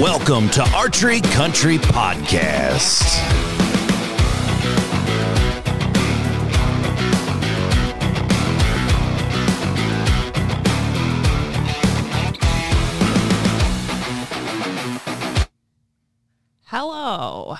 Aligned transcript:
Welcome 0.00 0.50
to 0.50 0.62
Archery 0.74 1.20
Country 1.20 1.78
Podcast. 1.78 3.04
Hello. 16.64 17.54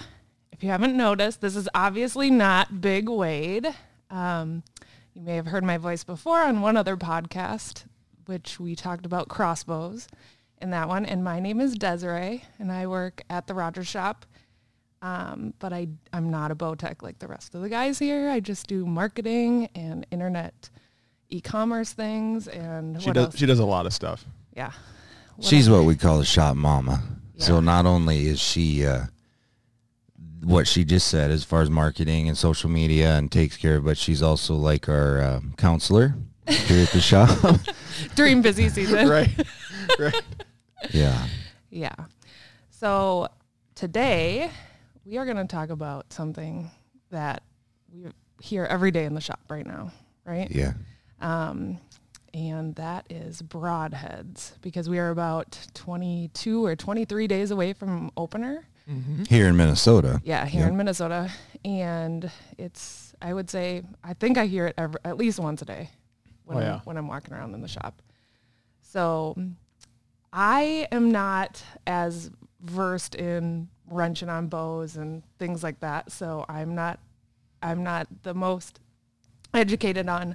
If 0.50 0.64
you 0.64 0.70
haven't 0.70 0.96
noticed, 0.96 1.40
this 1.40 1.54
is 1.54 1.68
obviously 1.72 2.32
not 2.32 2.80
Big 2.80 3.08
Wade. 3.08 3.68
Um, 4.10 4.64
you 5.12 5.22
may 5.22 5.36
have 5.36 5.46
heard 5.46 5.62
my 5.62 5.78
voice 5.78 6.02
before 6.02 6.40
on 6.40 6.62
one 6.62 6.76
other 6.76 6.96
podcast, 6.96 7.84
which 8.26 8.58
we 8.58 8.74
talked 8.74 9.06
about 9.06 9.28
crossbows 9.28 10.08
in 10.60 10.70
that 10.70 10.88
one. 10.88 11.04
And 11.06 11.22
my 11.24 11.40
name 11.40 11.60
is 11.60 11.74
Desiree, 11.74 12.44
and 12.58 12.70
I 12.72 12.86
work 12.86 13.22
at 13.30 13.46
the 13.46 13.54
Rogers 13.54 13.86
Shop. 13.88 14.24
Um, 15.02 15.52
but 15.58 15.72
I, 15.74 15.88
I'm 16.14 16.30
not 16.30 16.50
a 16.50 16.54
bow 16.54 16.74
tech 16.74 17.02
like 17.02 17.18
the 17.18 17.28
rest 17.28 17.54
of 17.54 17.60
the 17.60 17.68
guys 17.68 17.98
here. 17.98 18.30
I 18.30 18.40
just 18.40 18.66
do 18.66 18.86
marketing 18.86 19.68
and 19.74 20.06
internet 20.10 20.70
e-commerce 21.28 21.92
things 21.92 22.48
and 22.48 23.00
She 23.02 23.08
what 23.08 23.14
does. 23.14 23.24
else? 23.26 23.36
She 23.36 23.44
does 23.44 23.58
a 23.58 23.66
lot 23.66 23.84
of 23.84 23.92
stuff. 23.92 24.24
yeah. 24.56 24.70
What 25.36 25.46
She's 25.46 25.68
else? 25.68 25.76
what 25.78 25.84
we 25.86 25.96
call 25.96 26.20
a 26.20 26.24
shop 26.24 26.56
mama. 26.56 27.02
So 27.36 27.60
not 27.60 27.84
only 27.84 28.28
is 28.28 28.40
she 28.40 28.86
uh, 28.86 29.06
what 30.42 30.66
she 30.68 30.84
just 30.84 31.08
said 31.08 31.30
as 31.30 31.44
far 31.44 31.60
as 31.60 31.68
marketing 31.68 32.28
and 32.28 32.38
social 32.38 32.70
media 32.70 33.16
and 33.18 33.30
takes 33.30 33.56
care 33.56 33.76
of, 33.76 33.84
but 33.84 33.98
she's 33.98 34.22
also 34.22 34.54
like 34.54 34.88
our 34.88 35.20
uh, 35.20 35.40
counselor 35.58 36.14
here 36.46 36.82
at 36.84 36.90
the 36.90 37.00
shop. 37.00 37.60
during 38.14 38.40
busy 38.40 38.68
season. 38.68 39.08
Right. 39.08 39.28
right. 39.98 40.22
Yeah. 40.92 41.26
Yeah. 41.70 41.94
So 42.70 43.26
today 43.74 44.48
we 45.04 45.16
are 45.18 45.24
going 45.24 45.38
to 45.38 45.44
talk 45.46 45.70
about 45.70 46.12
something 46.12 46.70
that 47.10 47.42
we 47.92 48.06
hear 48.40 48.64
every 48.64 48.92
day 48.92 49.04
in 49.06 49.14
the 49.14 49.20
shop 49.20 49.40
right 49.50 49.66
now, 49.66 49.90
right? 50.24 50.48
Yeah. 50.52 50.74
Um, 51.20 51.78
and 52.32 52.76
that 52.76 53.06
is 53.10 53.42
broadheads 53.42 54.52
because 54.60 54.88
we 54.88 55.00
are 55.00 55.10
about 55.10 55.58
22 55.74 56.64
or 56.64 56.76
23 56.76 57.26
days 57.26 57.50
away 57.50 57.72
from 57.72 58.12
opener. 58.16 58.64
Here 59.28 59.48
in 59.48 59.56
Minnesota. 59.56 60.20
Yeah, 60.24 60.44
here 60.46 60.60
Yep. 60.60 60.70
in 60.70 60.76
Minnesota. 60.76 61.30
And 61.64 62.30
it's, 62.58 63.14
I 63.20 63.32
would 63.32 63.50
say, 63.50 63.82
I 64.04 64.12
think 64.14 64.36
I 64.38 64.46
hear 64.46 64.66
it 64.66 64.74
every, 64.78 65.00
at 65.04 65.16
least 65.16 65.40
once 65.40 65.60
a 65.62 65.64
day 65.64 65.90
when, 66.44 66.58
Oh, 66.58 66.60
I'm, 66.60 66.80
when 66.80 66.96
I'm 66.98 67.08
walking 67.08 67.32
around 67.34 67.54
in 67.54 67.62
the 67.62 67.68
shop. 67.68 68.00
So 68.82 69.34
I 70.36 70.88
am 70.90 71.12
not 71.12 71.62
as 71.86 72.30
versed 72.60 73.14
in 73.14 73.68
wrenching 73.86 74.28
on 74.28 74.48
bows 74.48 74.96
and 74.96 75.22
things 75.38 75.62
like 75.62 75.78
that. 75.80 76.10
So 76.10 76.44
I'm 76.48 76.74
not, 76.74 76.98
I'm 77.62 77.84
not 77.84 78.08
the 78.24 78.34
most 78.34 78.80
educated 79.54 80.08
on 80.08 80.34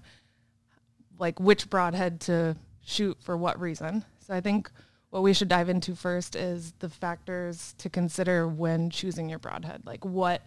like 1.18 1.38
which 1.42 1.70
broadhead 1.70 2.22
to 2.22 2.56
shoot 2.82 3.18
for 3.20 3.36
what 3.36 3.60
reason. 3.60 4.06
So 4.26 4.34
I 4.34 4.40
think 4.40 4.72
what 5.10 5.22
we 5.22 5.34
should 5.34 5.50
dive 5.50 5.68
into 5.68 5.96
first 5.96 6.36
is 6.38 6.74
the 6.80 6.88
factors 6.88 7.76
to 7.80 7.90
consider 7.90 8.48
when 8.48 8.90
choosing 8.90 9.28
your 9.28 9.40
broadhead. 9.40 9.82
Like 9.86 10.06
what 10.06 10.42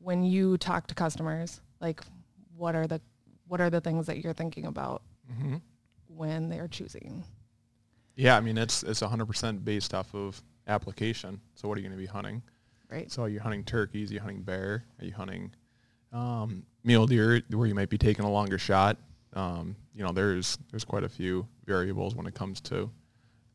when 0.00 0.24
you 0.24 0.58
talk 0.58 0.88
to 0.88 0.94
customers, 0.94 1.60
like 1.80 2.00
what 2.56 2.74
are 2.74 2.88
the 2.88 3.00
what 3.46 3.60
are 3.60 3.70
the 3.70 3.80
things 3.80 4.06
that 4.06 4.18
you're 4.24 4.32
thinking 4.32 4.66
about 4.66 5.02
Mm-hmm. 5.32 5.56
when 6.08 6.48
they're 6.48 6.68
choosing? 6.68 7.24
Yeah. 8.16 8.36
I 8.36 8.40
mean, 8.40 8.58
it's 8.58 8.82
it's 8.82 9.00
100% 9.00 9.64
based 9.64 9.94
off 9.94 10.14
of 10.14 10.40
application. 10.66 11.40
So 11.54 11.68
what 11.68 11.78
are 11.78 11.80
you 11.80 11.88
going 11.88 11.98
to 11.98 12.02
be 12.02 12.10
hunting? 12.10 12.42
Right. 12.90 13.10
So 13.10 13.22
are 13.22 13.28
you 13.28 13.40
hunting 13.40 13.64
turkeys? 13.64 14.10
Are 14.10 14.14
you 14.14 14.20
hunting 14.20 14.42
bear? 14.42 14.84
Are 15.00 15.04
you 15.04 15.12
hunting 15.12 15.52
um, 16.12 16.64
mule 16.84 17.06
deer 17.06 17.42
where 17.50 17.66
you 17.66 17.74
might 17.74 17.88
be 17.90 17.98
taking 17.98 18.24
a 18.24 18.30
longer 18.30 18.58
shot? 18.58 18.98
Um, 19.32 19.74
you 19.94 20.04
know, 20.04 20.12
there's 20.12 20.58
there's 20.70 20.84
quite 20.84 21.04
a 21.04 21.08
few 21.08 21.46
variables 21.66 22.14
when 22.14 22.26
it 22.26 22.34
comes 22.34 22.60
to 22.62 22.90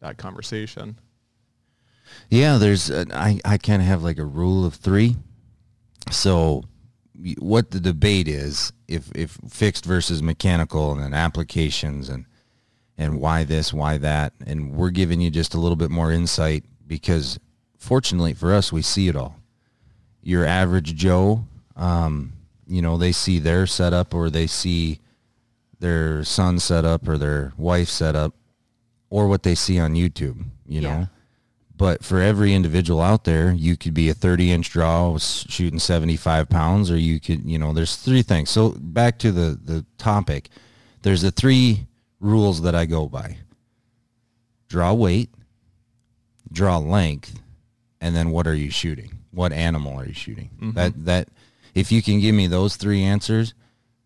that 0.01 0.17
conversation. 0.17 0.97
Yeah, 2.29 2.57
there's 2.57 2.89
uh, 2.89 3.05
I 3.13 3.39
I 3.45 3.57
kind 3.57 3.81
of 3.81 3.88
have 3.88 4.03
like 4.03 4.17
a 4.17 4.25
rule 4.25 4.66
of 4.66 4.75
3. 4.75 5.16
So 6.11 6.63
what 7.38 7.72
the 7.72 7.79
debate 7.79 8.28
is 8.28 8.72
if 8.88 9.11
if 9.16 9.38
fixed 9.47 9.85
versus 9.85 10.23
mechanical 10.23 10.91
and 10.94 11.01
then 11.03 11.13
applications 11.13 12.09
and 12.09 12.25
and 12.99 13.19
why 13.19 13.43
this, 13.45 13.73
why 13.73 13.97
that, 13.97 14.33
and 14.45 14.73
we're 14.73 14.89
giving 14.91 15.21
you 15.21 15.31
just 15.31 15.55
a 15.55 15.59
little 15.59 15.77
bit 15.77 15.89
more 15.89 16.11
insight 16.11 16.65
because 16.85 17.39
fortunately 17.77 18.33
for 18.33 18.53
us 18.53 18.71
we 18.71 18.81
see 18.83 19.07
it 19.07 19.15
all. 19.15 19.35
Your 20.21 20.45
average 20.45 20.93
Joe 20.95 21.45
um, 21.75 22.33
you 22.67 22.81
know, 22.81 22.97
they 22.97 23.11
see 23.13 23.39
their 23.39 23.65
setup 23.65 24.13
or 24.13 24.29
they 24.29 24.45
see 24.45 24.99
their 25.79 26.23
son 26.25 26.59
setup 26.59 27.07
or 27.07 27.17
their 27.17 27.53
wife 27.57 27.87
setup 27.87 28.35
or 29.09 29.27
what 29.27 29.43
they 29.43 29.55
see 29.55 29.79
on 29.79 29.93
YouTube, 29.95 30.43
you 30.67 30.81
Yeah. 30.81 30.99
know. 30.99 31.07
But 31.77 32.03
for 32.03 32.19
every 32.19 32.53
individual 32.53 32.99
out 33.01 33.23
there, 33.23 33.53
you 33.53 33.77
could 33.77 33.93
be 33.93 34.09
a 34.09 34.13
30 34.13 34.51
inch 34.51 34.69
draw 34.69 35.17
shooting 35.17 35.79
75 35.79 36.49
pounds, 36.49 36.91
or 36.91 36.97
you 36.97 37.21
could, 37.21 37.45
you 37.45 37.57
know, 37.57 37.71
there's 37.73 37.95
three 37.95 38.21
things. 38.21 38.49
So 38.49 38.75
back 38.77 39.17
to 39.19 39.31
the, 39.31 39.57
the 39.63 39.85
topic, 39.97 40.49
there's 41.03 41.21
the 41.21 41.31
three 41.31 41.87
rules 42.19 42.62
that 42.62 42.75
I 42.75 42.85
go 42.85 43.07
by. 43.07 43.38
Draw 44.68 44.94
weight, 44.94 45.30
draw 46.52 46.78
length, 46.78 47.40
and 48.02 48.16
then 48.16 48.30
what 48.31 48.46
are 48.47 48.53
you 48.56 48.69
shooting? 48.69 49.19
What 49.31 49.52
animal 49.52 50.00
are 50.00 50.06
you 50.06 50.13
shooting? 50.13 50.50
That, 50.75 51.06
that, 51.06 51.29
if 51.75 51.91
you 51.91 52.02
can 52.02 52.19
give 52.19 52.35
me 52.35 52.47
those 52.47 52.75
three 52.75 53.02
answers, 53.03 53.53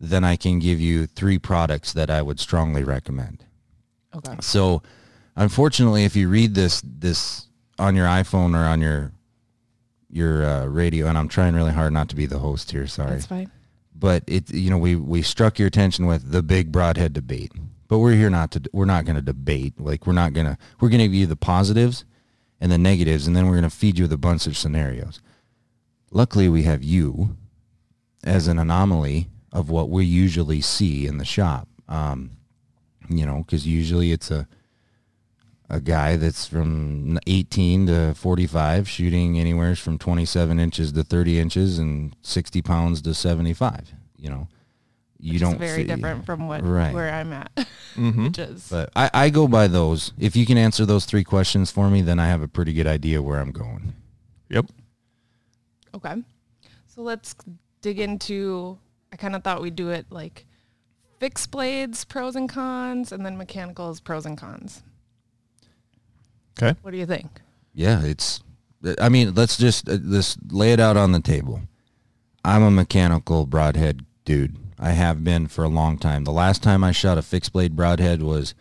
then 0.00 0.24
I 0.24 0.36
can 0.36 0.58
give 0.58 0.80
you 0.80 1.06
three 1.06 1.38
products 1.38 1.92
that 1.92 2.10
I 2.10 2.22
would 2.22 2.40
strongly 2.40 2.82
recommend. 2.84 3.44
Okay. 4.14 4.36
So, 4.40 4.82
unfortunately, 5.36 6.04
if 6.04 6.14
you 6.14 6.28
read 6.28 6.54
this 6.54 6.82
this 6.84 7.46
on 7.78 7.96
your 7.96 8.06
iPhone 8.06 8.54
or 8.54 8.64
on 8.64 8.80
your 8.80 9.12
your 10.10 10.44
uh, 10.44 10.66
radio, 10.66 11.06
and 11.08 11.18
I'm 11.18 11.28
trying 11.28 11.54
really 11.54 11.72
hard 11.72 11.92
not 11.92 12.08
to 12.10 12.16
be 12.16 12.26
the 12.26 12.38
host 12.38 12.70
here, 12.70 12.86
sorry, 12.86 13.12
That's 13.14 13.26
fine. 13.26 13.50
but 13.94 14.22
it 14.26 14.50
you 14.52 14.70
know 14.70 14.78
we 14.78 14.94
we 14.94 15.22
struck 15.22 15.58
your 15.58 15.68
attention 15.68 16.06
with 16.06 16.30
the 16.30 16.42
big 16.42 16.70
broadhead 16.70 17.12
debate, 17.12 17.52
but 17.88 17.98
we're 17.98 18.14
here 18.14 18.30
not 18.30 18.50
to 18.52 18.62
we're 18.72 18.84
not 18.84 19.04
going 19.04 19.16
to 19.16 19.22
debate 19.22 19.74
like 19.78 20.06
we're 20.06 20.12
not 20.12 20.32
going 20.32 20.46
to 20.46 20.58
we're 20.80 20.88
going 20.88 21.00
to 21.00 21.06
give 21.06 21.14
you 21.14 21.26
the 21.26 21.36
positives 21.36 22.04
and 22.60 22.72
the 22.72 22.78
negatives, 22.78 23.26
and 23.26 23.36
then 23.36 23.46
we're 23.46 23.52
going 23.52 23.64
to 23.64 23.70
feed 23.70 23.98
you 23.98 24.04
with 24.04 24.12
a 24.12 24.18
bunch 24.18 24.46
of 24.46 24.56
scenarios. 24.56 25.20
Luckily, 26.10 26.48
we 26.48 26.62
have 26.62 26.82
you 26.82 27.36
as 28.22 28.48
an 28.48 28.58
anomaly 28.58 29.28
of 29.52 29.68
what 29.68 29.90
we 29.90 30.04
usually 30.04 30.60
see 30.60 31.06
in 31.06 31.18
the 31.18 31.24
shop. 31.24 31.68
Um, 31.88 32.30
you 33.08 33.26
know, 33.26 33.44
because 33.44 33.66
usually 33.66 34.12
it's 34.12 34.30
a 34.30 34.48
a 35.70 35.80
guy 35.80 36.16
that's 36.16 36.46
from 36.46 37.18
18 37.26 37.86
to 37.86 38.14
45 38.14 38.88
shooting 38.88 39.38
anywhere 39.38 39.74
from 39.74 39.98
27 39.98 40.60
inches 40.60 40.92
to 40.92 41.02
30 41.02 41.38
inches 41.38 41.78
and 41.78 42.14
60 42.22 42.60
pounds 42.62 43.00
to 43.02 43.14
75 43.14 43.94
you 44.18 44.28
know 44.28 44.46
you 45.32 45.38
don't 45.38 45.58
very 45.58 45.82
see- 45.82 45.84
different 45.84 46.26
from 46.26 46.46
what 46.48 46.62
Right. 46.62 46.92
where 46.94 47.12
I'm 47.12 47.32
at. 47.32 47.50
Mm-hmm. 47.96 48.24
Which 48.24 48.38
is 48.40 48.66
but 48.68 48.90
I, 48.96 49.08
I 49.14 49.30
go 49.30 49.46
by 49.46 49.68
those 49.68 50.12
if 50.18 50.34
you 50.34 50.44
can 50.46 50.58
answer 50.58 50.84
those 50.84 51.04
three 51.04 51.22
questions 51.22 51.70
for 51.70 51.88
me 51.88 52.02
then 52.02 52.18
i 52.18 52.26
have 52.26 52.42
a 52.42 52.48
pretty 52.48 52.72
good 52.72 52.88
idea 52.88 53.22
where 53.22 53.38
i'm 53.38 53.52
going 53.52 53.92
Yep. 54.50 54.66
Okay. 55.94 56.16
So 56.88 57.02
let's 57.02 57.36
dig 57.82 58.00
into 58.00 58.76
I 59.12 59.16
kind 59.16 59.36
of 59.36 59.44
thought 59.44 59.62
we'd 59.62 59.76
do 59.76 59.90
it 59.90 60.06
like 60.10 60.44
fixed 61.20 61.52
blades 61.52 62.04
pros 62.04 62.34
and 62.34 62.48
cons 62.48 63.12
and 63.12 63.24
then 63.24 63.36
mechanicals 63.38 64.00
pros 64.00 64.26
and 64.26 64.36
cons. 64.36 64.82
Okay. 66.60 66.76
What 66.82 66.90
do 66.90 66.96
you 66.96 67.06
think? 67.06 67.40
yeah 67.76 68.02
it's 68.04 68.40
i 69.00 69.08
mean 69.08 69.34
let's 69.34 69.56
just 69.56 69.88
uh, 69.88 69.98
let's 70.02 70.36
lay 70.50 70.72
it 70.72 70.80
out 70.80 70.96
on 70.96 71.12
the 71.12 71.20
table 71.20 71.60
i'm 72.44 72.62
a 72.64 72.70
mechanical 72.72 73.46
broadhead 73.46 74.04
dude 74.24 74.56
i 74.78 74.90
have 74.90 75.22
been 75.24 75.46
for 75.46 75.64
a 75.64 75.68
long 75.68 75.98
time. 75.98 76.24
The 76.24 76.32
last 76.32 76.62
time 76.62 76.82
i 76.84 76.92
shot 76.92 77.18
a 77.18 77.22
fixed 77.22 77.52
blade 77.52 77.76
broadhead 77.76 78.22
was 78.22 78.54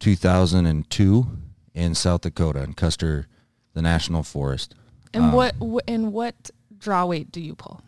2002 0.00 1.26
in 1.74 1.94
south 1.94 2.22
dakota 2.22 2.62
in 2.62 2.72
custer 2.74 3.26
the 3.74 3.82
national 3.82 4.22
forest. 4.22 4.74
And 5.14 5.24
Um, 5.26 5.32
what 5.32 5.54
and 5.86 6.12
what 6.12 6.50
draw 6.76 7.06
weight 7.06 7.30
do 7.32 7.40
you 7.40 7.54
pull? 7.54 7.80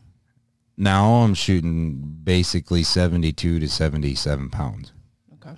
now 0.76 1.22
i'm 1.22 1.34
shooting 1.34 2.00
basically 2.24 2.82
72 2.82 3.60
to 3.60 3.68
77 3.68 4.48
pounds. 4.50 4.92
Okay. 5.34 5.56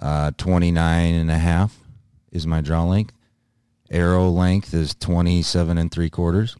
uh 0.00 0.30
29 0.36 1.14
and 1.14 1.30
a 1.30 1.38
half 1.38 1.78
is 2.30 2.46
my 2.46 2.60
draw 2.60 2.84
length. 2.84 3.14
Arrow 3.90 4.28
length 4.30 4.72
is 4.74 4.94
27 4.94 5.76
and 5.78 5.90
three 5.90 6.10
quarters. 6.10 6.56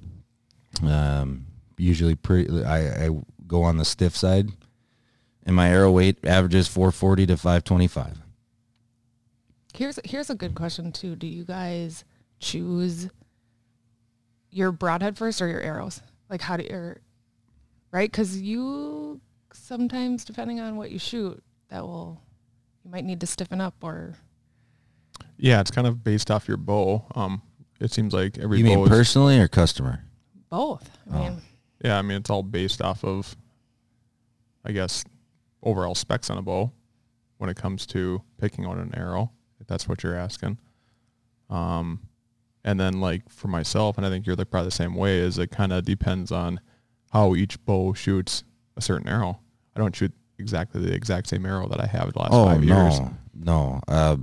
Um 0.82 1.46
usually 1.79 2.14
pretty 2.14 2.64
I, 2.64 3.06
I 3.06 3.11
go 3.46 3.62
on 3.64 3.76
the 3.76 3.84
stiff 3.84 4.17
side 4.17 4.49
and 5.44 5.56
my 5.56 5.69
arrow 5.69 5.91
weight 5.91 6.19
averages 6.25 6.69
440 6.69 7.27
to 7.27 7.37
525 7.37 8.19
Here's 9.75 9.99
here's 10.05 10.29
a 10.29 10.35
good 10.35 10.55
question 10.55 10.93
too. 10.93 11.17
Do 11.17 11.27
you 11.27 11.44
guys 11.44 12.05
choose 12.41 13.09
your 14.50 14.71
broadhead 14.71 15.17
first 15.17 15.41
or 15.41 15.49
your 15.49 15.61
arrows? 15.62 16.03
Like 16.29 16.43
how 16.43 16.59
do 16.59 16.65
you, 16.65 16.94
right? 17.91 18.11
Because 18.11 18.39
you 18.39 19.21
sometimes, 19.55 20.27
depending 20.27 20.61
on 20.61 20.77
what 20.77 20.91
you 20.91 20.99
shoot, 20.99 21.43
that 21.69 21.83
will 21.85 22.21
you 22.85 22.91
might 22.91 23.05
need 23.06 23.21
to 23.21 23.27
stiffen 23.27 23.62
up 23.62 23.75
or 23.83 24.15
Yeah, 25.39 25.61
it's 25.61 25.71
kind 25.71 25.87
of 25.87 26.05
based 26.05 26.31
off 26.31 26.47
your 26.49 26.59
bow. 26.59 27.06
Um, 27.15 27.41
it 27.81 27.93
seems 27.93 28.12
like 28.12 28.37
every 28.37 28.59
You 28.59 28.65
bow 28.65 28.71
mean 28.75 28.83
is, 28.85 28.89
personally 28.91 29.39
or 29.41 29.49
customer? 29.49 30.05
both. 30.50 30.91
I 31.11 31.17
Oh. 31.17 31.21
mean, 31.23 31.43
yeah, 31.83 31.99
I 31.99 32.03
mean 32.03 32.19
it's 32.19 32.29
all 32.29 32.43
based 32.43 32.83
off 32.83 33.05
of, 33.05 33.35
I 34.67 34.73
guess, 34.73 35.03
overall 35.62 35.94
specs 35.94 36.31
on 36.31 36.38
a 36.38 36.43
bow 36.43 36.73
when 37.38 37.50
it 37.50 37.56
comes 37.56 37.87
to 37.87 38.23
picking 38.38 38.67
on 38.67 38.79
an 38.79 38.94
arrow. 38.97 39.31
If 39.61 39.67
that's 39.67 39.88
what 39.88 40.03
you're 40.03 40.17
asking. 40.17 40.59
Um, 41.50 42.00
and 42.64 42.79
then 42.81 43.00
like 43.00 43.29
for 43.29 43.49
myself, 43.49 43.97
and 43.97 44.06
I 44.06 44.11
think 44.11 44.26
you're 44.26 44.37
like 44.37 44.50
probably 44.50 44.69
the 44.69 44.73
same 44.73 44.94
way. 44.94 45.19
Is 45.19 45.38
it 45.38 45.50
kind 45.50 45.73
of 45.73 45.85
depends 45.85 46.32
on 46.32 46.61
how 47.12 47.35
each 47.35 47.62
bow 47.64 47.93
shoots 47.93 48.43
a 48.76 48.81
certain 48.81 49.06
arrow. 49.09 49.38
I 49.76 49.81
don't 49.81 49.94
shoot 49.94 50.12
exactly 50.38 50.81
the 50.81 50.93
exact 50.94 51.29
same 51.29 51.44
arrow 51.44 51.69
that 51.69 51.81
I 51.81 51.87
have 51.87 52.12
the 52.12 52.19
last 52.19 52.31
Oh 52.32 52.47
five 52.47 52.62
no, 52.62 52.82
years. 52.85 53.00
no. 53.35 53.81
Uh, 53.87 54.17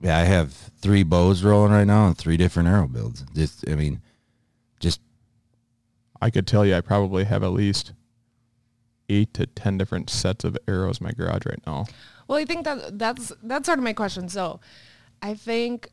yeah, 0.00 0.16
I 0.18 0.22
have 0.24 0.52
three 0.80 1.02
bows 1.02 1.42
rolling 1.44 1.72
right 1.72 1.86
now 1.86 2.06
and 2.06 2.16
three 2.16 2.36
different 2.36 2.68
arrow 2.68 2.86
builds. 2.88 3.24
Just, 3.34 3.68
I 3.68 3.74
mean, 3.74 4.00
just 4.80 5.00
I 6.20 6.30
could 6.30 6.46
tell 6.46 6.64
you 6.64 6.74
I 6.74 6.80
probably 6.80 7.24
have 7.24 7.42
at 7.42 7.52
least 7.52 7.92
eight 9.08 9.34
to 9.34 9.46
ten 9.46 9.78
different 9.78 10.10
sets 10.10 10.44
of 10.44 10.56
arrows 10.66 11.00
in 11.00 11.04
my 11.04 11.12
garage 11.12 11.46
right 11.46 11.60
now. 11.66 11.86
well, 12.26 12.38
I 12.38 12.44
think 12.44 12.64
that 12.64 12.98
that's 12.98 13.32
that's 13.42 13.66
sort 13.66 13.78
of 13.78 13.84
my 13.84 13.92
question. 13.92 14.28
So, 14.28 14.60
I 15.22 15.34
think 15.34 15.88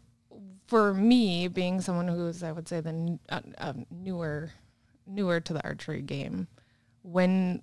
for 0.67 0.93
me, 0.93 1.47
being 1.47 1.81
someone 1.81 2.07
who's 2.07 2.43
I 2.43 2.51
would 2.51 2.67
say 2.67 2.81
the 2.81 3.19
uh, 3.29 3.41
uh, 3.57 3.73
newer 3.91 4.51
newer 5.07 5.39
to 5.39 5.53
the 5.53 5.63
archery 5.63 6.01
game, 6.01 6.47
when 7.03 7.61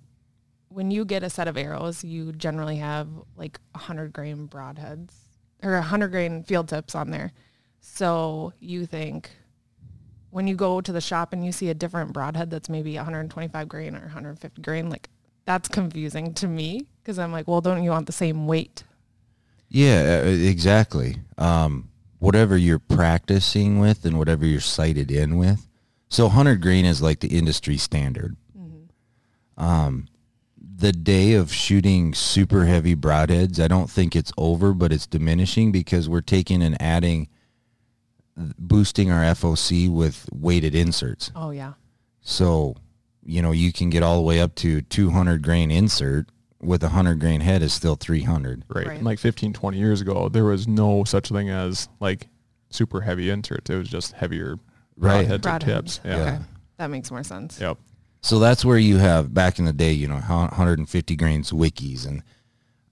when 0.69 0.89
you 0.91 1.05
get 1.05 1.23
a 1.23 1.29
set 1.29 1.47
of 1.47 1.57
arrows, 1.57 2.03
you 2.03 2.31
generally 2.31 2.77
have 2.77 3.07
like 3.35 3.59
a 3.75 3.79
hundred 3.79 4.13
grain 4.13 4.47
broadheads 4.47 5.11
or 5.61 5.75
a 5.75 5.81
hundred 5.81 6.09
grain 6.09 6.43
field 6.43 6.67
tips 6.67 6.95
on 6.95 7.11
there. 7.11 7.31
So 7.79 8.53
you 8.59 8.85
think 8.85 9.29
when 10.29 10.47
you 10.47 10.55
go 10.55 10.81
to 10.81 10.91
the 10.91 11.01
shop 11.01 11.31
and 11.31 11.45
you 11.45 11.51
see 11.51 11.69
a 11.69 11.73
different 11.73 12.11
broadhead 12.11 12.49
that's 12.49 12.69
maybe 12.69 12.95
125 12.95 13.67
grain 13.67 13.95
or 13.95 14.01
150 14.01 14.61
grain, 14.61 14.89
like 14.89 15.09
that's 15.45 15.67
confusing 15.67 16.33
to 16.35 16.47
me 16.47 16.87
because 17.01 17.19
I'm 17.19 17.31
like, 17.31 17.47
well, 17.47 17.61
don't 17.61 17.83
you 17.83 17.91
want 17.91 18.07
the 18.07 18.13
same 18.13 18.47
weight? 18.47 18.83
yeah, 19.73 20.21
exactly. 20.21 21.17
Um, 21.37 21.89
whatever 22.19 22.55
you're 22.55 22.79
practicing 22.79 23.79
with 23.79 24.05
and 24.05 24.17
whatever 24.19 24.45
you're 24.45 24.61
sighted 24.61 25.09
in 25.09 25.35
with. 25.35 25.67
So 26.09 26.25
100 26.25 26.61
grain 26.61 26.85
is 26.85 27.01
like 27.01 27.19
the 27.21 27.35
industry 27.35 27.77
standard. 27.77 28.37
Um, 29.57 30.07
the 30.57 30.91
day 30.91 31.33
of 31.33 31.51
shooting 31.51 32.13
super 32.13 32.65
heavy 32.65 32.95
broadheads, 32.95 33.59
I 33.59 33.67
don't 33.67 33.89
think 33.89 34.15
it's 34.15 34.31
over, 34.37 34.73
but 34.73 34.93
it's 34.93 35.07
diminishing 35.07 35.71
because 35.71 36.07
we're 36.07 36.21
taking 36.21 36.61
and 36.61 36.79
adding, 36.79 37.27
boosting 38.37 39.11
our 39.11 39.23
FOC 39.33 39.91
with 39.91 40.29
weighted 40.31 40.75
inserts. 40.75 41.31
Oh 41.35 41.49
yeah. 41.49 41.73
So, 42.21 42.75
you 43.25 43.41
know, 43.41 43.51
you 43.51 43.71
can 43.73 43.89
get 43.89 44.03
all 44.03 44.15
the 44.17 44.21
way 44.21 44.39
up 44.39 44.55
to 44.55 44.81
200 44.81 45.41
grain 45.41 45.71
insert 45.71 46.27
with 46.61 46.81
a 46.83 46.87
100 46.87 47.19
grain 47.19 47.41
head 47.41 47.61
is 47.61 47.73
still 47.73 47.95
300. 47.95 48.63
Right. 48.69 48.87
Right. 48.87 48.95
And 48.97 49.05
like 49.05 49.19
15, 49.19 49.53
20 49.53 49.77
years 49.77 50.01
ago, 50.01 50.29
there 50.29 50.45
was 50.45 50.67
no 50.67 51.03
such 51.03 51.29
thing 51.29 51.49
as 51.49 51.89
like 51.99 52.27
super 52.69 53.01
heavy 53.01 53.29
inserts. 53.29 53.69
It 53.69 53.75
was 53.77 53.89
just 53.89 54.13
heavier 54.13 54.57
Right. 54.95 55.27
broadheads 55.27 55.55
or 55.55 55.59
tips. 55.59 55.99
Yeah. 56.05 56.15
Okay. 56.17 56.39
That 56.77 56.87
makes 56.87 57.11
more 57.11 57.23
sense. 57.23 57.59
Yep. 57.59 57.77
So 58.21 58.39
that's 58.39 58.63
where 58.63 58.77
you 58.77 58.97
have 58.97 59.33
back 59.33 59.59
in 59.59 59.65
the 59.65 59.73
day, 59.73 59.91
you 59.91 60.07
know, 60.07 60.15
150 60.15 61.15
grains 61.17 61.51
wikis 61.51 62.07
and 62.07 62.23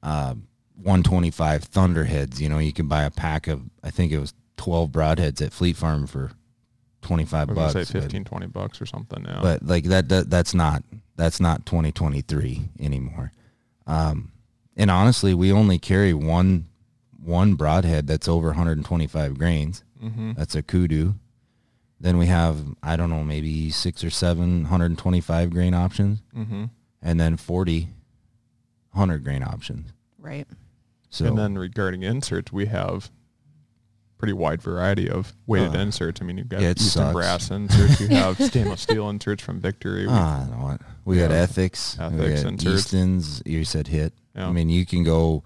uh, 0.03 0.33
125 0.75 1.63
thunderheads. 1.63 2.41
You 2.41 2.49
know, 2.49 2.57
you 2.57 2.73
can 2.73 2.87
buy 2.87 3.03
a 3.03 3.11
pack 3.11 3.47
of, 3.47 3.61
I 3.83 3.91
think 3.91 4.11
it 4.11 4.19
was 4.19 4.33
12 4.57 4.89
broadheads 4.91 5.41
at 5.41 5.53
Fleet 5.53 5.77
Farm 5.77 6.05
for 6.07 6.31
25 7.01 7.49
I 7.49 7.53
was 7.53 7.73
bucks. 7.73 7.89
say 7.89 7.93
but- 7.93 8.03
15, 8.03 8.23
20 8.25 8.47
bucks 8.47 8.81
or 8.81 8.85
something. 8.85 9.23
Yeah. 9.25 9.39
but 9.41 9.65
like 9.65 9.85
that, 9.85 10.09
that 10.09 10.29
that's 10.29 10.53
not 10.53 10.83
that's 11.15 11.39
not 11.39 11.65
2023 11.65 12.69
anymore 12.79 13.31
um 13.87 14.31
and 14.77 14.89
honestly 14.89 15.33
we 15.33 15.51
only 15.51 15.77
carry 15.77 16.13
one 16.13 16.65
one 17.23 17.53
broadhead 17.55 18.07
that's 18.07 18.27
over 18.27 18.47
125 18.47 19.37
grains 19.37 19.83
mm-hmm. 20.01 20.31
that's 20.33 20.55
a 20.55 20.61
kudu 20.63 21.13
then 21.99 22.17
we 22.17 22.25
have 22.27 22.57
i 22.81 22.95
don't 22.95 23.09
know 23.09 23.23
maybe 23.23 23.69
six 23.69 24.03
or 24.03 24.09
seven 24.09 24.61
125 24.63 25.49
grain 25.51 25.73
options 25.73 26.19
Mm-hmm. 26.35 26.65
and 27.01 27.19
then 27.19 27.37
40 27.37 27.89
100 28.93 29.23
grain 29.23 29.43
options 29.43 29.91
Right. 30.17 30.47
so 31.09 31.25
and 31.25 31.37
then 31.37 31.57
regarding 31.57 32.03
inserts, 32.03 32.51
we 32.51 32.67
have 32.67 33.09
pretty 34.21 34.33
wide 34.33 34.61
variety 34.61 35.09
of 35.09 35.33
weighted 35.47 35.75
Uh, 35.75 35.79
inserts. 35.79 36.21
I 36.21 36.25
mean, 36.25 36.37
you've 36.37 36.47
got 36.47 36.61
yeah, 36.61 36.69
Easton 36.71 36.85
sucks. 36.89 37.13
brass 37.13 37.49
inserts. 37.49 37.99
You 37.99 38.07
have 38.09 38.39
stainless 38.41 38.81
steel 38.81 39.09
inserts 39.09 39.41
from 39.43 39.59
Victory. 39.59 40.05
We- 40.05 40.13
Ah, 40.13 40.45
I 40.45 40.49
know 40.49 40.63
what. 40.63 40.81
We 41.05 41.17
got 41.17 41.31
Yeah. 41.31 41.37
ethics. 41.37 41.97
we 41.97 42.05
Ethics, 42.05 42.43
got 42.43 42.51
inserts. 42.53 42.75
Easton's. 42.85 43.41
You 43.47 43.65
said 43.65 43.87
hit. 43.87 44.13
Yeah. 44.35 44.47
I 44.47 44.51
mean, 44.51 44.69
you 44.69 44.85
can 44.85 45.03
go. 45.03 45.43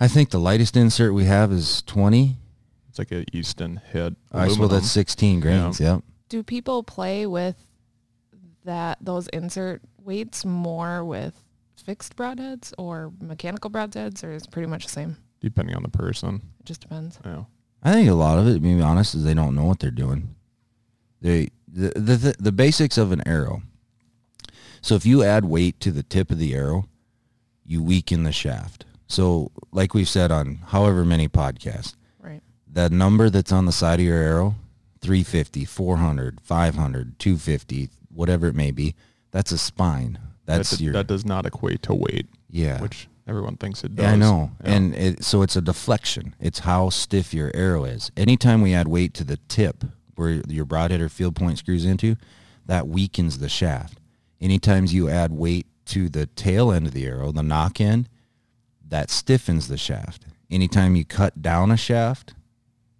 I 0.00 0.08
think 0.08 0.30
the 0.30 0.40
lightest 0.40 0.74
insert 0.74 1.12
we 1.12 1.26
have 1.26 1.52
is 1.52 1.82
20. 1.82 2.38
It's 2.88 2.98
like 2.98 3.12
a 3.12 3.24
Easton 3.36 3.82
hit. 3.92 4.14
I 4.32 4.36
well, 4.38 4.46
aluminum. 4.46 4.70
that's 4.70 4.90
16 4.90 5.40
grains. 5.40 5.78
Yep. 5.80 6.02
Do 6.30 6.42
people 6.42 6.82
play 6.82 7.26
with 7.26 7.56
that 8.64 8.96
those 9.02 9.28
insert 9.28 9.82
weights 10.02 10.44
more 10.46 11.04
with 11.04 11.34
fixed 11.84 12.16
broadheads 12.16 12.72
or 12.78 13.12
mechanical 13.20 13.70
broadheads, 13.70 14.24
or 14.24 14.32
is 14.32 14.44
it 14.44 14.50
pretty 14.50 14.66
much 14.68 14.84
the 14.86 14.90
same? 14.92 15.16
depending 15.42 15.74
on 15.74 15.82
the 15.82 15.88
person. 15.88 16.42
It 16.70 16.74
just 16.74 16.82
depends. 16.82 17.18
Yeah. 17.24 17.44
I 17.82 17.92
think 17.92 18.08
a 18.08 18.14
lot 18.14 18.38
of 18.38 18.46
it, 18.46 18.54
to 18.54 18.60
be 18.60 18.80
honest, 18.80 19.16
is 19.16 19.24
they 19.24 19.34
don't 19.34 19.56
know 19.56 19.64
what 19.64 19.80
they're 19.80 19.90
doing. 19.90 20.36
They 21.20 21.48
the, 21.66 21.88
the 21.96 22.16
the 22.16 22.34
the 22.38 22.52
basics 22.52 22.96
of 22.96 23.10
an 23.10 23.26
arrow. 23.26 23.62
So 24.80 24.94
if 24.94 25.04
you 25.04 25.24
add 25.24 25.44
weight 25.46 25.80
to 25.80 25.90
the 25.90 26.04
tip 26.04 26.30
of 26.30 26.38
the 26.38 26.54
arrow, 26.54 26.86
you 27.66 27.82
weaken 27.82 28.22
the 28.22 28.30
shaft. 28.30 28.84
So 29.08 29.50
like 29.72 29.94
we've 29.94 30.08
said 30.08 30.30
on 30.30 30.60
however 30.68 31.04
many 31.04 31.26
podcasts, 31.28 31.96
Right. 32.20 32.40
that 32.72 32.92
number 32.92 33.30
that's 33.30 33.50
on 33.50 33.66
the 33.66 33.72
side 33.72 33.98
of 33.98 34.06
your 34.06 34.18
arrow 34.22 34.54
350 35.00 35.64
400 35.64 36.40
500 36.40 37.18
250 37.18 37.90
whatever 38.14 38.46
it 38.46 38.54
may 38.54 38.70
be 38.70 38.94
that's 39.32 39.50
a 39.50 39.58
spine 39.58 40.18
that's 40.46 40.70
that, 40.70 40.76
d- 40.78 40.84
your 40.84 40.92
that 40.92 41.06
does 41.08 41.24
not 41.24 41.46
equate 41.46 41.82
to 41.82 41.94
weight, 41.94 42.26
yeah 42.48 42.80
which 42.80 43.08
everyone 43.26 43.56
thinks 43.56 43.84
it 43.84 43.94
does. 43.94 44.04
yeah, 44.04 44.12
I 44.12 44.16
know. 44.16 44.50
Yeah. 44.64 44.72
And 44.72 44.94
it, 44.94 45.24
so 45.24 45.42
it's 45.42 45.56
a 45.56 45.60
deflection. 45.60 46.34
It's 46.40 46.60
how 46.60 46.90
stiff 46.90 47.32
your 47.32 47.50
arrow 47.54 47.84
is. 47.84 48.10
Anytime 48.16 48.62
we 48.62 48.74
add 48.74 48.88
weight 48.88 49.14
to 49.14 49.24
the 49.24 49.38
tip 49.48 49.84
where 50.14 50.42
your 50.48 50.64
broadhead 50.64 51.00
or 51.00 51.08
field 51.08 51.36
point 51.36 51.58
screws 51.58 51.84
into, 51.84 52.16
that 52.66 52.88
weakens 52.88 53.38
the 53.38 53.48
shaft. 53.48 53.98
Anytime 54.40 54.86
you 54.86 55.08
add 55.08 55.32
weight 55.32 55.66
to 55.86 56.08
the 56.08 56.26
tail 56.26 56.70
end 56.70 56.86
of 56.86 56.92
the 56.92 57.06
arrow, 57.06 57.32
the 57.32 57.42
nock 57.42 57.80
end, 57.80 58.08
that 58.86 59.10
stiffens 59.10 59.68
the 59.68 59.76
shaft. 59.76 60.24
Anytime 60.50 60.96
you 60.96 61.04
cut 61.04 61.40
down 61.42 61.70
a 61.70 61.76
shaft, 61.76 62.34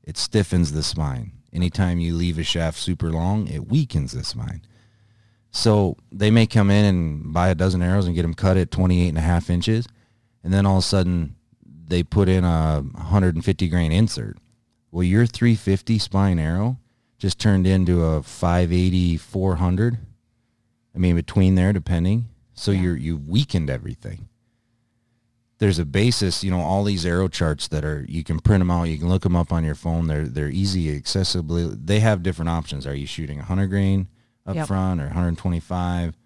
it 0.03 0.17
stiffens 0.17 0.73
the 0.73 0.83
spine. 0.83 1.33
Anytime 1.53 1.99
you 1.99 2.15
leave 2.15 2.39
a 2.39 2.45
shaft 2.45 2.79
super 2.79 3.11
long, 3.11 3.49
it 3.49 3.69
weakens 3.69 4.13
the 4.13 4.25
spine. 4.25 4.63
So 5.51 5.97
they 6.13 6.31
may 6.31 6.47
come 6.47 6.71
in 6.71 6.85
and 6.85 7.33
buy 7.33 7.49
a 7.49 7.55
dozen 7.55 7.83
arrows 7.83 8.07
and 8.07 8.15
get 8.15 8.23
them 8.23 8.35
cut 8.35 8.57
at 8.57 8.71
28 8.71 9.09
and 9.09 9.19
a 9.19 9.23
half 9.23 9.51
inches. 9.51 9.87
And 10.43 10.53
then 10.53 10.67
all 10.67 10.79
of 10.79 10.85
a 10.85 10.87
sudden 10.87 11.37
they 11.87 12.03
put 12.03 12.29
in 12.29 12.45
a 12.45 12.81
150 12.83 13.69
grain 13.69 13.93
insert. 13.93 14.39
Well, 14.91 15.03
your 15.05 15.27
350 15.27 15.99
spine 15.99 16.39
arrow 16.39 16.79
just 17.19 17.39
turned 17.39 17.67
into 17.67 18.05
a 18.05 18.23
580, 18.23 19.17
400. 19.19 19.99
I 20.95 20.99
mean, 20.99 21.15
between 21.17 21.55
there, 21.55 21.73
depending. 21.73 22.29
So 22.55 22.71
Yeah. 22.73 22.81
you're, 22.83 22.97
you've 22.97 23.29
weakened 23.29 23.71
everything. 23.71 24.29
There's 25.59 25.79
a 25.79 25.85
basis, 25.85 26.43
you 26.43 26.51
know, 26.51 26.61
all 26.61 26.85
these 26.85 27.05
arrow 27.05 27.29
charts 27.29 27.69
that 27.69 27.85
are, 27.85 28.05
you 28.09 28.25
can 28.25 28.41
print 28.41 28.61
them 28.63 28.71
out. 28.71 28.85
You 28.85 28.97
can 28.99 29.09
look 29.11 29.23
them 29.23 29.37
up 29.37 29.53
on 29.53 29.63
your 29.63 29.75
phone. 29.75 30.07
They're, 30.07 30.27
they're 30.27 30.49
easy, 30.49 30.99
accessibly. 30.99 31.77
They 31.87 32.01
have 32.01 32.23
different 32.23 32.49
options. 32.49 32.87
Are 32.87 32.95
you 32.95 33.07
shooting 33.07 33.37
100 33.39 33.67
grain 33.69 34.09
up 34.47 34.57
Yep. 34.57 34.67
front 34.69 35.01
or 35.03 35.05
125? 35.05 36.17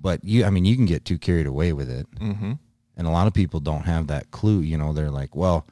But 0.00 0.24
you, 0.24 0.44
I 0.46 0.50
mean, 0.50 0.64
you 0.64 0.76
can 0.76 0.86
get 0.86 1.04
too 1.04 1.18
carried 1.18 1.46
away 1.46 1.72
with 1.74 1.90
it. 1.90 2.06
Mm-hmm. 2.18 2.52
And 2.96 3.06
a 3.06 3.10
lot 3.10 3.26
of 3.26 3.34
people 3.34 3.60
don't 3.60 3.84
have 3.84 4.06
that 4.06 4.30
clue. 4.30 4.60
You 4.60 4.78
know, 4.78 4.92
they're 4.92 5.10
like, 5.10 5.36
well, 5.36 5.66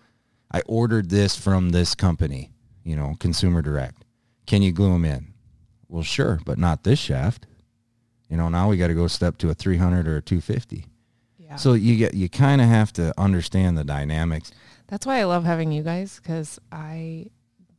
I 0.51 0.61
ordered 0.67 1.11
this 1.11 1.37
from 1.37 1.71
this 1.71 1.95
company, 1.95 2.53
you 2.85 2.97
know, 2.97 3.15
Consumer 3.19 3.63
Direct. 3.63 4.05
Can 4.47 4.63
you 4.63 4.73
glue 4.73 4.93
them 4.93 5.05
in? 5.05 5.33
Well, 5.89 6.03
sure, 6.03 6.41
but 6.45 6.59
not 6.59 6.85
this 6.85 6.99
shaft. 6.99 7.47
You 8.29 8.37
know, 8.37 8.49
now 8.49 8.69
we 8.69 8.77
got 8.77 8.89
to 8.89 8.95
go 8.95 9.07
step 9.07 9.39
to 9.39 9.51
a 9.51 9.55
300 9.55 10.07
or 10.07 10.17
a 10.19 10.23
250. 10.23 10.87
Yeah. 11.39 11.57
So 11.57 11.73
you 11.73 11.97
get, 11.97 12.15
you 12.15 12.29
kind 12.29 12.61
of 12.61 12.69
have 12.69 12.93
to 12.95 13.15
understand 13.19 13.79
the 13.79 13.85
dynamics. 13.85 14.53
That's 14.87 15.07
why 15.07 15.21
I 15.21 15.25
love 15.25 15.45
having 15.45 15.73
you 15.73 15.83
guys 15.83 16.21
because 16.23 16.59
I 16.71 17.31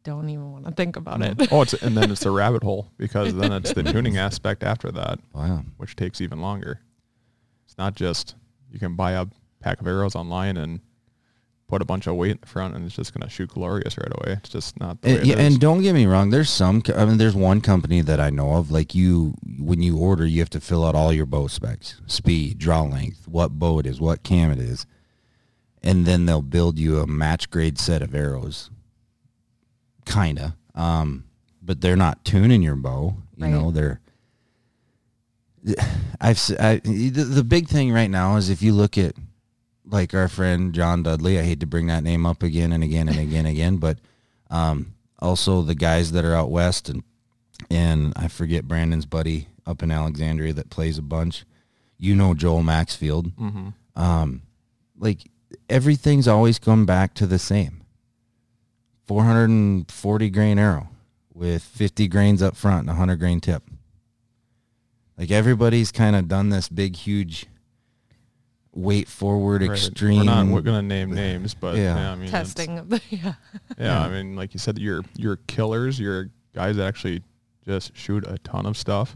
don't 0.03 0.29
even 0.29 0.51
want 0.51 0.65
to 0.65 0.71
think 0.71 0.95
about 0.95 1.19
mm. 1.19 1.39
it. 1.41 1.51
oh, 1.51 1.63
it's 1.63 1.73
and 1.73 1.97
then 1.97 2.11
it's 2.11 2.25
a 2.25 2.31
rabbit 2.31 2.63
hole 2.63 2.91
because 2.97 3.33
then 3.35 3.51
it's 3.51 3.73
the 3.73 3.83
tuning 3.91 4.17
aspect 4.17 4.63
after 4.63 4.91
that, 4.91 5.19
Wow. 5.33 5.63
which 5.77 5.95
takes 5.95 6.21
even 6.21 6.41
longer. 6.41 6.79
It's 7.65 7.77
not 7.77 7.95
just 7.95 8.35
you 8.75 8.79
can 8.79 8.95
buy 8.95 9.13
a 9.13 9.25
pack 9.61 9.79
of 9.79 9.87
arrows 9.87 10.15
online 10.15 10.57
and 10.57 10.81
put 11.67 11.81
a 11.81 11.85
bunch 11.85 12.05
of 12.07 12.15
weight 12.15 12.31
in 12.31 12.37
the 12.41 12.45
front 12.47 12.75
and 12.75 12.85
it's 12.85 12.93
just 12.95 13.13
gonna 13.13 13.29
shoot 13.29 13.49
glorious 13.49 13.97
right 13.97 14.11
away. 14.11 14.33
It's 14.37 14.49
just 14.49 14.77
not 14.79 15.01
the 15.01 15.07
way 15.07 15.13
And, 15.15 15.21
it 15.23 15.27
yeah, 15.27 15.35
is. 15.37 15.53
and 15.53 15.59
don't 15.61 15.81
get 15.81 15.93
me 15.95 16.05
wrong. 16.05 16.29
There's 16.29 16.49
some. 16.49 16.83
I 16.95 17.05
mean, 17.05 17.17
there's 17.17 17.33
one 17.35 17.61
company 17.61 18.01
that 18.01 18.19
I 18.19 18.29
know 18.29 18.55
of. 18.55 18.69
Like 18.69 18.93
you, 18.93 19.33
when 19.57 19.81
you 19.81 19.97
order, 19.97 20.25
you 20.27 20.41
have 20.41 20.49
to 20.51 20.59
fill 20.59 20.85
out 20.85 20.93
all 20.93 21.11
your 21.13 21.25
bow 21.25 21.47
specs, 21.47 21.99
speed, 22.05 22.59
draw 22.59 22.81
length, 22.83 23.27
what 23.27 23.57
bow 23.57 23.79
it 23.79 23.87
is, 23.87 23.99
what 24.01 24.21
cam 24.23 24.51
it 24.51 24.59
is, 24.59 24.85
and 25.81 26.05
then 26.05 26.25
they'll 26.25 26.41
build 26.43 26.77
you 26.77 26.99
a 26.99 27.07
match 27.07 27.49
grade 27.49 27.79
set 27.79 28.01
of 28.03 28.13
arrows. 28.13 28.69
Kinda, 30.05 30.55
um, 30.75 31.23
but 31.63 31.81
they're 31.81 31.95
not 31.95 32.23
tuning 32.23 32.61
your 32.61 32.75
bow. 32.75 33.15
You 33.37 33.43
Right. 33.45 33.51
know, 33.51 33.71
they're. 33.71 34.01
I've 36.21 36.39
I, 36.59 36.77
the, 36.83 37.09
the 37.23 37.43
big 37.43 37.67
thing 37.67 37.91
right 37.91 38.09
now 38.09 38.35
is 38.37 38.49
if 38.49 38.61
you 38.61 38.73
look 38.73 38.97
at 38.97 39.15
like 39.87 40.13
our 40.13 40.27
friend 40.27 40.73
John 40.73 41.03
Dudley. 41.03 41.39
I 41.39 41.43
hate 41.43 41.59
to 41.59 41.67
bring 41.67 41.87
that 41.87 42.03
name 42.03 42.25
up 42.25 42.43
again 42.43 42.71
and 42.71 42.83
again 42.83 43.07
and 43.07 43.19
again 43.19 43.45
and 43.45 43.55
again, 43.55 43.77
but 43.77 43.99
um, 44.49 44.93
also 45.19 45.61
the 45.61 45.75
guys 45.75 46.11
that 46.11 46.25
are 46.25 46.33
out 46.35 46.49
west 46.51 46.89
and 46.89 47.03
and 47.69 48.13
I 48.15 48.27
forget 48.27 48.67
Brandon's 48.67 49.05
buddy 49.05 49.47
up 49.65 49.81
in 49.81 49.91
Alexandria 49.91 50.53
that 50.53 50.69
plays 50.69 50.97
a 50.97 51.01
bunch. 51.03 51.45
You 51.97 52.15
know 52.15 52.33
Joel 52.33 52.63
Maxfield. 52.63 53.31
hmm 53.37 53.69
Um, 53.95 54.41
like 54.97 55.29
everything's 55.69 56.27
always 56.27 56.59
come 56.59 56.85
back 56.85 57.13
to 57.15 57.25
the 57.27 57.39
same. 57.39 57.81
440 59.07 60.29
grain 60.31 60.57
arrow 60.59 60.89
with 61.33 61.63
50 61.63 62.07
grains 62.07 62.41
up 62.41 62.55
front 62.55 62.81
and 62.81 62.89
a 62.89 62.93
100 62.93 63.17
grain 63.17 63.39
tip. 63.39 63.63
Like 65.17 65.31
everybody's 65.31 65.91
kind 65.91 66.15
of 66.15 66.27
done 66.27 66.49
this 66.49 66.67
big, 66.69 66.95
huge 66.95 67.45
weight 68.73 69.07
forward 69.07 69.61
Right. 69.61 69.71
extreme. 69.71 70.17
We're 70.19 70.23
not 70.25 70.47
we're 70.47 70.61
gonna 70.61 70.81
name 70.81 71.11
names, 71.13 71.53
but 71.53 71.75
Yeah. 71.77 71.95
yeah, 71.95 72.11
I 72.11 72.15
mean 72.15 72.29
Testing 72.29 72.77
of 72.79 72.89
the 72.89 73.01
yeah. 73.09 73.33
Yeah, 73.77 74.01
I 74.01 74.09
mean, 74.09 74.35
like 74.35 74.53
you 74.53 74.59
said, 74.59 74.77
your 74.77 75.03
your 75.15 75.37
killers, 75.47 75.99
your 75.99 76.29
guys 76.53 76.75
that 76.77 76.85
actually 76.87 77.23
just 77.65 77.95
shoot 77.95 78.25
a 78.27 78.37
ton 78.39 78.65
of 78.65 78.77
stuff. 78.77 79.15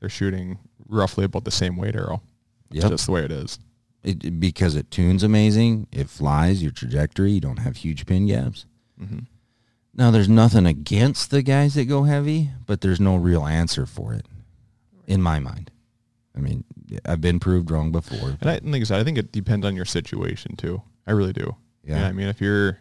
They're 0.00 0.08
shooting 0.08 0.58
roughly 0.88 1.24
about 1.24 1.44
the 1.44 1.50
same 1.50 1.76
weight 1.76 1.94
arrow. 1.94 2.22
It's 2.70 2.82
Yep. 2.82 2.90
just 2.92 3.06
the 3.06 3.12
way 3.12 3.24
it 3.24 3.32
is. 3.32 3.58
It, 4.02 4.24
it- 4.24 4.40
because 4.40 4.74
it 4.74 4.90
tunes 4.90 5.22
amazing. 5.22 5.86
It 5.92 6.08
flies 6.08 6.62
your 6.62 6.72
trajectory. 6.72 7.32
You 7.32 7.40
don't 7.40 7.58
have 7.60 7.76
huge 7.78 8.04
pin 8.06 8.26
gaps. 8.26 8.66
hmm 8.98 9.20
Now, 9.94 10.10
there's 10.10 10.28
nothing 10.28 10.66
against 10.66 11.30
the 11.30 11.42
guys 11.42 11.74
that 11.74 11.86
go 11.86 12.02
heavy, 12.04 12.50
but 12.66 12.80
there's 12.80 13.00
no 13.00 13.16
real 13.16 13.46
answer 13.46 13.86
for 13.86 14.12
it, 14.12 14.26
in 15.08 15.20
my 15.22 15.40
mind. 15.40 15.70
I 16.36 16.40
mean, 16.40 16.62
I've 17.04 17.20
been 17.20 17.40
proved 17.40 17.70
wrong 17.70 17.90
before. 17.90 18.36
And 18.40 18.48
I, 18.48 18.54
and 18.54 18.70
like 18.70 18.82
I 18.82 18.84
said, 18.84 19.00
I 19.00 19.04
think 19.04 19.18
it 19.18 19.32
depends 19.32 19.66
on 19.66 19.74
your 19.74 19.84
situation 19.84 20.54
too. 20.54 20.80
I 21.06 21.12
really 21.12 21.32
do. 21.32 21.56
Yeah. 21.82 22.06
I 22.06 22.12
mean, 22.12 22.28
if 22.28 22.40
you're 22.40 22.78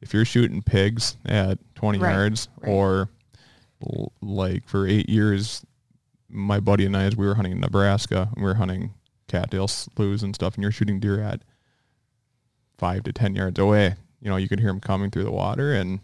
if 0.00 0.12
you're 0.14 0.24
shooting 0.24 0.62
pigs 0.62 1.16
at 1.26 1.58
20 1.76 1.98
Right, 1.98 2.12
yards, 2.12 2.48
right. 2.60 2.70
or 2.70 3.10
l- 3.86 4.12
like 4.22 4.66
for 4.66 4.88
eight 4.88 5.08
years, 5.10 5.64
my 6.28 6.58
buddy 6.58 6.86
and 6.86 6.96
I, 6.96 7.02
as 7.04 7.16
we 7.16 7.26
were 7.26 7.34
hunting 7.34 7.52
in 7.52 7.60
Nebraska, 7.60 8.30
and 8.34 8.42
we 8.42 8.48
were 8.48 8.54
hunting 8.54 8.94
cattail 9.28 9.68
sloughs 9.68 10.22
and 10.22 10.34
stuff, 10.34 10.54
and 10.54 10.62
you're 10.62 10.72
shooting 10.72 10.98
deer 11.00 11.20
at 11.22 11.42
five 12.78 13.02
to 13.04 13.12
10 13.12 13.34
yards 13.36 13.58
away. 13.58 13.94
You 14.22 14.30
know, 14.30 14.36
you 14.36 14.48
could 14.48 14.58
hear 14.60 14.70
them 14.70 14.80
coming 14.80 15.10
through 15.10 15.24
the 15.24 15.30
water, 15.30 15.72
and 15.74 16.00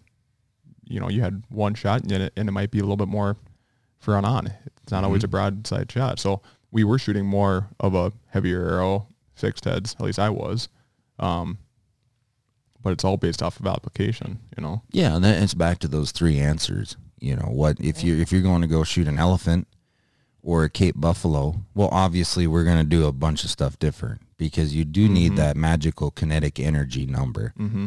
you 0.85 1.01
know, 1.01 1.09
you 1.09 1.23
had 1.23 1.43
one 1.49 1.75
shot, 1.75 2.03
and 2.03 2.13
it, 2.13 2.33
and 2.37 2.49
it 2.49 2.53
might 2.53 2.71
be 2.71 2.79
a 2.79 2.83
little 2.83 2.97
bit 2.97 3.09
more 3.09 3.37
for 3.99 4.17
an 4.19 4.25
on. 4.25 4.47
It's 4.83 4.93
not 4.93 5.05
always 5.05 5.23
Mhm. 5.23 5.25
a 5.25 5.29
broadside 5.29 5.91
shot. 5.93 6.19
So 6.21 6.43
we 6.71 6.85
were 6.85 6.99
shooting 6.99 7.27
more 7.27 7.69
of 7.81 7.95
a 7.95 8.13
heavier 8.29 8.69
arrow, 8.69 9.09
fixed 9.35 9.65
heads. 9.65 9.95
At 9.99 10.05
least 10.05 10.19
I 10.19 10.31
was. 10.31 10.69
Um, 11.19 11.59
but 12.83 12.93
it's 12.93 13.05
all 13.05 13.17
based 13.17 13.43
off 13.43 13.59
of 13.59 13.67
application, 13.67 14.39
you 14.57 14.63
know. 14.63 14.83
Yeah, 14.93 15.17
and 15.17 15.25
then 15.25 15.43
it's 15.43 15.55
back 15.55 15.79
to 15.81 15.89
those 15.89 16.13
three 16.13 16.39
answers. 16.39 16.97
You 17.19 17.35
know, 17.37 17.49
what 17.51 17.81
if 17.81 18.05
you 18.05 18.17
if 18.21 18.31
you're 18.31 18.43
going 18.43 18.61
to 18.63 18.69
go 18.69 18.85
shoot 18.85 19.09
an 19.09 19.19
elephant 19.19 19.67
or 20.43 20.63
a 20.65 20.71
Cape 20.71 20.95
buffalo? 21.01 21.63
Well, 21.75 21.89
obviously 21.91 22.47
we're 22.47 22.65
going 22.65 22.79
to 22.79 22.85
do 22.85 23.07
a 23.07 23.13
bunch 23.13 23.43
of 23.43 23.51
stuff 23.51 23.79
different 23.79 24.21
because 24.37 24.75
you 24.75 24.85
do 24.85 25.09
need 25.09 25.33
Mhm. 25.33 25.37
that 25.37 25.57
magical 25.57 26.11
kinetic 26.11 26.61
energy 26.61 27.07
number. 27.07 27.53
Mm-hmm. 27.59 27.87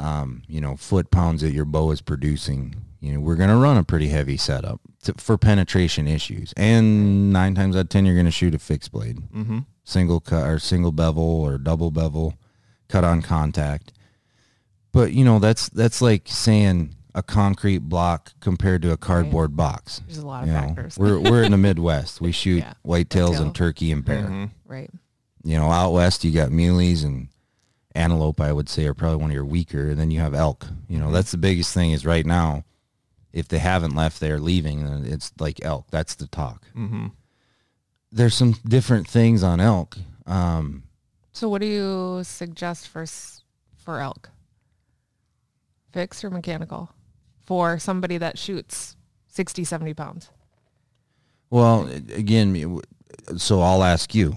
um, 0.00 0.42
you 0.46 0.60
know, 0.60 0.76
foot 0.76 1.10
pounds 1.10 1.42
that 1.42 1.50
your 1.50 1.64
bow 1.64 1.90
is 1.90 2.00
producing. 2.00 2.76
You 3.00 3.14
know, 3.14 3.20
we're 3.20 3.36
going 3.36 3.50
to 3.50 3.56
run 3.56 3.76
a 3.76 3.84
pretty 3.84 4.08
heavy 4.08 4.36
setup 4.36 4.80
to, 5.04 5.14
for 5.18 5.38
penetration 5.38 6.08
issues. 6.08 6.52
And 6.56 7.32
nine 7.32 7.54
times 7.54 7.76
out 7.76 7.80
of 7.80 7.88
10, 7.90 8.04
you're 8.06 8.14
going 8.16 8.24
to 8.26 8.32
shoot 8.32 8.54
a 8.54 8.58
fixed 8.58 8.90
blade, 8.92 9.18
Mm-hmm. 9.32 9.58
single 9.84 10.18
cut 10.20 10.46
or 10.48 10.58
single 10.58 10.90
bevel 10.92 11.22
or 11.22 11.58
double 11.58 11.90
bevel, 11.92 12.34
cut 12.88 13.04
on 13.04 13.22
contact. 13.22 13.92
But, 14.92 15.12
you 15.12 15.24
know, 15.24 15.38
that's, 15.38 15.68
that's 15.68 16.00
like 16.02 16.22
saying 16.26 16.94
a 17.14 17.22
concrete 17.22 17.78
block 17.78 18.32
compared 18.40 18.82
to 18.82 18.90
a 18.92 18.96
cardboard 18.96 19.56
box. 19.56 20.00
There's 20.06 20.18
a 20.18 20.26
lot 20.26 20.42
of 20.42 20.48
You 20.48 20.54
know, 20.54 20.60
factors. 20.60 20.98
we're, 20.98 21.20
we're 21.20 21.42
in 21.44 21.52
the 21.52 21.58
Midwest. 21.68 22.20
We 22.20 22.32
shoot 22.32 22.58
Yeah. 22.58 22.72
whitetails 22.84 23.28
Whitetail. 23.30 23.42
and 23.42 23.54
turkey 23.54 23.92
and 23.92 24.04
bear. 24.04 24.24
Mm-hmm. 24.24 24.44
right. 24.66 24.90
You 25.44 25.56
know, 25.56 25.70
out 25.70 25.92
west 25.92 26.24
you 26.24 26.32
got 26.32 26.50
muleys 26.50 27.04
and 27.04 27.28
antelope. 27.94 28.40
I 28.40 28.52
would 28.52 28.68
say 28.68 28.86
are 28.86 28.94
probably 28.94 29.18
one 29.18 29.30
of 29.30 29.34
your 29.34 29.44
weaker. 29.44 29.88
And 29.90 29.98
then 29.98 30.10
you 30.10 30.18
have 30.20 30.34
elk. 30.34 30.66
You 30.88 30.98
know, 30.98 31.12
that's 31.12 31.30
the 31.30 31.38
biggest 31.38 31.72
thing 31.72 31.92
is 31.92 32.04
right 32.04 32.26
now. 32.26 32.64
If 33.32 33.48
they 33.48 33.58
haven't 33.58 33.94
left, 33.94 34.20
they're 34.20 34.40
leaving. 34.40 34.84
then 34.84 35.04
It's 35.06 35.32
like 35.38 35.64
elk. 35.64 35.86
That's 35.90 36.14
the 36.14 36.26
talk. 36.26 36.66
Mm-hmm. 36.76 37.06
There's 38.10 38.34
some 38.34 38.54
different 38.66 39.06
things 39.08 39.42
on 39.42 39.60
elk. 39.60 39.98
Um, 40.26 40.84
So 41.32 41.48
what 41.48 41.60
do 41.60 41.66
you 41.66 42.22
suggest 42.24 42.88
for 42.88 43.04
for 43.76 44.00
elk? 44.00 44.30
Fixed 45.92 46.24
or 46.24 46.30
mechanical? 46.30 46.90
For 47.40 47.78
somebody 47.78 48.18
that 48.18 48.38
shoots 48.38 48.96
60, 49.28 49.64
70 49.64 49.94
pounds. 49.94 50.30
well, 51.50 51.88
again, 52.14 52.80
so 53.36 53.60
I'll 53.62 53.82
ask 53.82 54.14
you, 54.14 54.34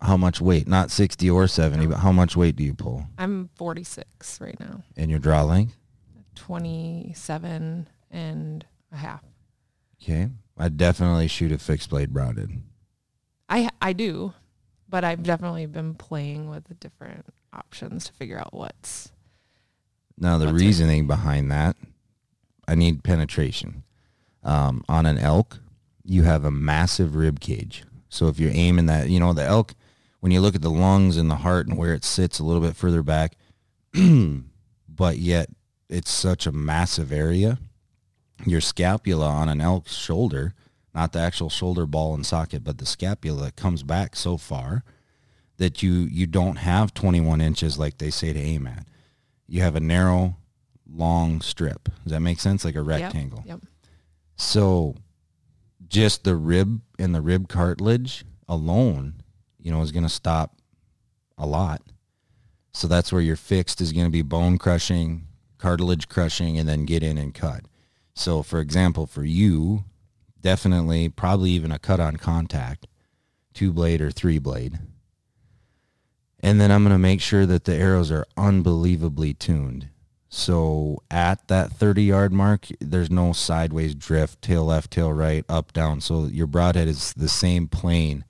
how 0.00 0.16
much 0.16 0.40
weight? 0.40 0.66
Not 0.68 0.90
sixty 0.90 1.30
or 1.30 1.46
seventy, 1.48 1.86
but 1.86 1.98
how 1.98 2.10
much 2.12 2.36
weight 2.36 2.56
do 2.56 2.64
you 2.64 2.74
pull 2.74 3.04
I'm 3.18 3.48
46 3.54 4.40
right 4.40 4.58
now. 4.58 4.82
And 4.96 5.10
your 5.10 5.20
draw 5.20 5.42
length? 5.44 5.76
27 6.42 7.88
and 8.10 8.66
a 8.90 8.96
half. 8.96 9.22
Okay, 10.02 10.28
I 10.58 10.68
definitely 10.70 11.28
shoot 11.28 11.52
a 11.52 11.58
fixed 11.58 11.90
blade 11.90 12.12
broadhead. 12.12 12.50
I 13.48 13.70
I 13.80 13.92
do, 13.92 14.34
but 14.88 15.04
I've 15.04 15.22
definitely 15.22 15.66
been 15.66 15.94
playing 15.94 16.50
with 16.50 16.64
the 16.64 16.74
different 16.74 17.26
options 17.52 18.06
to 18.06 18.12
figure 18.12 18.38
out 18.38 18.52
what's 18.52 19.12
Now 20.18 20.36
the 20.36 20.46
What's 20.46 20.60
reasoning 20.60 21.06
behind 21.06 21.52
that, 21.52 21.76
I 22.66 22.74
need 22.74 23.04
penetration. 23.04 23.84
Um, 24.42 24.84
on 24.88 25.06
an 25.06 25.18
elk, 25.18 25.60
you 26.02 26.24
have 26.24 26.44
a 26.44 26.50
massive 26.50 27.14
rib 27.14 27.38
cage. 27.38 27.84
So 28.08 28.26
if 28.26 28.40
you're 28.40 28.50
aiming 28.52 28.86
that, 28.86 29.08
you 29.08 29.20
know, 29.20 29.32
the 29.32 29.44
elk, 29.44 29.74
when 30.18 30.32
you 30.32 30.40
look 30.40 30.56
at 30.56 30.62
the 30.62 30.70
lungs 30.70 31.16
and 31.16 31.30
the 31.30 31.36
heart 31.36 31.68
and 31.68 31.78
where 31.78 31.94
it 31.94 32.04
sits 32.04 32.40
a 32.40 32.44
little 32.44 32.62
bit 32.62 32.74
further 32.74 33.04
back, 33.04 33.36
but 34.88 35.18
yet 35.18 35.48
it's 35.92 36.10
such 36.10 36.46
a 36.46 36.52
massive 36.52 37.12
area. 37.12 37.58
Your 38.44 38.60
scapula 38.60 39.28
on 39.28 39.48
an 39.48 39.60
elk's 39.60 39.94
shoulder, 39.96 40.54
not 40.94 41.12
the 41.12 41.20
actual 41.20 41.50
shoulder 41.50 41.86
ball 41.86 42.14
and 42.14 42.26
socket, 42.26 42.64
but 42.64 42.78
the 42.78 42.86
scapula 42.86 43.52
comes 43.52 43.82
back 43.82 44.16
so 44.16 44.36
far 44.36 44.82
that 45.58 45.82
you 45.82 45.92
you 45.92 46.26
don't 46.26 46.56
have 46.56 46.94
21 46.94 47.40
inches 47.40 47.78
like 47.78 47.98
they 47.98 48.10
say 48.10 48.32
to 48.32 48.40
aim 48.40 48.66
at 48.66 48.86
you 49.52 49.60
have 49.60 49.76
a 49.76 49.80
narrow, 49.80 50.38
long 50.90 51.42
strip. 51.42 51.90
Does 52.04 52.12
that 52.12 52.20
make 52.20 52.40
sense? 52.40 52.64
Like 52.64 52.74
a 52.74 52.78
Yep, 52.78 52.86
rectangle. 52.86 53.44
Yep. 53.46 53.60
So 54.36 54.94
just 55.86 56.24
the 56.24 56.36
rib 56.36 56.80
and 56.98 57.14
the 57.14 57.20
rib 57.20 57.48
cartilage 57.48 58.24
alone, 58.48 59.22
you 59.60 59.70
know, 59.70 59.82
is 59.82 59.92
going 59.92 60.04
to 60.04 60.08
stop 60.08 60.56
a 61.36 61.46
lot. 61.46 61.82
So 62.72 62.88
that's 62.88 63.12
where 63.12 63.20
your 63.20 63.36
fixed 63.36 63.82
is 63.82 63.92
going 63.92 64.06
to 64.06 64.10
be 64.10 64.22
bone 64.22 64.56
crushing, 64.56 65.26
cartilage 65.62 66.08
crushing, 66.08 66.58
and 66.58 66.68
then 66.68 66.84
get 66.84 67.04
in 67.04 67.16
and 67.16 67.32
cut. 67.32 67.62
So 68.14 68.42
for 68.42 68.58
example, 68.58 69.06
for 69.06 69.22
you, 69.22 69.84
definitely 70.40 71.08
probably 71.08 71.50
even 71.50 71.70
a 71.70 71.78
cut 71.78 72.00
on 72.00 72.16
contact, 72.16 72.88
two 73.54 73.72
blade 73.72 74.00
or 74.00 74.10
three 74.10 74.40
blade. 74.40 74.80
And 76.40 76.60
then 76.60 76.72
I'm 76.72 76.82
going 76.82 76.92
to 76.92 76.98
make 76.98 77.20
sure 77.20 77.46
that 77.46 77.64
the 77.64 77.76
arrows 77.76 78.10
are 78.10 78.26
unbelievably 78.36 79.34
tuned. 79.34 79.88
So 80.28 81.00
at 81.08 81.46
that 81.46 81.70
30 81.70 82.02
yard 82.02 82.32
mark, 82.32 82.66
there's 82.80 83.10
no 83.10 83.32
sideways 83.32 83.94
drift, 83.94 84.42
tail 84.42 84.64
left, 84.64 84.90
tail 84.90 85.12
right, 85.12 85.44
up, 85.48 85.72
down. 85.72 86.00
So 86.00 86.24
your 86.24 86.48
broadhead 86.48 86.88
is 86.88 87.12
the 87.12 87.28
same 87.28 87.68
plane 87.68 88.24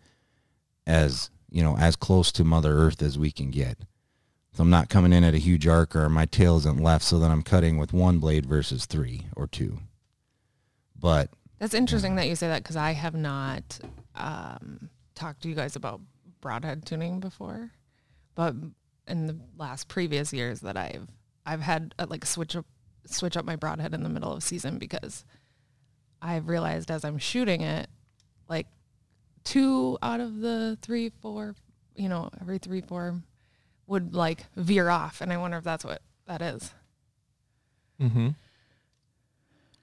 as, 0.86 1.30
you 1.48 1.62
know, 1.62 1.78
as 1.78 1.96
close 1.96 2.30
to 2.32 2.44
Mother 2.44 2.76
Earth 2.76 3.00
as 3.00 3.18
we 3.18 3.30
can 3.32 3.50
get. 3.50 3.78
So 4.52 4.62
I'm 4.62 4.70
not 4.70 4.90
coming 4.90 5.12
in 5.12 5.24
at 5.24 5.34
a 5.34 5.38
huge 5.38 5.66
arc 5.66 5.96
or 5.96 6.08
my 6.08 6.26
tail 6.26 6.58
isn't 6.58 6.80
left 6.80 7.04
so 7.04 7.18
then 7.18 7.30
I'm 7.30 7.42
cutting 7.42 7.78
with 7.78 7.92
one 7.92 8.18
blade 8.18 8.44
versus 8.44 8.84
three 8.84 9.26
or 9.34 9.46
two. 9.46 9.78
But 10.98 11.30
That's 11.58 11.74
interesting 11.74 12.16
that 12.16 12.28
you 12.28 12.36
say 12.36 12.48
that 12.48 12.62
because 12.62 12.76
I 12.76 12.92
have 12.92 13.14
not 13.14 13.80
um, 14.14 14.90
talked 15.14 15.42
to 15.42 15.48
you 15.48 15.54
guys 15.54 15.74
about 15.74 16.00
broadhead 16.40 16.84
tuning 16.84 17.18
before, 17.18 17.70
but 18.34 18.54
in 19.08 19.26
the 19.26 19.36
last 19.56 19.88
previous 19.88 20.32
years 20.32 20.60
that 20.60 20.76
I've 20.76 21.08
I've 21.44 21.60
had 21.60 21.94
uh, 21.98 22.06
like 22.08 22.24
switch 22.24 22.54
up 22.54 22.66
switch 23.06 23.36
up 23.36 23.44
my 23.44 23.56
broadhead 23.56 23.94
in 23.94 24.02
the 24.02 24.08
middle 24.08 24.32
of 24.32 24.42
season 24.42 24.78
because 24.78 25.24
I've 26.20 26.48
realized 26.48 26.90
as 26.90 27.04
I'm 27.04 27.18
shooting 27.18 27.62
it, 27.62 27.88
like 28.48 28.68
two 29.44 29.98
out 30.02 30.20
of 30.20 30.40
the 30.40 30.78
three, 30.82 31.10
four, 31.20 31.56
you 31.96 32.08
know, 32.08 32.30
every 32.40 32.58
three, 32.58 32.80
four 32.80 33.22
would 33.86 34.14
like 34.14 34.46
veer 34.56 34.88
off, 34.88 35.20
and 35.20 35.32
I 35.32 35.36
wonder 35.36 35.58
if 35.58 35.64
that's 35.64 35.84
what 35.84 36.02
that 36.26 36.42
is. 36.42 36.72
Mm-hmm. 38.00 38.28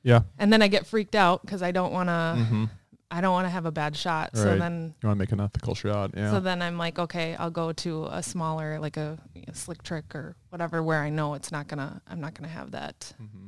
Yeah. 0.03 0.21
And 0.37 0.51
then 0.51 0.61
I 0.61 0.67
get 0.67 0.87
freaked 0.87 1.15
out 1.15 1.41
because 1.41 1.61
I 1.61 1.71
don't 1.71 1.91
want 1.91 2.07
to. 2.07 2.11
Mm-hmm. 2.11 2.65
I 3.11 3.21
don't 3.21 3.33
want 3.33 3.45
to 3.45 3.49
have 3.49 3.65
a 3.65 3.71
bad 3.71 3.97
shot. 3.97 4.37
So 4.37 4.55
then 4.55 4.93
You 5.01 5.07
want 5.07 5.17
to 5.17 5.19
make 5.19 5.31
an 5.31 5.39
ethical 5.39 5.73
shot. 5.73 6.11
Yeah. 6.15 6.29
So 6.29 6.39
then 6.39 6.61
I'm 6.61 6.77
like, 6.77 6.99
okay, 6.99 7.35
I'll 7.37 7.49
go 7.49 7.71
to 7.73 8.05
a 8.05 8.21
smaller, 8.21 8.79
like 8.79 8.97
a, 8.97 9.17
a 9.47 9.55
slick 9.55 9.81
trick 9.81 10.13
or 10.13 10.35
whatever, 10.49 10.83
where 10.83 11.01
I 11.01 11.09
know 11.09 11.33
it's 11.33 11.51
not 11.51 11.67
gonna, 11.67 12.03
I'm 12.07 12.21
not 12.21 12.35
gonna 12.35 12.49
have 12.49 12.69
that, 12.71 13.13
mm-hmm. 13.19 13.47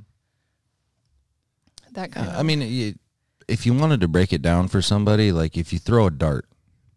that 1.91 2.12
kind 2.12 2.27
Uh, 2.27 2.31
of. 2.31 2.39
I 2.39 2.41
mean, 2.41 2.62
you, 2.62 2.96
if 3.48 3.67
you 3.67 3.75
wanted 3.75 4.01
to 4.01 4.08
break 4.08 4.34
it 4.34 4.41
down 4.41 4.67
for 4.67 4.81
somebody, 4.81 5.31
like 5.31 5.55
if 5.55 5.72
you 5.72 5.77
throw 5.77 6.08
a 6.08 6.12
dart 6.12 6.48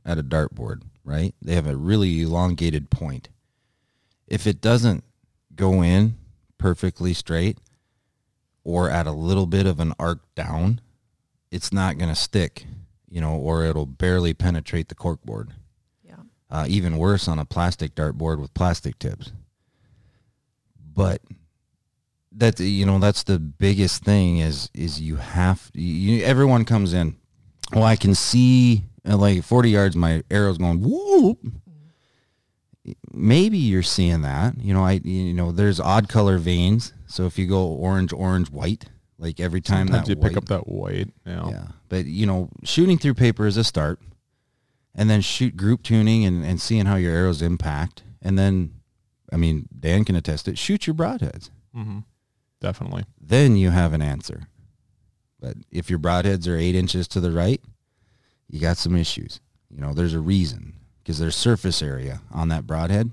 at 0.07 0.17
a 0.17 0.23
dartboard, 0.23 0.85
right? 1.05 1.35
They 1.43 1.55
have 1.57 1.67
a 1.67 1.77
really 1.77 2.23
elongated 2.23 2.89
point. 2.89 3.29
If 4.27 4.47
it 4.47 4.61
doesn't 4.61 5.05
go 5.55 5.83
in 5.83 6.17
perfectly 6.59 7.13
straight 7.15 7.59
or 8.65 8.91
at 8.91 9.07
a 9.07 9.13
little 9.13 9.47
bit 9.47 9.67
of 9.67 9.81
an 9.81 9.93
arc 9.99 10.21
down, 10.35 10.81
it's 11.51 11.73
not 11.73 11.99
going 11.99 12.09
to 12.09 12.15
stick, 12.15 12.67
you 13.09 13.21
know, 13.21 13.35
or 13.37 13.65
it'll 13.65 13.87
barely 13.87 14.35
penetrate 14.35 14.89
the 14.89 14.95
corkboard. 14.95 15.51
yeah, 16.03 16.17
Uh, 16.51 16.65
even 16.69 16.97
worse 16.97 17.29
on 17.29 17.39
a 17.39 17.45
plastic 17.45 17.95
dartboard 17.95 18.41
with 18.41 18.55
plastic 18.55 18.99
tips. 18.99 19.33
But 20.95 21.21
that 22.37 22.59
you 22.59 22.85
know 22.85 22.99
that's 22.99 23.23
the 23.23 23.39
biggest 23.39 24.03
thing 24.05 24.39
is 24.39 24.69
is 24.75 25.01
you 25.01 25.17
have 25.17 25.71
you 25.75 26.25
everyone 26.25 26.65
comes 26.65 26.93
in. 26.93 27.17
Well, 27.73 27.85
I 27.85 27.97
can 27.97 28.15
see 28.15 28.85
like 29.05 29.45
40 29.45 29.71
yards 29.71 29.97
my 29.97 30.23
arrow's 30.31 30.59
going 30.59 30.81
whoop. 30.81 31.39
Maybe 33.13 33.57
you're 33.59 33.83
seeing 33.83 34.23
that. 34.23 34.59
You 34.59 34.75
know, 34.75 34.85
I 34.85 35.01
you 35.05 35.33
know 35.35 35.53
there's 35.53 35.81
odd 35.81 36.09
color 36.09 36.39
vanes. 36.39 36.93
So 37.07 37.27
if 37.27 37.39
you 37.39 37.47
go 37.47 37.67
orange, 37.67 38.13
orange, 38.13 38.51
white, 38.51 38.87
like 39.19 39.41
every 39.41 39.61
time 39.61 39.87
Sometimes 39.89 40.09
that 40.09 40.17
you 40.17 40.23
pick 40.23 40.37
up 40.37 40.47
that 40.47 40.69
white, 40.69 41.09
Yeah. 41.25 41.49
yeah. 41.49 41.67
But 41.89 42.05
you 42.07 42.27
know, 42.27 42.51
shooting 42.63 42.99
through 42.99 43.15
paper 43.15 43.47
is 43.47 43.57
a 43.57 43.65
start. 43.65 44.01
And 44.97 45.11
then 45.11 45.23
shoot 45.23 45.57
group 45.57 45.83
tuning 45.83 46.25
and, 46.25 46.45
and 46.45 46.61
seeing 46.61 46.87
how 46.87 46.95
your 46.97 47.13
arrows 47.13 47.43
impact. 47.43 48.05
And 48.23 48.39
then 48.39 48.75
I 49.33 49.37
mean, 49.37 49.67
Dan 49.79 50.05
can 50.05 50.15
attest 50.15 50.47
it, 50.47 50.59
shoot 50.59 50.87
your 50.87 50.95
broadheads. 50.95 51.51
Mm-hmm. 51.77 52.01
Definitely. 52.61 53.05
Then 53.21 53.57
you 53.57 53.71
have 53.71 53.93
an 53.93 54.03
answer. 54.03 54.49
But 55.41 55.57
if 55.71 55.91
your 55.91 55.99
broadheads 55.99 56.47
are 56.49 56.57
eight 56.57 56.75
inches 56.75 57.09
to 57.09 57.21
the 57.21 57.31
right, 57.33 57.61
you 58.49 58.61
got 58.61 58.77
some 58.77 58.95
issues. 58.97 59.41
You 59.71 59.81
know, 59.81 59.93
there's 59.93 60.15
a 60.15 60.21
reason 60.21 60.75
because 61.05 61.19
there's 61.19 61.37
surface 61.37 61.83
area 61.83 62.23
on 62.33 62.49
that 62.49 62.67
broadhead. 62.67 63.11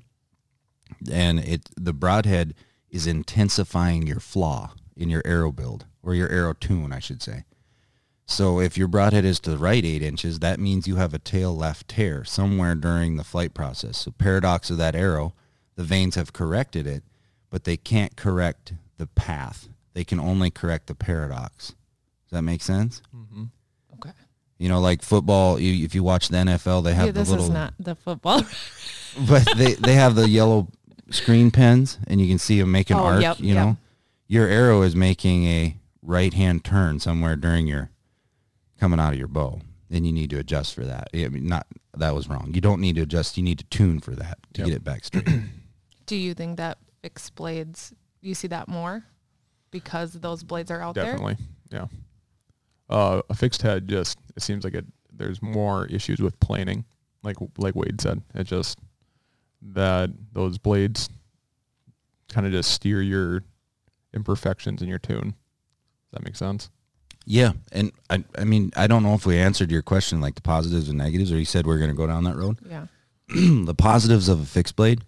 And 1.12 1.39
it 1.39 1.69
the 1.75 1.93
broadhead 1.93 2.55
is 2.89 3.06
intensifying 3.06 4.08
your 4.08 4.19
flaw 4.19 4.73
in 4.95 5.10
your 5.10 5.21
arrow 5.25 5.51
build 5.51 5.86
or 6.01 6.15
your 6.15 6.30
arrow 6.30 6.54
tune, 6.54 6.93
I 6.93 6.99
should 6.99 7.21
say. 7.21 7.43
So 8.25 8.62
if 8.62 8.77
your 8.77 8.88
broadhead 8.88 9.25
is 9.25 9.41
to 9.41 9.49
the 9.49 9.58
right 9.58 9.84
eight 9.84 10.01
inches, 10.01 10.39
that 10.39 10.60
means 10.60 10.88
you 10.88 10.95
have 10.95 11.13
a 11.13 11.19
tail 11.19 11.56
left 11.56 11.89
tear 11.89 12.23
somewhere 12.23 12.75
during 12.75 13.17
the 13.17 13.25
flight 13.25 13.54
process. 13.54 13.97
So 13.97 14.12
paradox 14.12 14.69
of 14.69 14.77
that 14.77 14.95
arrow, 14.95 15.34
the 15.75 15.84
vanes 15.84 16.15
have 16.15 16.32
corrected 16.32 16.88
it, 16.88 17.04
but 17.49 17.65
they 17.65 17.75
can't 17.75 18.15
correct 18.15 18.73
the 18.97 19.08
path. 19.08 19.67
They 19.93 20.06
can 20.06 20.19
only 20.19 20.49
correct 20.49 20.88
the 20.88 20.95
paradox. 20.95 21.67
Does 21.67 22.38
that 22.38 22.43
make 22.43 22.62
sense? 22.62 23.01
Mm-hmm. 23.13 23.45
Okay. 24.62 24.63
You 24.63 24.69
know, 24.69 24.80
like 24.80 25.02
football, 25.02 25.60
you, 25.60 25.84
if 25.86 25.95
you 25.95 26.04
watch 26.04 26.30
the 26.30 26.38
NFL, 26.38 26.84
they 26.84 26.93
have 26.93 27.08
Yeah, 27.08 27.12
the 27.12 27.19
this 27.19 27.30
little, 27.30 27.45
is 27.45 27.50
not 27.52 27.74
the 27.80 27.95
football. 27.95 28.43
but 29.28 29.47
they, 29.58 29.74
they 29.74 29.95
have 29.95 30.15
the 30.15 30.30
yellow 30.30 30.67
screen 31.10 31.52
pens 31.52 31.97
and 32.08 32.21
you 32.21 32.28
can 32.28 32.38
see 32.38 32.60
them 32.60 32.71
make 32.71 32.89
an 32.89 32.97
Oh, 32.97 33.04
arc, 33.06 33.21
yep, 33.21 33.39
you 33.39 33.54
yep. 33.54 33.65
know. 33.65 33.78
Your 34.28 34.47
arrow 34.47 34.82
is 34.84 34.95
making 34.95 35.45
a 35.45 35.76
right-hand 36.02 36.63
turn 36.63 37.00
somewhere 37.00 37.36
during 37.36 37.67
your 37.67 37.89
coming 38.80 39.00
out 39.00 39.13
of 39.13 39.19
your 39.19 39.28
bow. 39.28 39.60
Then 39.89 40.06
you 40.06 40.13
need 40.13 40.30
to 40.30 40.38
adjust 40.39 40.74
for 40.74 40.86
that. 40.86 41.10
I 41.13 41.28
mean, 41.28 41.47
not 41.47 41.67
that 41.97 42.15
was 42.15 42.30
wrong. 42.30 42.52
You 42.54 42.62
don't 42.62 42.80
need 42.80 42.95
to 42.95 43.02
adjust. 43.02 43.36
You 43.38 43.43
need 43.43 43.60
to 43.60 43.65
tune 43.65 44.00
for 44.00 44.12
that 44.15 44.38
to 44.54 44.62
Yep. 44.62 44.67
get 44.67 44.76
it 44.78 44.84
back 44.86 45.04
straight. 45.04 45.28
Do 46.06 46.15
you 46.15 46.34
think 46.34 46.56
that 46.58 46.78
fixed 47.02 47.36
blades, 47.36 47.93
you 48.21 48.34
see 48.34 48.47
that 48.47 48.69
more 48.69 49.04
because 49.69 50.13
those 50.13 50.43
blades 50.43 50.71
are 50.71 50.82
out 50.82 50.95
there? 50.95 51.06
Definitely. 51.06 51.38
Yeah. 51.71 51.88
Uh, 52.89 53.21
a 53.30 53.34
fixed 53.36 53.62
head 53.62 53.88
just 53.89 54.17
it 54.36 54.41
seems 54.41 54.63
like 54.63 54.74
it. 54.74 54.86
There's 55.13 55.41
more 55.41 55.86
issues 55.88 56.20
with 56.20 56.39
planing, 56.39 56.86
like 57.24 57.38
like 57.58 57.76
Wade 57.76 58.02
said. 58.02 58.22
It 58.34 58.46
just 58.46 58.80
that 59.62 60.10
those 60.34 60.58
blades 60.58 61.10
kind 62.30 62.48
of 62.48 62.52
just 62.54 62.72
steer 62.72 63.02
your 63.02 63.44
imperfections 64.13 64.82
in 64.82 64.88
your 64.88 65.00
tune. 65.00 65.32
Does 65.32 66.13
that 66.13 66.24
make 66.24 66.36
sense? 66.36 66.70
yeah, 67.26 67.52
and 67.72 67.91
I, 68.10 68.24
I 68.38 68.44
mean, 68.44 68.72
I 68.76 68.88
don't 68.88 69.04
know 69.04 69.13
if 69.13 69.26
we 69.26 69.38
answered 69.38 69.72
your 69.72 69.82
question, 69.82 70.22
like 70.22 70.36
the 70.36 70.41
positives 70.41 70.89
and 70.89 70.98
negatives, 70.98 71.32
or 71.32 71.38
you 71.38 71.46
said 71.46 71.65
we're 71.67 71.78
going 71.78 71.91
to 71.91 71.96
go 71.96 72.08
down 72.08 72.24
that 72.24 72.36
road. 72.36 72.58
Yeah. 72.67 72.88
the 73.28 73.76
positives 73.78 74.28
of 74.28 74.41
a 74.41 74.46
fixed 74.46 74.76
blade 74.76 75.04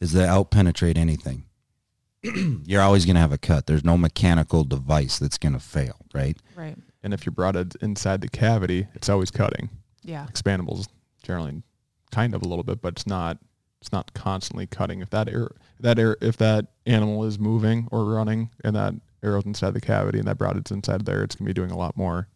is 0.00 0.12
they 0.12 0.24
out 0.24 0.50
penetrate 0.50 0.96
anything. 0.96 1.44
You're 2.22 2.82
always 2.82 3.04
going 3.04 3.14
to 3.14 3.20
have 3.20 3.32
a 3.32 3.38
cut. 3.38 3.66
There's 3.66 3.84
no 3.84 3.98
mechanical 3.98 4.64
device 4.64 5.18
that's 5.18 5.38
going 5.38 5.52
to 5.52 5.58
fail, 5.58 5.96
right? 6.14 6.36
Right. 6.54 6.76
And 7.06 7.14
if 7.14 7.24
your 7.24 7.32
broadhead's 7.32 7.76
inside 7.76 8.20
the 8.20 8.28
cavity, 8.28 8.88
it's 8.96 9.08
always 9.08 9.30
cutting. 9.30 9.70
Yeah. 10.02 10.26
Expandables 10.28 10.88
generally 11.22 11.62
kind 12.10 12.34
of 12.34 12.42
a 12.42 12.48
little 12.48 12.64
bit, 12.64 12.82
but 12.82 12.94
it's 12.94 13.06
not 13.06 13.38
it's 13.80 13.92
not 13.92 14.12
constantly 14.12 14.66
cutting. 14.66 15.02
If 15.02 15.10
that 15.10 15.28
air 15.28 15.52
that 15.78 16.00
air 16.00 16.16
if 16.20 16.36
that 16.38 16.66
animal 16.84 17.24
is 17.24 17.38
moving 17.38 17.86
or 17.92 18.04
running 18.06 18.50
and 18.64 18.74
that 18.74 18.94
arrow's 19.22 19.46
inside 19.46 19.74
the 19.74 19.80
cavity 19.80 20.18
and 20.18 20.26
that 20.26 20.36
broadhead's 20.36 20.72
inside 20.72 21.06
there, 21.06 21.22
it's 21.22 21.36
gonna 21.36 21.46
be 21.46 21.54
doing 21.54 21.70
a 21.70 21.78
lot 21.78 21.96
more 21.96 22.26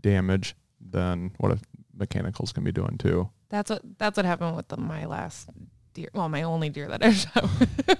damage 0.00 0.56
than 0.80 1.30
what 1.38 1.52
a 1.52 1.60
mechanicals 1.96 2.50
can 2.52 2.64
be 2.64 2.72
doing 2.72 2.98
too. 2.98 3.30
That's 3.50 3.70
what 3.70 3.82
that's 3.98 4.16
what 4.16 4.26
happened 4.26 4.56
with 4.56 4.66
the, 4.66 4.78
my 4.78 5.04
last 5.06 5.48
deer. 5.94 6.08
Well, 6.14 6.28
my 6.28 6.42
only 6.42 6.68
deer 6.68 6.88
that 6.88 7.02
I've 7.04 7.16
shot 7.16 7.48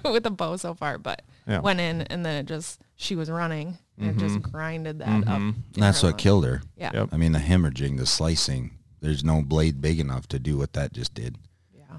with 0.05 0.27
a 0.27 0.31
bow 0.31 0.57
so 0.57 0.75
far, 0.75 0.99
but 0.99 1.23
Yeah. 1.47 1.61
went 1.61 1.81
in 1.81 2.03
and 2.03 2.25
then 2.25 2.37
it 2.37 2.47
just 2.47 2.81
she 2.97 3.17
was 3.17 3.31
running 3.31 3.79
and 3.99 4.11
it 4.11 4.17
just 4.19 4.41
grinded 4.43 4.99
that 5.01 5.27
up. 5.29 5.39
Mhm. 5.41 5.55
And 5.75 5.83
that's 5.83 6.03
in 6.03 6.07
her 6.07 6.13
what 6.13 6.19
killed 6.19 6.45
her. 6.45 6.63
Yeah. 6.77 6.91
Yep. 6.95 7.09
I 7.13 7.17
mean, 7.17 7.33
the 7.33 7.39
hemorrhaging, 7.39 7.99
the 7.99 8.07
slicing, 8.07 8.79
there's 9.01 9.23
no 9.25 9.43
blade 9.43 9.81
big 9.81 9.99
enough 10.01 10.27
to 10.29 10.39
do 10.39 10.57
what 10.59 10.73
that 10.75 10.93
just 10.93 11.15
did. 11.15 11.37
Yeah. 11.77 11.99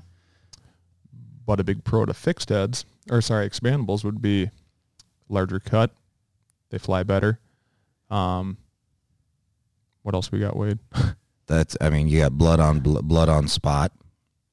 But 1.46 1.60
a 1.60 1.64
big 1.64 1.84
pro 1.84 2.06
to 2.06 2.14
fixed 2.14 2.50
heads 2.50 2.86
or 3.10 3.22
sorry, 3.22 3.50
expandables 3.50 4.04
would 4.04 4.22
be 4.22 4.50
larger 5.30 5.60
cut. 5.60 5.92
They 6.70 6.78
fly 6.78 7.04
better. 7.04 7.40
Um 8.10 8.58
what 10.04 10.14
else 10.16 10.32
we 10.32 10.40
got, 10.40 10.56
Wade? 10.58 10.80
That's, 11.46 11.76
I 11.82 11.90
mean, 11.90 12.08
you 12.08 12.20
got 12.22 12.34
blood 12.38 12.60
on 12.60 12.80
bl- 12.80 13.00
blood 13.02 13.30
on 13.30 13.48
spot. 13.48 13.92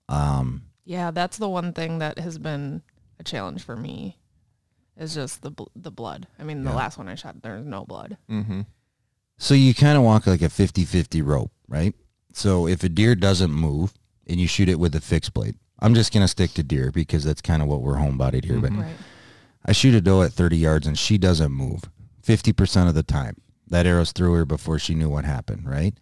Um, 0.09 0.62
Yeah, 0.90 1.12
that's 1.12 1.38
the 1.38 1.48
one 1.48 1.72
thing 1.72 2.00
that 2.00 2.18
has 2.18 2.37
been 2.37 2.83
a 3.20 3.22
challenge 3.22 3.62
for 3.62 3.76
me 3.76 4.18
is 4.96 5.14
just 5.14 5.40
the 5.42 5.53
bl- 5.53 5.70
the 5.76 5.92
blood. 5.92 6.26
I 6.37 6.42
mean, 6.42 6.64
the 6.64 6.70
Yeah. 6.70 6.76
last 6.76 6.98
one 6.98 7.07
I 7.09 7.14
shot, 7.14 7.42
there's 7.42 7.64
no 7.64 7.85
blood. 7.85 8.16
Mm-hmm. 8.29 8.62
So 9.38 9.55
you 9.55 9.72
kind 9.72 9.96
of 9.96 10.03
walk 10.03 10.26
like 10.26 10.42
a 10.42 10.48
50-50 10.48 11.22
rope, 11.22 11.53
right? 11.68 11.94
So 12.33 12.66
if 12.66 12.83
a 12.83 12.88
deer 12.88 13.14
doesn't 13.14 13.53
move 13.53 13.94
and 14.26 14.40
you 14.40 14.48
shoot 14.48 14.68
it 14.68 14.81
with 14.81 14.96
a 14.96 15.00
fixed 15.00 15.33
blade, 15.33 15.55
I'm 15.79 15.94
just 15.94 16.12
going 16.12 16.24
to 16.24 16.29
stick 16.29 16.55
to 16.55 16.64
deer 16.64 16.90
because 16.90 17.22
that's 17.22 17.40
kind 17.40 17.62
of 17.62 17.68
what 17.68 17.83
we're 17.83 17.94
homebodied 17.98 18.44
here. 18.44 18.59
But 18.59 18.72
Right. 18.72 18.96
I 19.64 19.70
shoot 19.70 19.94
a 19.94 20.00
doe 20.00 20.22
at 20.22 20.33
30 20.33 20.57
yards 20.59 20.88
and 20.88 20.98
she 20.98 21.18
doesn't 21.18 21.53
move 21.53 21.85
50% 22.26 22.88
of 22.88 22.96
the 22.96 23.05
time. 23.05 23.37
That 23.68 23.87
arrow's 23.87 24.11
through 24.11 24.33
her 24.35 24.44
before 24.44 24.81
she 24.81 24.96
knew 24.96 25.09
what 25.09 25.24
happened, 25.24 25.68
right? 25.70 25.94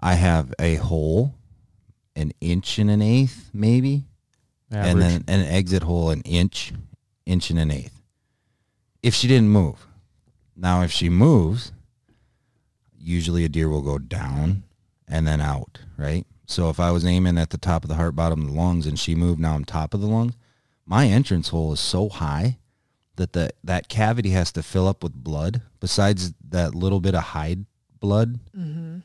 I 0.00 0.14
have 0.14 0.54
a 0.58 0.76
hole 0.76 1.34
an 2.16 2.32
inch 2.40 2.78
and 2.78 2.90
an 2.90 3.02
eighth, 3.02 3.50
maybe, 3.52 4.06
and 4.70 5.00
then 5.00 5.24
an 5.28 5.40
exit 5.40 5.82
hole 5.82 6.10
an 6.10 6.22
inch, 6.22 6.72
inch 7.26 7.50
and 7.50 7.58
an 7.58 7.70
eighth. 7.70 8.02
If 9.02 9.14
she 9.14 9.28
didn't 9.28 9.48
move. 9.48 9.86
Now, 10.56 10.82
if 10.82 10.92
she 10.92 11.08
moves, 11.08 11.72
usually 12.98 13.44
a 13.44 13.48
deer 13.48 13.68
will 13.68 13.82
go 13.82 13.98
down 13.98 14.64
and 15.08 15.26
then 15.26 15.40
out, 15.40 15.78
right? 15.96 16.26
So 16.46 16.68
if 16.68 16.78
I 16.78 16.90
was 16.90 17.06
aiming 17.06 17.38
at 17.38 17.50
the 17.50 17.58
top 17.58 17.84
of 17.84 17.88
the 17.88 17.94
heart, 17.94 18.14
bottom 18.14 18.42
of 18.42 18.48
the 18.48 18.54
lungs, 18.54 18.86
and 18.86 18.98
she 18.98 19.14
moved, 19.14 19.40
now 19.40 19.54
I'm 19.54 19.64
top 19.64 19.94
of 19.94 20.00
the 20.00 20.06
lungs, 20.06 20.34
my 20.84 21.06
entrance 21.06 21.48
hole 21.48 21.72
is 21.72 21.80
so 21.80 22.08
high 22.08 22.58
that 23.16 23.32
the 23.32 23.50
that 23.62 23.88
cavity 23.88 24.30
has 24.30 24.50
to 24.52 24.62
fill 24.62 24.88
up 24.88 25.02
with 25.02 25.12
blood 25.12 25.62
besides 25.78 26.32
that 26.48 26.74
little 26.74 27.00
bit 27.00 27.14
of 27.14 27.22
hide 27.22 27.66
blood. 28.00 28.40
Mm-hmm. 28.56 28.98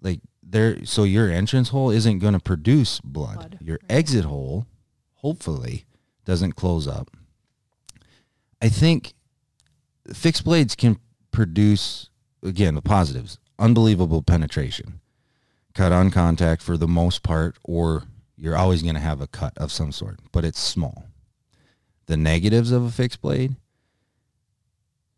Like 0.00 0.20
there 0.42 0.84
so 0.84 1.04
your 1.04 1.30
entrance 1.30 1.68
hole 1.68 1.90
isn't 1.90 2.18
going 2.18 2.32
to 2.34 2.40
produce 2.40 3.00
blood. 3.00 3.36
Blood, 3.36 3.58
Your 3.60 3.78
exit 3.88 4.24
hole 4.24 4.66
hopefully 5.18 5.84
doesn't 6.24 6.52
close 6.52 6.86
up. 6.86 7.10
I 8.60 8.68
think 8.68 9.14
fixed 10.12 10.44
blades 10.44 10.74
can 10.74 10.98
produce 11.30 12.08
again 12.42 12.74
the 12.74 12.82
positives 12.82 13.38
unbelievable 13.58 14.22
penetration 14.22 15.00
cut 15.74 15.92
on 15.92 16.10
contact 16.10 16.62
for 16.62 16.76
the 16.76 16.88
most 16.88 17.22
part 17.22 17.56
or 17.62 18.04
you're 18.36 18.56
always 18.56 18.82
going 18.82 18.94
to 18.94 19.00
have 19.00 19.20
a 19.20 19.26
cut 19.26 19.52
of 19.58 19.70
some 19.70 19.92
sort 19.92 20.18
but 20.32 20.44
it's 20.44 20.58
small 20.58 21.04
the 22.06 22.16
negatives 22.16 22.72
of 22.72 22.82
a 22.84 22.90
fixed 22.90 23.20
blade 23.20 23.54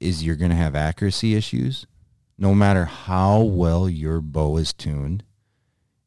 is 0.00 0.24
you're 0.24 0.36
going 0.36 0.50
to 0.50 0.56
have 0.56 0.74
accuracy 0.74 1.34
issues 1.34 1.86
no 2.36 2.54
matter 2.54 2.84
how 2.86 3.40
well 3.40 3.88
your 3.88 4.20
bow 4.20 4.56
is 4.56 4.72
tuned 4.72 5.22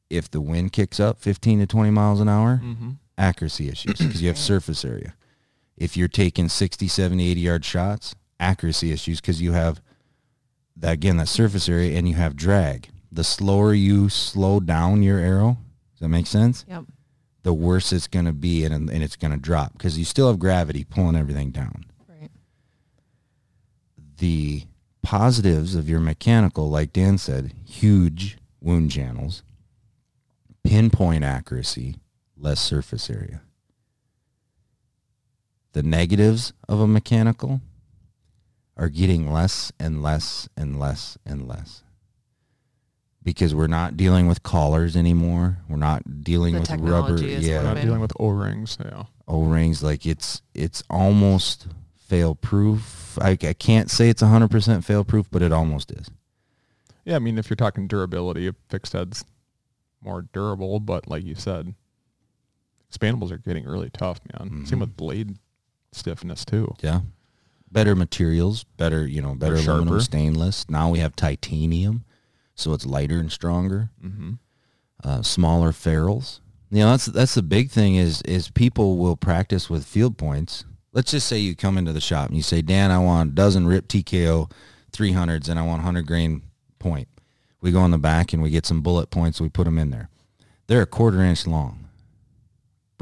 if 0.09 0.29
the 0.29 0.41
wind 0.41 0.71
kicks 0.71 0.99
up 0.99 1.19
15 1.19 1.59
to 1.59 1.67
20 1.67 1.89
miles 1.89 2.19
an 2.19 2.27
hour 2.29 2.59
Mm-hmm. 2.63 2.89
Accuracy 3.17 3.69
issues 3.69 3.97
because 3.97 4.21
you 4.21 4.27
have 4.27 4.37
surface 4.37 4.83
area. 4.83 5.15
If 5.77 5.97
you're 5.97 6.07
taking 6.07 6.49
60, 6.49 6.87
70, 6.87 7.31
80 7.31 7.41
yard 7.41 7.65
shots, 7.65 8.15
accuracy 8.39 8.91
issues 8.91 9.21
because 9.21 9.41
you 9.41 9.53
have 9.53 9.81
that 10.75 10.93
again 10.93 11.17
that 11.17 11.27
surface 11.27 11.69
area 11.69 11.97
and 11.97 12.07
you 12.07 12.15
have 12.15 12.35
drag. 12.35 12.89
The 13.11 13.23
slower 13.23 13.73
you 13.73 14.09
slow 14.09 14.59
down 14.59 15.03
your 15.03 15.19
arrow, 15.19 15.57
does 15.93 16.01
that 16.01 16.09
make 16.09 16.27
sense? 16.27 16.65
Yep. 16.67 16.85
The 17.43 17.53
worse 17.53 17.91
it's 17.91 18.07
going 18.07 18.25
to 18.25 18.33
be 18.33 18.63
and, 18.65 18.89
and 18.89 19.03
it's 19.03 19.15
going 19.15 19.31
to 19.31 19.39
drop 19.39 19.73
because 19.73 19.99
you 19.99 20.05
still 20.05 20.27
have 20.27 20.39
gravity 20.39 20.83
pulling 20.83 21.15
everything 21.15 21.51
down. 21.51 21.85
Right. 22.09 22.31
The 24.17 24.63
positives 25.01 25.75
of 25.75 25.89
your 25.89 25.99
mechanical, 25.99 26.69
like 26.69 26.93
Dan 26.93 27.17
said, 27.17 27.53
huge 27.67 28.37
wound 28.61 28.91
channels, 28.91 29.43
pinpoint 30.63 31.23
accuracy, 31.23 31.97
less 32.37 32.59
surface 32.59 33.09
area. 33.09 33.41
The 35.73 35.83
negatives 35.83 36.53
of 36.69 36.79
a 36.79 36.87
mechanical 36.87 37.61
are 38.77 38.89
getting 38.89 39.31
less 39.31 39.71
and 39.79 40.01
less 40.03 40.47
and 40.55 40.79
less 40.79 41.17
and 41.25 41.47
less. 41.47 41.83
Because 43.23 43.55
we're 43.55 43.67
not 43.67 43.95
dealing 43.95 44.27
with 44.27 44.43
collars 44.43 44.97
anymore. 44.97 45.59
We're 45.69 45.77
not 45.77 46.23
dealing 46.23 46.55
The 46.55 46.59
with 46.61 46.69
rubber. 46.71 47.17
technology 47.17 47.31
is 47.33 47.47
Yeah, 47.47 47.61
Not 47.61 47.77
dealing 47.81 48.01
with 48.01 48.11
O-rings. 48.19 48.77
Yeah. 48.83 49.03
O-rings 49.27 49.81
like 49.81 50.05
it's 50.05 50.41
it's 50.53 50.83
almost 50.89 51.67
fail 51.95 52.35
proof. 52.35 53.17
I, 53.21 53.31
I 53.31 53.53
can't 53.53 53.89
say 53.89 54.09
it's 54.09 54.21
100% 54.21 54.83
fail 54.83 55.03
proof, 55.05 55.27
but 55.31 55.41
it 55.41 55.53
almost 55.53 55.91
is. 55.91 56.09
Yeah, 57.05 57.15
I 57.15 57.19
mean, 57.19 57.37
if 57.37 57.49
you're 57.49 57.55
talking 57.55 57.87
durability, 57.87 58.47
a 58.47 58.55
fixed 58.69 58.93
head's 58.93 59.23
more 60.01 60.23
durable, 60.33 60.79
but 60.81 61.07
like 61.07 61.23
you 61.23 61.35
said, 61.35 61.73
expandables 62.93 63.31
are 63.31 63.37
getting 63.37 63.65
really 63.65 63.89
tough, 63.89 64.19
man. 64.39 64.65
Same 64.65 64.77
Mhm. 64.77 64.81
with 64.81 64.97
blade 64.97 65.37
stiffness 65.91 66.45
too. 66.45 66.73
Yeah. 66.81 67.01
Better 67.71 67.95
materials, 67.95 68.65
better, 68.77 69.07
you 69.07 69.21
know, 69.21 69.33
better 69.35 69.55
aluminum 69.55 69.99
stainless. 70.01 70.65
Now 70.69 70.89
we 70.91 70.99
have 70.99 71.15
titanium, 71.15 72.03
so 72.55 72.73
it's 72.73 72.85
lighter 72.85 73.19
and 73.19 73.31
stronger. 73.31 73.89
Mm-hmm. 74.03 74.33
Uh, 75.03 75.21
smaller 75.23 75.71
ferrules. 75.71 76.39
You 76.69 76.79
know, 76.79 76.91
that's 76.91 77.05
that's 77.07 77.33
the 77.35 77.41
big 77.43 77.69
thing 77.71 77.95
is 77.95 78.21
is 78.23 78.49
people 78.49 78.97
will 78.97 79.15
practice 79.15 79.69
with 79.69 79.85
field 79.85 80.17
points. 80.17 80.65
Let's 80.91 81.11
just 81.11 81.27
say 81.27 81.39
you 81.39 81.55
come 81.55 81.77
into 81.77 81.93
the 81.93 82.01
shop 82.01 82.27
and 82.27 82.37
you 82.37 82.43
say, 82.43 82.61
Dan, 82.61 82.91
I 82.91 82.99
want 82.99 83.31
a 83.31 83.33
dozen 83.33 83.65
RIP 83.65 83.87
TKO 83.87 84.49
300s 84.91 85.49
and 85.49 85.59
I 85.59 85.63
want 85.63 85.79
100 85.79 86.05
grain 86.05 86.43
point. 86.77 87.07
We 87.61 87.71
go 87.71 87.83
in 87.85 87.89
the 87.91 87.97
back 87.97 88.31
and 88.33 88.43
we 88.43 88.51
get 88.51 88.65
some 88.67 88.81
bullet 88.81 89.09
points. 89.09 89.41
We 89.41 89.49
put 89.49 89.63
them 89.63 89.79
in 89.79 89.89
there. 89.89 90.09
They're 90.67 90.83
a 90.83 90.85
quarter 90.85 91.21
inch 91.21 91.47
long. 91.47 91.82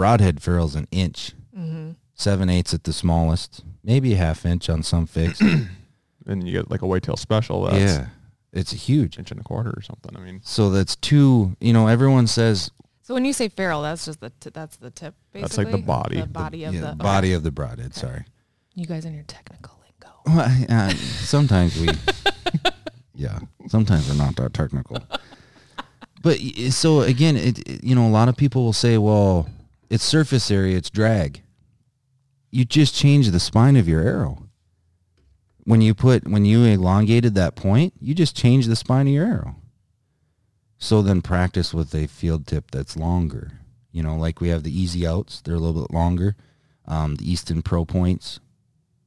Broadhead 0.01 0.41
ferrule's 0.41 0.73
an 0.73 0.87
inch. 0.89 1.33
Mm-hmm. 1.55 1.91
Seven 2.15 2.49
eighths 2.49 2.73
at 2.73 2.85
the 2.85 2.91
smallest. 2.93 3.63
Maybe 3.83 4.13
a 4.13 4.17
half 4.17 4.47
inch 4.47 4.67
on 4.67 4.81
some 4.81 5.05
fixed. 5.05 5.43
And 6.27 6.45
you 6.47 6.51
get 6.53 6.69
like 6.71 6.81
a 6.81 6.87
whitetail 6.87 7.17
special 7.17 7.63
that's 7.65 7.77
yeah. 7.77 8.07
It's 8.53 8.73
a 8.73 8.75
huge. 8.75 9.17
inch 9.19 9.29
and 9.31 9.39
a 9.39 9.43
quarter 9.43 9.69
or 9.75 9.81
something. 9.81 10.15
I 10.15 10.19
mean, 10.19 10.39
So 10.43 10.69
that's 10.71 10.95
two, 10.95 11.55
you 11.59 11.71
know, 11.73 11.87
everyone 11.87 12.25
says 12.27 12.71
So 13.03 13.13
when 13.15 13.25
you 13.25 13.33
say 13.33 13.47
ferrule, 13.49 13.81
that's 13.83 14.05
just 14.05 14.19
the 14.21 14.29
t- 14.39 14.49
that's 14.51 14.77
the 14.77 14.89
tip. 14.91 15.13
Basically. 15.33 15.41
That's 15.41 15.57
like 15.57 15.71
the 15.71 15.77
body. 15.85 16.15
The 16.17 16.21
The- 16.23 16.27
body 16.27 16.63
of 16.63 16.73
yeah, 16.75 16.81
the 16.81 16.95
body 16.95 17.33
of 17.33 17.43
the 17.43 17.51
broadhead, 17.51 17.93
sorry. 17.95 18.25
You 18.75 18.85
guys 18.87 19.05
in 19.05 19.13
your 19.13 19.23
technical 19.23 19.77
lingo. 19.83 20.15
Well, 20.25 20.65
uh, 20.69 20.89
sometimes 20.95 21.79
we, 21.79 21.89
yeah, 23.15 23.39
sometimes 23.67 24.07
we're 24.09 24.15
not 24.15 24.35
that 24.37 24.53
technical. 24.53 24.97
But 26.23 26.37
so 26.69 27.01
again, 27.01 27.35
it, 27.35 27.59
it- 27.67 27.83
you 27.83 27.95
know, 27.95 28.05
a 28.07 28.13
lot 28.13 28.29
of 28.29 28.37
people 28.37 28.63
will 28.63 28.73
say, 28.73 28.99
well, 28.99 29.49
it's 29.91 30.05
surface 30.05 30.49
area, 30.49 30.77
it's 30.77 30.89
drag. 30.89 31.41
You 32.49 32.63
just 32.63 32.95
change 32.95 33.29
the 33.29 33.41
spine 33.41 33.75
of 33.75 33.89
your 33.89 34.01
arrow. 34.01 34.47
When 35.65 35.81
you 35.81 35.93
put, 35.93 36.25
when 36.25 36.45
you 36.45 36.63
elongated 36.63 37.35
that 37.35 37.57
point, 37.57 37.93
you 37.99 38.15
just 38.15 38.33
change 38.33 38.67
the 38.67 38.77
spine 38.77 39.07
of 39.07 39.13
your 39.13 39.25
arrow. 39.25 39.57
So 40.77 41.01
then 41.01 41.21
practice 41.21 41.73
with 41.73 41.93
a 41.93 42.07
field 42.07 42.47
tip 42.47 42.71
that's 42.71 42.95
longer. 42.95 43.59
You 43.91 44.01
know, 44.01 44.15
like 44.15 44.39
we 44.39 44.47
have 44.47 44.63
the 44.63 44.71
easy 44.71 45.05
outs, 45.05 45.41
they're 45.41 45.55
a 45.55 45.59
little 45.59 45.81
bit 45.81 45.93
longer. 45.93 46.37
Um, 46.85 47.15
the 47.15 47.29
Easton 47.29 47.61
Pro 47.61 47.83
points, 47.83 48.39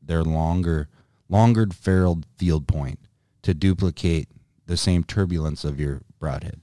they're 0.02 0.22
longer, 0.22 0.90
longer 1.30 1.66
ferruled 1.72 2.26
field 2.36 2.68
point 2.68 2.98
to 3.40 3.54
duplicate 3.54 4.28
the 4.66 4.76
same 4.76 5.02
turbulence 5.02 5.64
of 5.64 5.80
your 5.80 6.02
broadhead. 6.20 6.60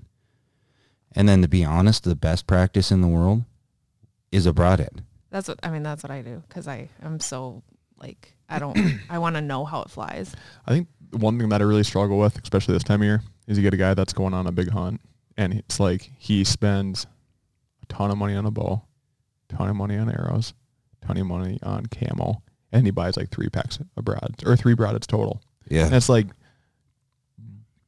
And 1.11 1.27
then 1.27 1.41
to 1.41 1.47
be 1.47 1.65
honest, 1.65 2.03
the 2.03 2.15
best 2.15 2.45
practice 2.45 2.91
in 2.91 3.01
the 3.01 3.07
world 3.07 3.45
is 4.31 4.45
a 4.45 4.53
broadhead. 4.53 5.03
That's 5.29 5.47
what 5.47 5.59
I 5.63 5.69
mean. 5.69 5.83
That's 5.83 6.03
what 6.03 6.11
I 6.11 6.21
do 6.21 6.43
because 6.47 6.67
I 6.67 6.89
am 7.03 7.19
so 7.19 7.63
like 7.97 8.33
I 8.49 8.59
don't 8.59 8.77
I 9.09 9.19
want 9.19 9.35
to 9.35 9.41
know 9.41 9.65
how 9.65 9.81
it 9.83 9.89
flies. 9.89 10.35
I 10.65 10.71
think 10.71 10.87
one 11.11 11.37
thing 11.39 11.49
that 11.49 11.61
I 11.61 11.63
really 11.65 11.83
struggle 11.83 12.17
with, 12.19 12.37
especially 12.41 12.73
this 12.73 12.83
time 12.83 13.01
of 13.01 13.05
year, 13.05 13.21
is 13.47 13.57
you 13.57 13.63
get 13.63 13.73
a 13.73 13.77
guy 13.77 13.93
that's 13.93 14.13
going 14.13 14.33
on 14.33 14.47
a 14.47 14.51
big 14.51 14.69
hunt 14.71 15.01
and 15.37 15.53
it's 15.53 15.79
like 15.79 16.09
he 16.17 16.43
spends 16.43 17.05
a 17.81 17.85
ton 17.87 18.11
of 18.11 18.17
money 18.17 18.35
on 18.35 18.45
a 18.45 18.51
bow, 18.51 18.81
ton 19.49 19.69
of 19.69 19.75
money 19.75 19.97
on 19.97 20.09
arrows, 20.09 20.53
ton 21.01 21.17
of 21.17 21.25
money 21.25 21.59
on 21.63 21.85
camo, 21.87 22.41
and 22.71 22.85
he 22.85 22.91
buys 22.91 23.15
like 23.17 23.29
three 23.29 23.49
packs 23.49 23.79
of 23.97 24.05
broads 24.05 24.43
or 24.45 24.55
three 24.55 24.73
broads 24.73 25.07
total. 25.07 25.41
Yeah, 25.69 25.83
And 25.83 25.91
Yeah. 25.91 25.97
it's 25.97 26.09
like 26.09 26.27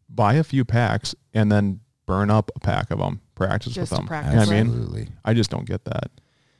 buy 0.09 0.35
a 0.35 0.43
few 0.43 0.63
packs 0.63 1.15
and 1.33 1.51
then 1.51 1.79
burn 2.05 2.29
up 2.29 2.51
a 2.55 2.59
pack 2.59 2.91
of 2.91 2.99
them. 2.99 3.21
Practice 3.35 3.73
Just 3.73 3.91
with 3.91 3.99
them. 3.99 4.07
practice 4.07 4.33
You 4.33 4.37
know 4.39 4.43
I 4.43 4.63
mean, 4.63 4.67
Absolutely. 4.73 5.07
I 5.25 5.33
just 5.33 5.49
don't 5.49 5.65
get 5.65 5.85
that. 5.85 6.11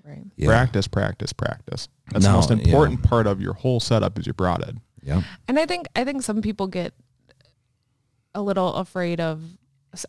Right. 0.05 0.23
Yeah. 0.35 0.47
Practice, 0.47 0.87
practice, 0.87 1.31
practice. 1.33 1.87
That's 2.11 2.25
the 2.25 2.31
No, 2.31 2.35
most 2.37 2.49
yeah. 2.49 2.57
important 2.57 3.03
part 3.03 3.25
of 3.27 3.39
your 3.41 3.53
whole 3.53 3.79
setup 3.79 4.19
is 4.19 4.25
your 4.25 4.33
broadhead. 4.33 4.79
Yep. 5.03 5.23
And 5.47 5.59
I 5.59 5.65
think 5.65 5.87
I 5.95 6.03
think 6.03 6.21
some 6.23 6.41
people 6.41 6.67
get 6.67 6.93
a 8.35 8.41
little 8.41 8.73
afraid 8.75 9.19
of 9.19 9.41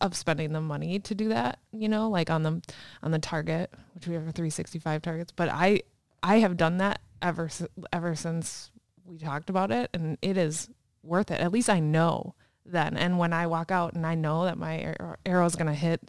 of 0.00 0.16
spending 0.16 0.52
the 0.52 0.60
money 0.62 0.98
to 0.98 1.14
do 1.14 1.28
that, 1.28 1.58
you 1.70 1.88
know, 1.88 2.08
like 2.08 2.30
on 2.30 2.42
the 2.42 2.62
on 3.02 3.10
the 3.10 3.18
target, 3.18 3.72
which 3.94 4.06
we 4.06 4.14
have 4.14 4.22
365 4.22 5.02
targets, 5.02 5.30
but 5.32 5.48
I 5.48 5.82
I 6.22 6.38
have 6.38 6.56
done 6.56 6.78
that 6.78 7.00
ever 7.20 7.50
ever 7.92 8.14
since 8.14 8.70
we 9.04 9.18
talked 9.18 9.50
about 9.50 9.70
it 9.70 9.90
and 9.92 10.16
it 10.22 10.36
is 10.36 10.68
worth 11.02 11.30
it. 11.30 11.40
At 11.40 11.52
least 11.52 11.68
I 11.68 11.80
know 11.80 12.34
then 12.64 12.96
and 12.96 13.18
when 13.18 13.32
I 13.34 13.46
walk 13.46 13.70
out 13.70 13.92
and 13.92 14.06
I 14.06 14.14
know 14.14 14.44
that 14.44 14.56
my 14.56 14.94
ar- 14.98 15.18
arrow 15.26 15.44
is 15.44 15.54
going 15.54 15.66
to 15.66 15.74
hit 15.74 16.00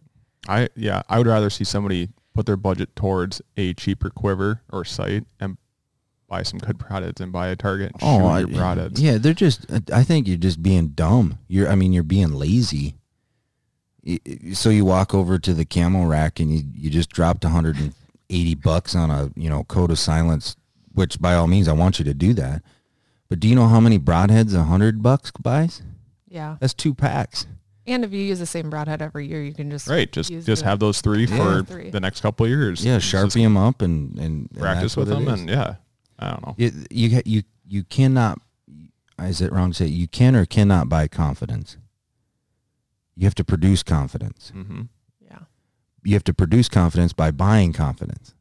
I 0.48 0.70
yeah, 0.76 1.02
I 1.10 1.18
would 1.18 1.28
rather 1.28 1.50
see 1.50 1.66
somebody 1.66 2.10
put 2.36 2.46
their 2.46 2.58
budget 2.58 2.96
towards 2.96 3.42
a 3.58 3.74
cheaper 3.74 4.10
quiver 4.12 4.62
or 4.72 4.86
sight 4.86 5.24
and 5.40 5.58
buy 6.28 6.44
some 6.44 6.60
good 6.60 6.78
broadheads 6.78 7.20
and 7.22 7.32
buy 7.32 7.48
a 7.48 7.56
target 7.56 7.92
and 7.94 8.02
Oh, 8.04 8.38
shoot 8.40 8.50
your 8.52 8.60
broadheads. 8.62 9.00
yeah, 9.00 9.18
they're 9.18 9.34
just. 9.34 9.72
Uh, 9.72 9.80
I 9.94 10.04
think 10.04 10.28
you're 10.28 10.38
just 10.38 10.62
being 10.62 10.90
dumb. 10.90 11.38
You're. 11.48 11.70
I 11.70 11.76
mean, 11.76 11.94
you're 11.94 12.04
being 12.04 12.34
lazy. 12.34 12.96
Y- 14.06 14.20
y- 14.26 14.52
So 14.54 14.70
you 14.70 14.86
walk 14.86 15.14
over 15.16 15.40
to 15.40 15.54
the 15.54 15.66
camo 15.66 16.06
rack 16.06 16.40
and 16.40 16.54
you 16.54 16.64
you 16.74 16.90
just 16.90 17.10
dropped 17.10 17.44
180 17.44 18.56
bucks 18.56 18.96
on 18.96 19.10
a 19.10 19.32
you 19.36 19.50
know 19.50 19.64
code 19.64 19.92
of 19.92 19.98
silence, 20.00 20.56
which 20.94 21.20
by 21.20 21.34
all 21.36 21.48
means 21.48 21.68
I 21.68 21.74
want 21.74 21.98
you 22.00 22.06
to 22.06 22.14
do 22.14 22.34
that. 22.34 22.62
But 23.30 23.40
do 23.40 23.48
you 23.48 23.56
know 23.56 23.68
how 23.68 23.80
many 23.80 23.98
broadheads 23.98 24.54
a 24.54 24.64
hundred 24.64 25.02
bucks 25.02 25.32
buys? 25.32 25.82
yeah. 26.28 26.58
That's 26.60 26.74
two 26.74 26.94
packs. 26.94 27.48
And 27.88 28.04
if 28.04 28.12
you 28.12 28.20
use 28.20 28.40
the 28.40 28.46
same 28.48 28.70
broadhead 28.70 29.02
every 29.02 29.28
year, 29.28 29.44
you 29.44 29.54
can 29.54 29.70
just 29.70 29.88
Right, 29.88 30.12
just 30.12 30.32
just 30.32 30.64
the- 30.64 30.68
have 30.70 30.80
those 30.80 31.02
three 31.02 31.26
Yeah. 31.26 31.38
for 31.38 31.64
Three. 31.64 31.90
the 31.92 32.00
next 32.00 32.22
couple 32.22 32.46
of 32.46 32.50
years. 32.50 32.84
Yeah, 32.84 32.98
Just 32.98 33.14
sharpie 33.14 33.44
them 33.44 33.58
up 33.58 33.82
and 33.82 34.18
and, 34.18 34.50
and 34.50 34.52
practice 34.58 34.96
that's 34.96 34.98
with 34.98 35.08
them, 35.10 35.28
and 35.28 35.48
yeah, 35.50 35.76
I 36.18 36.30
don't 36.32 36.46
know. 36.46 36.56
You 36.58 36.72
you 36.90 37.22
you 37.26 37.44
you 37.68 37.84
cannot. 37.84 38.40
Is 39.22 39.40
it 39.42 39.52
wrong 39.52 39.72
to 39.72 39.76
say 39.76 39.86
you 39.86 40.08
can 40.08 40.36
or 40.36 40.46
cannot 40.46 40.90
buy 40.90 41.08
confidence? 41.08 41.78
You 43.16 43.26
have 43.26 43.36
to 43.36 43.44
produce 43.46 43.82
confidence. 43.84 44.50
hmm 44.50 44.82
yeah. 45.22 45.40
You 46.04 46.14
have 46.16 46.24
to 46.26 46.34
produce 46.34 46.68
confidence 46.68 47.14
by 47.14 47.32
buying 47.32 47.72
confidence. 47.72 48.34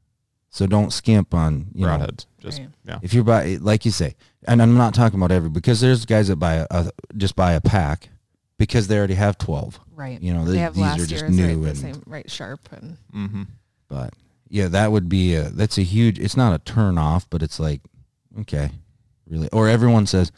So 0.51 0.67
don't 0.67 0.93
skimp 0.93 1.35
on 1.35 1.67
you 1.75 1.87
know 1.87 1.97
Broadheads. 1.99 2.27
Just 2.41 2.59
Right. 2.61 2.69
yeah. 2.85 2.99
if 3.03 3.13
you're 3.15 3.25
buy 3.25 3.59
like 3.61 3.85
you 3.85 3.91
say, 3.91 4.15
and 4.49 4.63
I'm 4.63 4.75
not 4.77 4.95
talking 4.95 5.19
about 5.19 5.33
every 5.33 5.51
because 5.51 5.81
there's 5.81 6.05
guys 6.07 6.29
that 6.29 6.37
buy 6.37 6.55
a, 6.55 6.67
a 6.71 6.91
just 7.17 7.37
buy 7.37 7.53
a 7.53 7.61
pack 7.61 8.09
because 8.59 8.89
they 8.89 8.97
already 8.99 9.15
have 9.15 9.39
twelve. 9.39 9.79
Right. 9.95 10.21
You 10.21 10.35
know, 10.35 10.45
they 10.45 10.53
th- 10.53 10.61
have 10.63 10.75
these 10.75 10.83
last 10.83 11.01
are 11.01 11.07
just 11.07 11.23
year's 11.23 11.37
new 11.37 11.47
right, 11.47 11.63
the 11.63 11.69
and 11.71 11.79
same 11.79 12.03
right 12.07 12.31
sharp 12.31 12.61
and 12.73 12.97
Mm-hmm. 13.15 13.43
but 13.89 14.15
yeah, 14.49 14.69
that 14.69 14.93
would 14.93 15.09
be 15.09 15.35
a 15.35 15.51
that's 15.51 15.79
a 15.79 15.83
huge. 15.83 16.19
It's 16.19 16.37
not 16.37 16.55
a 16.55 16.59
turn 16.59 16.99
off, 16.99 17.29
but 17.31 17.43
it's 17.43 17.59
like 17.61 17.81
okay, 18.41 18.71
really. 19.29 19.49
Or 19.53 19.69
everyone 19.69 20.07
says, 20.07 20.33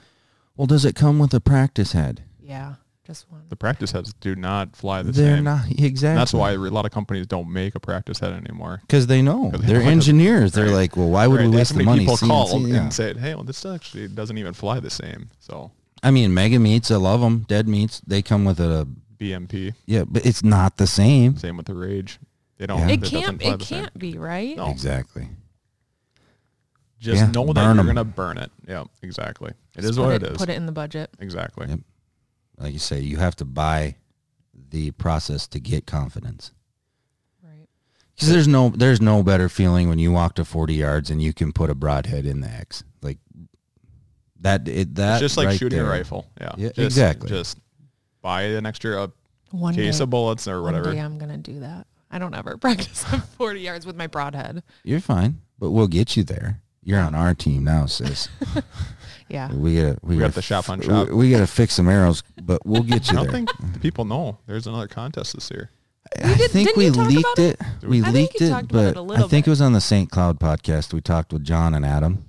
well, 0.57 0.67
does 0.67 0.85
it 0.85 0.95
come 0.95 1.19
with 1.19 1.33
a 1.35 1.41
practice 1.41 1.93
head? 1.93 2.23
yeah, 2.41 2.75
just 3.07 3.31
one. 3.31 3.43
The 3.49 3.57
practice 3.57 3.91
heads 3.93 4.13
do 4.15 4.35
not 4.37 4.77
fly 4.77 5.03
the 5.03 5.13
They're 5.13 5.37
same. 5.37 5.45
not 5.45 5.67
exactly. 5.79 6.19
That's 6.19 6.33
why 6.35 6.53
a 6.53 6.57
lot 6.59 6.85
of 6.87 6.93
companies 6.93 7.27
don't 7.27 7.51
make 7.53 7.75
a 7.75 7.81
practice 7.81 8.19
head 8.21 8.33
anymore. 8.33 8.81
because 8.83 9.07
they 9.07 9.21
know 9.23 9.51
they 9.53 9.67
they're 9.67 9.81
know 9.83 9.89
it 9.89 9.93
engineers. 9.93 10.53
They're 10.53 10.67
right. 10.67 10.73
like, 10.75 10.97
well, 10.97 11.09
why 11.11 11.27
would 11.27 11.41
Right, 11.41 11.51
we 11.51 11.57
waste 11.57 11.75
the 11.77 11.83
money? 11.85 12.01
People 12.01 12.17
called 12.19 12.51
CNC, 12.51 12.69
yeah. 12.69 12.77
and 12.83 12.93
say, 12.95 13.15
"Hey, 13.15 13.35
well, 13.35 13.45
this 13.45 13.65
actually 13.67 14.09
doesn't 14.09 14.37
even 14.39 14.55
fly 14.55 14.81
the 14.81 14.91
same." 14.91 15.31
So 15.41 15.71
I 16.03 16.11
mean, 16.11 16.33
mega 16.35 16.59
meats, 16.59 16.91
I 16.91 16.97
love 16.97 17.21
them. 17.21 17.41
Dead 17.49 17.67
meats, 17.69 18.01
they 18.07 18.23
come 18.23 18.45
with 18.45 18.61
a 18.61 18.87
BMP, 19.19 19.73
yeah, 19.87 20.05
but 20.07 20.25
it's 20.27 20.45
not 20.45 20.77
the 20.77 20.87
same. 20.87 21.37
same 21.37 21.57
with 21.57 21.67
the 21.67 21.75
Rage. 21.75 22.19
They 22.59 22.67
don't. 22.67 22.81
Yeah. 22.81 22.89
It 22.95 23.01
doesn't 23.01 23.21
can't. 23.39 23.43
It 23.43 23.61
can't 23.61 23.99
be 23.99 24.17
right. 24.19 24.57
No. 24.57 24.71
Exactly. 24.71 25.29
Just 26.99 27.21
Yeah, 27.23 27.31
know 27.31 27.47
that 27.47 27.55
burn 27.55 27.77
you're 27.77 27.81
'em. 27.81 27.87
gonna 27.87 28.05
burn 28.05 28.39
it. 28.39 28.51
Yeah, 28.67 28.85
exactly. 29.03 29.51
It 29.75 29.83
Just 29.83 29.91
is 29.91 29.99
what 29.99 30.13
it, 30.15 30.23
it 30.23 30.33
is. 30.33 30.39
Put 30.39 30.49
it 30.49 30.57
in 30.57 30.67
the 30.67 30.73
budget. 30.73 31.11
Exactly. 31.19 31.67
Yep. 31.69 31.81
Like 32.59 32.73
you 32.73 32.79
say, 32.79 33.01
you 33.01 33.19
have 33.19 33.37
to 33.37 33.45
buy 33.45 33.97
the 34.71 34.91
process 34.93 35.47
to 35.49 35.61
get 35.61 35.87
confidence. 35.87 36.53
Right. 37.43 37.69
Because 38.15 38.29
there's 38.31 38.49
no 38.49 38.71
there's 38.71 39.01
no 39.03 39.23
better 39.23 39.51
feeling 39.51 39.89
when 39.91 39.99
you 39.99 40.11
walk 40.11 40.35
to 40.37 40.45
40 40.45 40.75
yards 40.75 41.11
and 41.11 41.23
you 41.23 41.35
can 41.35 41.53
put 41.53 41.69
a 41.69 41.75
broadhead 41.75 42.25
in 42.25 42.41
the 42.41 42.49
X. 42.49 42.83
Like 43.03 43.19
that. 44.47 44.69
It, 44.69 44.95
that 44.97 45.15
It's 45.15 45.21
just 45.21 45.37
like 45.37 45.49
right 45.49 45.59
shooting 45.59 45.79
there. 45.79 45.87
a 45.87 45.91
rifle. 45.91 46.27
Yeah. 46.41 46.53
Yeah, 46.57 46.69
Just- 46.69 46.79
exactly. 46.79 47.29
Just 47.29 47.59
buy 48.23 48.43
an 48.43 48.67
extra 48.67 49.03
uh, 49.05 49.09
One 49.51 49.75
case 49.75 49.99
day, 49.99 50.03
of 50.03 50.11
bullets 50.11 50.49
or 50.49 50.63
one 50.63 50.73
whatever. 50.73 50.93
day 50.93 50.99
I'm 51.01 51.19
gonna 51.19 51.39
do 51.39 51.61
that. 51.61 51.87
I 52.11 52.19
don't 52.19 52.35
ever 52.35 52.57
practice 52.61 53.05
on 53.13 53.21
40 53.21 53.61
yards 53.61 53.85
with 53.87 53.97
my 53.97 54.07
broadhead. 54.07 54.63
You're 54.85 55.01
fine, 55.01 55.41
but 55.59 55.71
we'll 55.71 55.89
get 55.89 56.17
you 56.17 56.25
there. 56.25 56.61
You're 56.83 57.01
on 57.01 57.15
our 57.15 57.35
team 57.35 57.65
now, 57.65 57.87
sis. 57.87 58.29
Yeah. 59.29 59.51
We 59.53 59.77
gotta 59.77 59.99
we, 60.03 60.15
We 60.15 60.21
got 60.21 60.27
gotta 60.27 60.35
the 60.37 60.43
shop 60.43 60.71
on 60.71 60.79
f- 60.81 60.87
shop. 60.87 61.09
We, 61.09 61.15
we 61.17 61.31
gotta 61.31 61.49
fix 61.49 61.75
some 61.75 61.89
arrows, 61.89 62.23
but 62.43 62.65
we'll 62.65 62.85
get 62.85 63.09
I 63.09 63.13
you 63.13 63.17
don't 63.19 63.25
there. 63.25 63.33
think 63.33 63.81
people 63.83 64.05
know 64.05 64.39
there's 64.47 64.67
another 64.69 64.87
contest 64.87 65.35
this 65.35 65.51
year. 65.51 65.71
I 66.23 66.35
did- 66.35 66.53
think 66.53 66.77
we 66.77 66.91
leaked 66.91 67.39
it. 67.41 67.61
it? 67.61 67.89
We 67.89 68.05
I 68.05 68.11
leaked 68.11 68.41
it, 68.41 68.69
but 68.69 68.97
it 68.97 68.97
a 68.97 69.03
I 69.03 69.19
think 69.27 69.31
bit. 69.31 69.47
it 69.49 69.51
was 69.51 69.61
on 69.61 69.73
the 69.73 69.81
St. 69.81 70.09
Cloud 70.11 70.39
podcast. 70.39 70.93
We 70.93 71.01
talked 71.01 71.33
with 71.33 71.43
John 71.43 71.75
and 71.75 71.85
Adam, 71.85 72.25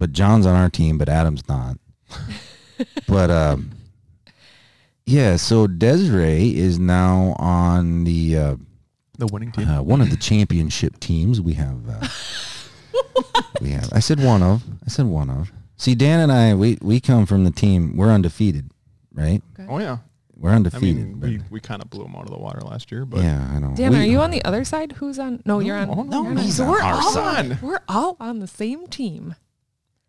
but 0.00 0.10
John's 0.12 0.46
on 0.46 0.56
our 0.56 0.68
team, 0.68 0.98
but 0.98 1.08
Adam's 1.08 1.46
not. 1.48 1.76
but 3.06 3.30
um, 3.30 3.70
yeah. 5.06 5.36
So 5.36 5.66
Desiree 5.66 6.56
is 6.56 6.78
now 6.78 7.36
on 7.38 8.04
the 8.04 8.36
uh, 8.36 8.56
The 9.18 9.26
winning 9.26 9.52
team. 9.52 9.68
uh, 9.68 9.82
one 9.82 10.00
of 10.00 10.10
the 10.10 10.16
championship 10.16 10.98
teams. 11.00 11.40
We 11.40 11.54
have. 11.54 11.88
Uh, 11.88 12.08
we 13.60 13.70
have. 13.70 13.92
I 13.92 14.00
said 14.00 14.22
one 14.22 14.42
of. 14.42 14.62
I 14.84 14.88
said 14.88 15.06
one 15.06 15.30
of. 15.30 15.52
See, 15.76 15.94
Dan 15.94 16.20
and 16.20 16.32
I, 16.32 16.54
we 16.54 16.78
we 16.82 17.00
come 17.00 17.26
from 17.26 17.44
the 17.44 17.50
team. 17.50 17.96
We're 17.96 18.10
undefeated, 18.10 18.70
right? 19.14 19.42
oh 19.68 19.78
yeah. 19.78 19.98
We're 20.36 20.52
I 20.52 20.54
undefeated. 20.56 20.96
mean, 20.96 21.20
we, 21.20 21.40
we 21.50 21.60
kind 21.60 21.82
of 21.82 21.90
blew 21.90 22.02
them 22.02 22.16
out 22.16 22.22
of 22.22 22.30
the 22.30 22.38
water 22.38 22.60
last 22.62 22.90
year, 22.90 23.04
but 23.04 23.20
yeah, 23.20 23.46
I 23.54 23.58
know. 23.58 23.74
Dan, 23.76 23.92
We- 23.92 23.98
are 24.00 24.04
you 24.06 24.20
on 24.20 24.30
the 24.30 24.42
other 24.46 24.64
side? 24.64 24.92
Who's 24.92 25.18
on? 25.18 25.42
No, 25.44 25.58
you're 25.58 25.76
on. 25.76 26.08
no, 26.08 26.22
you're 26.22 26.30
on- 26.30 26.36
he's 26.38 26.56
so 26.56 26.64
on 26.64 26.70
we're 26.70 26.80
our 26.80 26.94
all 26.94 27.12
side. 27.12 27.52
On, 27.52 27.58
we're 27.60 27.80
all 27.88 28.16
on 28.18 28.38
the 28.38 28.46
same 28.46 28.86
team. 28.86 29.34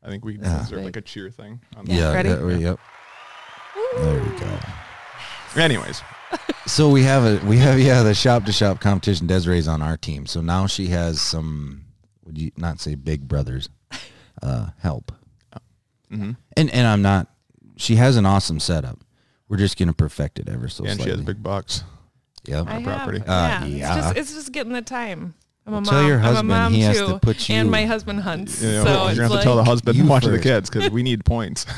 I 0.03 0.09
think 0.09 0.25
we 0.25 0.37
Yeah. 0.39 0.59
deserve 0.59 0.83
like 0.83 0.95
a 0.97 1.01
cheer 1.01 1.29
thing. 1.29 1.61
On 1.75 1.85
the- 1.85 1.93
Yeah. 1.93 2.13
Ready? 2.13 2.29
that- 2.29 2.43
we- 2.43 2.55
yep. 2.57 2.79
There 3.97 4.21
we 4.23 4.39
go. 4.39 4.59
Anyways, 5.55 6.01
So 6.67 6.89
we 6.89 7.03
have 7.03 7.23
a 7.25 7.45
we 7.45 7.57
have 7.57 7.79
yeah 7.79 8.03
the 8.03 8.13
shop 8.13 8.45
to 8.45 8.51
shop 8.53 8.79
competition. 8.79 9.27
Desiree's 9.27 9.67
on 9.67 9.81
our 9.81 9.97
team, 9.97 10.25
so 10.25 10.39
now 10.41 10.65
she 10.67 10.87
has 10.87 11.19
some. 11.21 11.85
Would 12.25 12.37
you 12.37 12.51
not 12.55 12.79
say 12.79 12.95
big 12.95 13.27
brothers? 13.27 13.67
Uh, 14.41 14.69
help. 14.79 15.11
hmm 16.09 16.31
And 16.55 16.69
and 16.69 16.87
I'm 16.87 17.01
not. 17.01 17.27
She 17.77 17.95
has 17.95 18.15
an 18.15 18.25
awesome 18.25 18.59
setup. 18.59 18.99
We're 19.49 19.57
just 19.57 19.77
gonna 19.77 19.91
perfect 19.93 20.39
it 20.39 20.47
ever 20.47 20.69
so 20.69 20.83
and 20.85 20.91
she 20.93 20.97
slightly. 21.03 21.11
has 21.17 21.21
big 21.25 21.43
bucks. 21.43 21.83
Yep. 22.45 22.67
I 22.67 22.83
property. 22.83 23.19
have. 23.19 23.27
Uh, 23.63 23.65
yeah. 23.65 23.65
yeah. 23.65 23.97
It's 23.97 24.05
just 24.05 24.17
it's 24.17 24.33
just 24.33 24.51
getting 24.53 24.73
the 24.73 24.81
time. 24.81 25.33
I'm 25.73 25.73
a 25.73 25.81
Well, 25.81 25.81
mom. 25.81 25.93
tell 25.93 26.07
your 26.07 26.17
I'm 26.17 26.23
husband 26.23 26.51
a 26.51 26.53
mom 26.55 26.73
he 26.73 26.81
has 26.81 26.97
too, 26.99 27.07
to 27.07 27.19
put 27.19 27.49
you- 27.49 27.55
and 27.55 27.71
my 27.71 27.85
husband 27.85 28.19
hunts. 28.21 28.61
You 28.61 28.71
know, 28.71 28.83
so 28.83 28.89
you're 28.89 28.93
gonna 29.15 29.21
have 29.21 29.31
like, 29.31 29.39
to 29.39 29.43
tell 29.43 29.55
the 29.55 29.63
husband 29.63 29.95
You 29.97 30.01
and 30.03 30.09
watch 30.09 30.25
the 30.25 30.39
kids 30.39 30.69
because 30.69 30.89
we 30.91 31.03
need 31.03 31.25
points. 31.25 31.65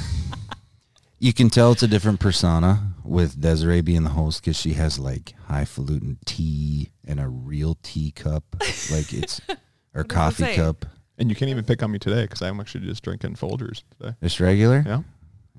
You 1.20 1.32
can 1.32 1.50
tell 1.50 1.72
it's 1.72 1.84
a 1.84 1.88
different 1.88 2.20
persona 2.20 2.96
with 3.06 3.40
Desiree 3.40 3.80
being 3.80 4.04
the 4.04 4.10
host 4.10 4.42
because 4.42 4.58
she 4.58 4.74
has 4.74 5.00
like 5.00 5.34
highfalutin 5.48 6.18
tea 6.26 6.90
and 7.08 7.18
a 7.18 7.30
real 7.30 7.78
tea 7.82 8.12
cup, 8.12 8.44
like 8.92 9.14
it's 9.14 9.40
or 9.50 9.56
What 9.56 9.58
does 9.94 10.04
it 10.04 10.10
coffee 10.10 10.56
cup. 10.56 10.86
and 11.18 11.30
you 11.30 11.36
can't 11.38 11.50
even 11.50 11.64
pick 11.64 11.82
on 11.82 11.92
me 11.92 12.00
today 12.00 12.24
because 12.24 12.42
I'm 12.42 12.60
actually 12.60 12.88
just 12.88 13.04
drinking 13.04 13.36
Folgers 13.36 13.84
today. 13.98 14.16
Just 14.22 14.42
regular. 14.42 14.84
Yeah. 14.86 15.02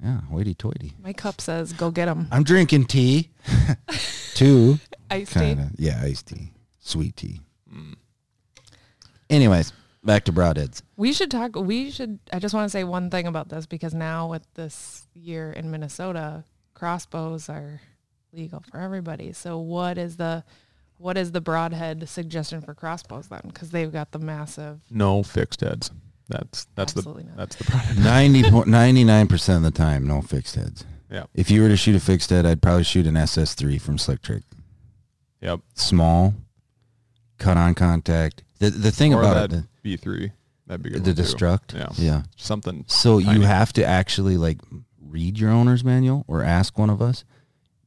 Yeah, 0.03 0.21
hoity 0.23 0.53
toity. 0.55 0.93
My 1.03 1.15
cup 1.15 1.41
says, 1.41 1.73
"Go 1.73 1.91
get 1.91 2.07
them." 2.07 2.29
I'm 2.31 2.43
drinking 2.43 2.85
tea. 2.87 3.31
Two. 4.35 4.79
Iced 5.11 5.33
tea. 5.33 5.39
Kind 5.39 5.61
of. 5.61 5.71
Yeah, 5.79 5.99
iced 6.03 6.27
tea. 6.27 6.53
Sweet 6.81 7.17
tea. 7.17 7.41
Anyways, 9.35 9.73
back 10.05 10.25
to 10.25 10.33
broadheads. 10.33 10.83
We 10.97 11.13
should 11.13 11.31
talk. 11.31 11.57
We 11.57 11.91
should. 11.91 12.19
I 12.33 12.39
just 12.39 12.55
want 12.55 12.67
to 12.67 12.71
say 12.71 12.85
one 12.85 13.11
thing 13.11 13.27
about 13.27 13.49
this 13.49 13.67
because 13.67 13.95
now 13.95 14.29
with 14.29 14.47
this 14.55 15.07
year 15.15 15.51
in 15.53 15.71
Minnesota, 15.71 16.45
crossbows 16.75 17.49
are 17.49 17.81
legal 18.33 18.63
for 18.71 18.79
everybody. 18.81 19.33
So 19.33 19.59
what 19.59 19.99
is 19.99 20.17
the 20.17 20.45
what 20.99 21.17
is 21.19 21.33
the 21.33 21.41
broadhead 21.41 22.09
suggestion 22.09 22.61
for 22.61 22.75
crossbows 22.75 23.29
then? 23.29 23.41
Because 23.47 23.71
they've 23.71 23.93
got 23.93 24.13
the 24.13 24.19
massive. 24.19 24.81
No 24.91 25.23
fixed 25.23 25.61
heads. 25.61 25.91
That's 26.29 26.67
that's 26.75 26.97
Absolutely 26.97 27.25
the 27.25 27.29
not. 27.31 27.37
that's 27.37 27.57
the 27.57 27.65
problem. 27.65 27.97
99% 28.71 29.57
of 29.57 29.63
the 29.63 29.71
time, 29.71 30.07
no 30.07 30.23
fixed 30.23 30.55
heads. 30.55 30.85
Yeah. 31.11 31.25
If 31.35 31.51
you 31.51 31.61
were 31.63 31.69
to 31.69 31.77
shoot 31.77 31.95
a 31.97 32.01
fixed 32.01 32.31
head, 32.31 32.47
I'd 32.47 32.63
probably 32.63 32.85
shoot 32.85 33.07
an 33.07 33.15
SS3 33.15 33.81
from 33.81 33.99
Slick 33.99 34.23
Trick. 34.23 34.43
Yep. 35.43 35.61
Small, 35.75 36.35
cut 37.45 37.57
on 37.57 37.75
contact. 37.75 38.43
The 38.59 38.71
the 38.71 38.91
thing 38.91 39.15
or 39.15 39.21
about 39.21 39.51
that 39.51 39.59
it, 39.59 39.65
B 39.83 39.97
three. 39.97 40.33
That'd 40.67 40.83
be 40.83 40.91
the, 40.91 41.01
good. 41.01 41.17
the 41.17 41.23
one, 41.23 41.29
too. 41.29 41.37
destruct. 41.37 41.75
Yeah. 41.75 41.89
Yeah. 41.97 42.23
Something. 42.37 42.85
So 42.89 43.19
you 43.19 43.43
have 43.43 43.73
to 43.75 43.85
actually 43.85 44.37
like 44.37 44.61
read 45.01 45.39
your 45.39 45.51
owner's 45.51 45.85
manual 45.85 46.25
or 46.27 46.43
ask 46.43 46.79
one 46.79 46.91
of 46.91 47.03
us. 47.03 47.25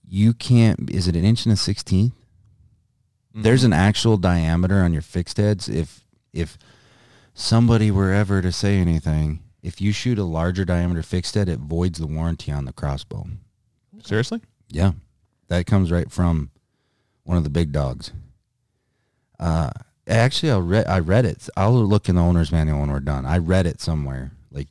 You 0.08 0.34
can't. 0.34 0.90
Is 0.90 1.08
it 1.08 1.16
an 1.16 1.26
inch 1.26 1.46
and 1.46 1.54
a 1.54 1.58
sixteenth? 1.58 2.14
There's 3.34 3.62
Mm-hmm. 3.64 3.74
an 3.74 3.80
actual 3.80 4.18
diameter 4.18 4.76
on 4.84 4.94
your 4.94 5.02
fixed 5.02 5.38
heads. 5.38 5.68
If 5.70 6.06
if 6.34 6.58
somebody 7.34 7.92
were 7.92 8.12
ever 8.14 8.42
to 8.42 8.52
say 8.52 8.78
anything, 8.78 9.42
if 9.62 9.82
you 9.82 9.92
shoot 9.92 10.18
a 10.20 10.24
larger 10.24 10.66
diameter 10.66 11.04
fixed 11.04 11.36
head, 11.36 11.50
it 11.50 11.60
voids 11.60 12.00
the 12.00 12.08
warranty 12.08 12.52
on 12.52 12.66
the 12.66 12.74
crossbow. 12.74 13.26
seriously. 14.04 14.42
Yeah, 14.70 14.92
that 15.50 15.66
comes 15.66 15.92
right 15.92 16.12
from 16.12 16.50
one 17.24 17.38
of 17.38 17.44
the 17.44 17.50
big 17.50 17.72
dogs. 17.72 18.12
Uh, 19.40 19.70
actually, 20.08 20.52
I 20.52 20.58
read 20.58 20.88
I 20.88 21.00
read 21.00 21.26
it. 21.26 21.48
I'll 21.58 21.74
look 21.74 22.10
in 22.10 22.16
the 22.16 22.22
owner's 22.22 22.52
manual 22.52 22.80
when 22.80 22.92
we're 22.92 23.00
done. 23.00 23.26
I 23.26 23.38
read 23.38 23.66
it 23.68 23.80
somewhere, 23.82 24.32
like 24.52 24.68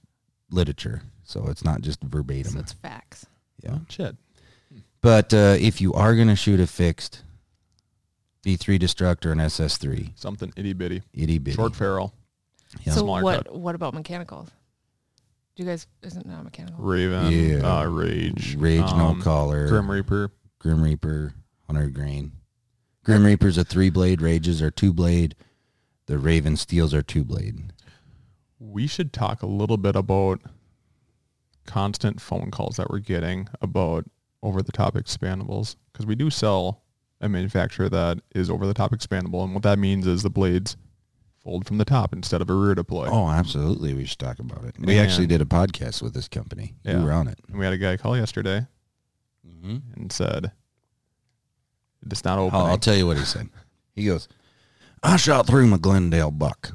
literature, 0.50 1.02
so 1.24 1.46
it's 1.48 1.64
not 1.64 1.80
just 1.82 2.02
verbatim. 2.02 2.52
So 2.52 2.58
it's 2.60 2.72
facts. 2.72 3.26
yeah, 3.62 3.74
Oh, 3.76 3.80
shit. 3.88 4.16
but 5.00 5.32
uh, 5.34 5.56
if 5.58 5.80
you 5.80 5.92
are 5.94 6.14
gonna 6.16 6.36
shoot 6.36 6.58
a 6.60 6.66
fixed 6.66 7.22
B3 8.44 8.78
Destructor 8.78 9.32
and 9.32 9.40
SS3, 9.40 10.12
Something 10.16 10.52
itty 10.56 10.72
bitty. 10.72 11.02
itty 11.12 11.38
bitty. 11.38 11.56
Short 11.56 11.74
ferrule. 11.74 12.12
Yeah. 12.84 12.92
So 12.92 13.00
Smaller 13.02 13.22
what 13.22 13.44
cut. 13.46 13.56
what 13.56 13.74
about 13.74 13.94
mechanicals? 13.94 14.50
Do 15.54 15.62
you 15.62 15.68
guys 15.68 15.86
isn't 16.02 16.26
not 16.26 16.44
mechanical? 16.44 16.84
Raven. 16.84 17.32
Yeah. 17.32 17.78
Uh, 17.80 17.84
Rage. 17.86 18.56
Rage, 18.58 18.82
um, 18.82 18.98
no 19.18 19.22
collar, 19.24 19.68
Grim 19.68 19.90
Reaper. 19.90 20.30
Grim 20.58 20.82
Reaper, 20.82 21.32
100 21.66 21.94
grain. 21.94 22.32
Grim 23.06 23.24
Reaper's 23.24 23.56
a 23.56 23.62
three 23.62 23.88
blade, 23.88 24.20
Rages 24.20 24.60
are 24.60 24.72
two 24.72 24.92
blade. 24.92 25.36
The 26.06 26.18
Raven 26.18 26.56
Steels 26.56 26.92
are 26.92 27.02
two 27.02 27.22
blade. 27.22 27.72
We 28.58 28.88
should 28.88 29.12
talk 29.12 29.42
a 29.42 29.46
little 29.46 29.76
bit 29.76 29.94
about 29.94 30.40
constant 31.66 32.20
phone 32.20 32.50
calls 32.50 32.76
that 32.78 32.90
we're 32.90 32.98
getting 32.98 33.48
about 33.62 34.06
over 34.42 34.60
the 34.60 34.72
top 34.72 34.94
expandables 34.94 35.76
because 35.92 36.04
we 36.04 36.16
do 36.16 36.30
sell 36.30 36.82
a 37.20 37.28
manufacturer 37.28 37.88
that 37.88 38.18
is 38.34 38.50
over 38.50 38.66
the 38.66 38.74
top 38.74 38.90
expandable, 38.90 39.44
and 39.44 39.54
what 39.54 39.62
that 39.62 39.78
means 39.78 40.04
is 40.04 40.24
the 40.24 40.28
blades 40.30 40.76
fold 41.38 41.64
from 41.64 41.78
the 41.78 41.84
top 41.84 42.12
instead 42.12 42.42
of 42.42 42.50
a 42.50 42.54
rear 42.54 42.74
deploy. 42.74 43.06
Oh, 43.08 43.28
absolutely. 43.28 43.94
We 43.94 44.04
should 44.04 44.18
talk 44.18 44.40
about 44.40 44.64
it. 44.64 44.74
We 44.80 44.98
actually 44.98 45.28
did 45.28 45.40
a 45.40 45.44
podcast 45.44 46.02
with 46.02 46.12
this 46.12 46.26
company. 46.26 46.74
Yeah. 46.82 46.98
You 46.98 47.04
were 47.04 47.12
on 47.12 47.28
it. 47.28 47.38
And 47.46 47.56
we 47.56 47.64
had 47.64 47.72
a 47.72 47.78
guy 47.78 47.96
call 47.96 48.16
yesterday 48.16 48.66
Mm-hmm. 49.46 49.76
and 49.94 50.10
said, 50.10 50.50
"It's 52.10 52.24
not 52.24 52.38
I'll. 52.38 52.50
I'll 52.66 52.78
tell 52.78 52.96
you 52.96 53.06
what 53.06 53.16
he 53.18 53.24
said. 53.24 53.48
He 53.94 54.04
goes, 54.06 54.28
I 55.02 55.16
shot 55.16 55.46
through 55.46 55.66
my 55.66 55.76
Glendel 55.78 56.30
buck. 56.30 56.72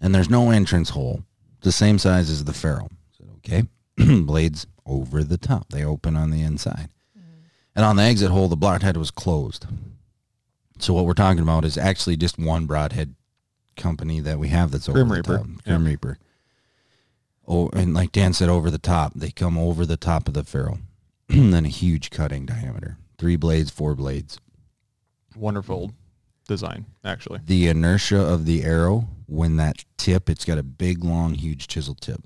and 0.00 0.14
there's 0.14 0.30
no 0.30 0.50
entrance 0.50 0.90
hole. 0.90 1.24
The 1.60 1.72
same 1.72 1.98
size 1.98 2.30
as 2.30 2.44
the 2.44 2.52
ferrule. 2.52 2.90
I 2.92 3.16
said, 3.16 3.28
okay, 3.38 4.20
blades 4.22 4.66
over 4.86 5.22
the 5.24 5.36
top. 5.38 5.68
They 5.70 5.84
open 5.84 6.16
on 6.16 6.30
the 6.30 6.42
inside. 6.42 6.88
Mm. 7.18 7.22
And 7.76 7.84
on 7.84 7.96
the 7.96 8.02
exit 8.04 8.30
hole, 8.30 8.48
the 8.48 8.56
broadhead 8.56 8.96
was 8.96 9.10
closed. 9.10 9.66
So 10.78 10.94
what 10.94 11.04
we're 11.04 11.14
talking 11.14 11.42
about 11.42 11.64
is 11.64 11.76
actually 11.76 12.16
just 12.16 12.38
one 12.38 12.66
broadhead 12.66 13.14
company 13.76 14.20
that 14.20 14.38
we 14.38 14.48
have 14.48 14.70
that's 14.70 14.88
over 14.88 14.98
Grim 14.98 15.08
the 15.08 15.14
Reaper. 15.16 15.36
top. 15.38 15.46
Grim 15.64 15.82
Yeah. 15.84 15.88
Reaper. 15.90 16.18
Oh, 17.46 17.68
and 17.72 17.94
like 17.94 18.12
Dan 18.12 18.32
said, 18.32 18.48
over 18.48 18.70
the 18.70 18.78
top. 18.78 19.14
They 19.14 19.30
come 19.30 19.58
over 19.58 19.84
the 19.86 19.96
top 19.96 20.28
of 20.28 20.34
the 20.34 20.44
ferrule. 20.44 20.78
then 21.28 21.64
a 21.64 21.68
huge 21.68 22.10
cutting 22.10 22.46
diameter. 22.46 22.98
Three 23.18 23.36
blades, 23.36 23.70
four 23.70 23.94
blades. 23.94 24.38
Wonderful 25.36 25.92
design, 26.46 26.86
actually. 27.04 27.40
The 27.44 27.68
inertia 27.68 28.20
of 28.20 28.46
the 28.46 28.62
arrow, 28.62 29.08
when 29.26 29.56
that 29.56 29.84
tip, 29.96 30.30
it's 30.30 30.44
got 30.44 30.56
a 30.56 30.62
big, 30.62 31.04
long, 31.04 31.34
huge 31.34 31.66
chisel 31.66 31.94
tip. 31.94 32.22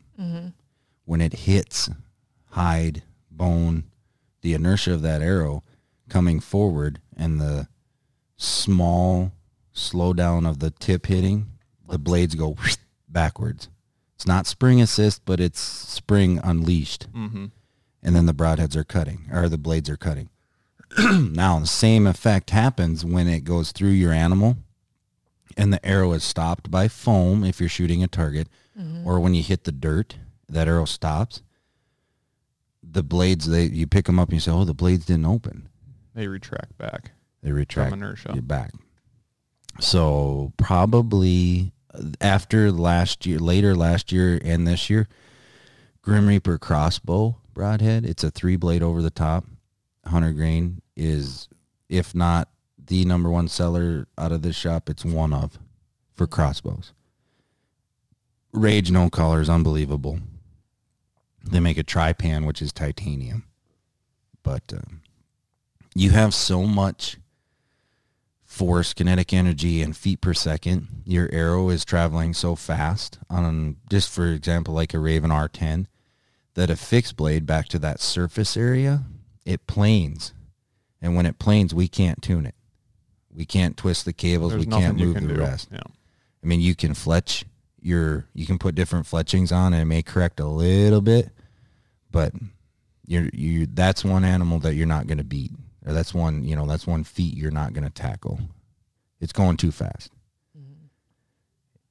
When 1.04 1.20
it 1.20 1.32
hits 1.32 1.90
hide, 2.50 3.02
bone, 3.30 3.84
the 4.42 4.54
inertia 4.54 4.92
of 4.92 5.02
that 5.02 5.22
arrow 5.22 5.64
coming 6.08 6.38
forward 6.38 7.00
and 7.16 7.40
the 7.40 7.66
small 8.36 9.32
slowdown 9.74 10.48
of 10.48 10.58
the 10.60 10.70
tip 10.70 11.06
hitting, 11.06 11.46
the 11.88 11.98
blades 11.98 12.34
go 12.34 12.56
backwards. 13.08 13.68
It's 14.14 14.26
not 14.26 14.46
spring 14.46 14.80
assist, 14.80 15.24
but 15.24 15.40
it's 15.40 15.60
spring 15.60 16.38
unleashed. 16.44 17.12
Mm-hmm. 17.12 17.46
And 18.02 18.16
then 18.16 18.26
the 18.26 18.34
broadheads 18.34 18.76
are 18.76 18.84
cutting, 18.84 19.28
or 19.32 19.48
the 19.48 19.58
blades 19.58 19.90
are 19.90 19.96
cutting. 19.96 20.28
now, 20.98 21.60
the 21.60 21.66
same 21.66 22.06
effect 22.06 22.50
happens 22.50 23.04
when 23.04 23.28
it 23.28 23.44
goes 23.44 23.72
through 23.72 23.90
your 23.90 24.12
animal 24.12 24.56
and 25.56 25.72
the 25.72 25.84
arrow 25.84 26.12
is 26.12 26.24
stopped 26.24 26.70
by 26.70 26.88
foam 26.88 27.44
if 27.44 27.60
you're 27.60 27.68
shooting 27.68 28.02
a 28.02 28.08
target, 28.08 28.48
mm-hmm. 28.78 29.06
or 29.06 29.20
when 29.20 29.34
you 29.34 29.42
hit 29.42 29.64
the 29.64 29.72
dirt, 29.72 30.16
that 30.48 30.68
arrow 30.68 30.84
stops. 30.84 31.42
The 32.82 33.02
blades, 33.02 33.48
they 33.48 33.64
you 33.64 33.86
pick 33.86 34.06
them 34.06 34.18
up 34.18 34.28
and 34.28 34.34
you 34.34 34.40
say, 34.40 34.50
oh, 34.50 34.64
the 34.64 34.74
blades 34.74 35.06
didn't 35.06 35.26
open. 35.26 35.68
They 36.14 36.26
retract 36.26 36.76
back 36.76 37.12
They 37.42 37.52
retract 37.52 37.90
from 37.90 38.02
inertia. 38.02 38.32
your 38.34 38.42
back. 38.42 38.72
So 39.80 40.52
probably 40.58 41.72
uh, 41.94 42.02
after 42.20 42.70
last 42.70 43.24
year, 43.24 43.38
later 43.38 43.74
last 43.74 44.12
year 44.12 44.38
and 44.44 44.66
this 44.66 44.90
year, 44.90 45.08
Grim 46.02 46.26
Reaper 46.26 46.58
crossbow 46.58 47.36
broadhead. 47.54 48.04
It's 48.04 48.24
a 48.24 48.30
three 48.30 48.56
blade 48.56 48.82
over 48.82 49.00
the 49.00 49.10
top. 49.10 49.46
Hunter 50.04 50.32
grain 50.32 50.81
is, 50.96 51.48
if 51.88 52.14
not 52.14 52.48
the 52.78 53.04
number 53.04 53.30
one 53.30 53.48
seller 53.48 54.06
out 54.18 54.32
of 54.32 54.42
this 54.42 54.56
shop, 54.56 54.88
it's 54.88 55.04
one 55.04 55.32
of 55.32 55.58
for 56.14 56.26
crossbows. 56.26 56.92
Rage 58.52 58.90
No 58.90 59.08
Collar 59.08 59.40
is 59.40 59.48
unbelievable. 59.48 60.20
They 61.44 61.60
make 61.60 61.78
a 61.78 61.84
Trypan, 61.84 62.46
which 62.46 62.62
is 62.62 62.72
titanium, 62.72 63.44
but 64.42 64.72
um, 64.72 65.00
you 65.94 66.10
have 66.10 66.34
so 66.34 66.64
much 66.64 67.16
force, 68.44 68.92
kinetic 68.92 69.32
energy, 69.32 69.82
and 69.82 69.96
feet 69.96 70.20
per 70.20 70.34
second. 70.34 70.88
Your 71.06 71.28
arrow 71.32 71.70
is 71.70 71.84
traveling 71.84 72.34
so 72.34 72.54
fast 72.54 73.18
on, 73.30 73.76
just 73.90 74.10
for 74.10 74.26
example, 74.26 74.74
like 74.74 74.92
a 74.92 74.98
Raven 74.98 75.30
R10, 75.30 75.86
that 76.54 76.70
a 76.70 76.76
fixed 76.76 77.16
blade 77.16 77.46
back 77.46 77.68
to 77.68 77.78
that 77.78 78.00
surface 78.00 78.56
area, 78.56 79.04
it 79.46 79.66
planes. 79.66 80.34
And 81.02 81.16
when 81.16 81.26
it 81.26 81.38
planes, 81.38 81.74
we 81.74 81.88
can't 81.88 82.22
tune 82.22 82.46
it. 82.46 82.54
We 83.34 83.44
can't 83.44 83.76
twist 83.76 84.04
the 84.04 84.12
cables. 84.12 84.52
There's 84.52 84.64
we 84.66 84.70
can't 84.72 84.96
move 84.96 85.16
can 85.16 85.26
the 85.26 85.34
do. 85.34 85.40
rest. 85.40 85.68
Yeah. 85.72 85.80
I 85.82 86.46
mean, 86.46 86.60
you 86.60 86.74
can 86.76 86.94
fletch 86.94 87.44
your, 87.80 88.26
you 88.34 88.46
can 88.46 88.58
put 88.58 88.74
different 88.76 89.06
fletchings 89.06 89.50
on 89.52 89.72
and 89.72 89.82
it 89.82 89.86
may 89.86 90.02
correct 90.02 90.38
a 90.38 90.46
little 90.46 91.00
bit, 91.00 91.30
but 92.10 92.32
you're, 93.06 93.28
you, 93.32 93.66
that's 93.66 94.04
one 94.04 94.24
animal 94.24 94.60
that 94.60 94.74
you're 94.74 94.86
not 94.86 95.06
going 95.08 95.18
to 95.18 95.24
beat. 95.24 95.50
Or 95.84 95.92
that's 95.92 96.14
one, 96.14 96.44
you 96.44 96.54
know, 96.54 96.66
that's 96.66 96.86
one 96.86 97.02
feat 97.02 97.36
you're 97.36 97.50
not 97.50 97.72
going 97.72 97.84
to 97.84 97.90
tackle. 97.90 98.38
It's 99.20 99.32
going 99.32 99.56
too 99.56 99.72
fast. 99.72 100.10
Mm-hmm. 100.56 100.86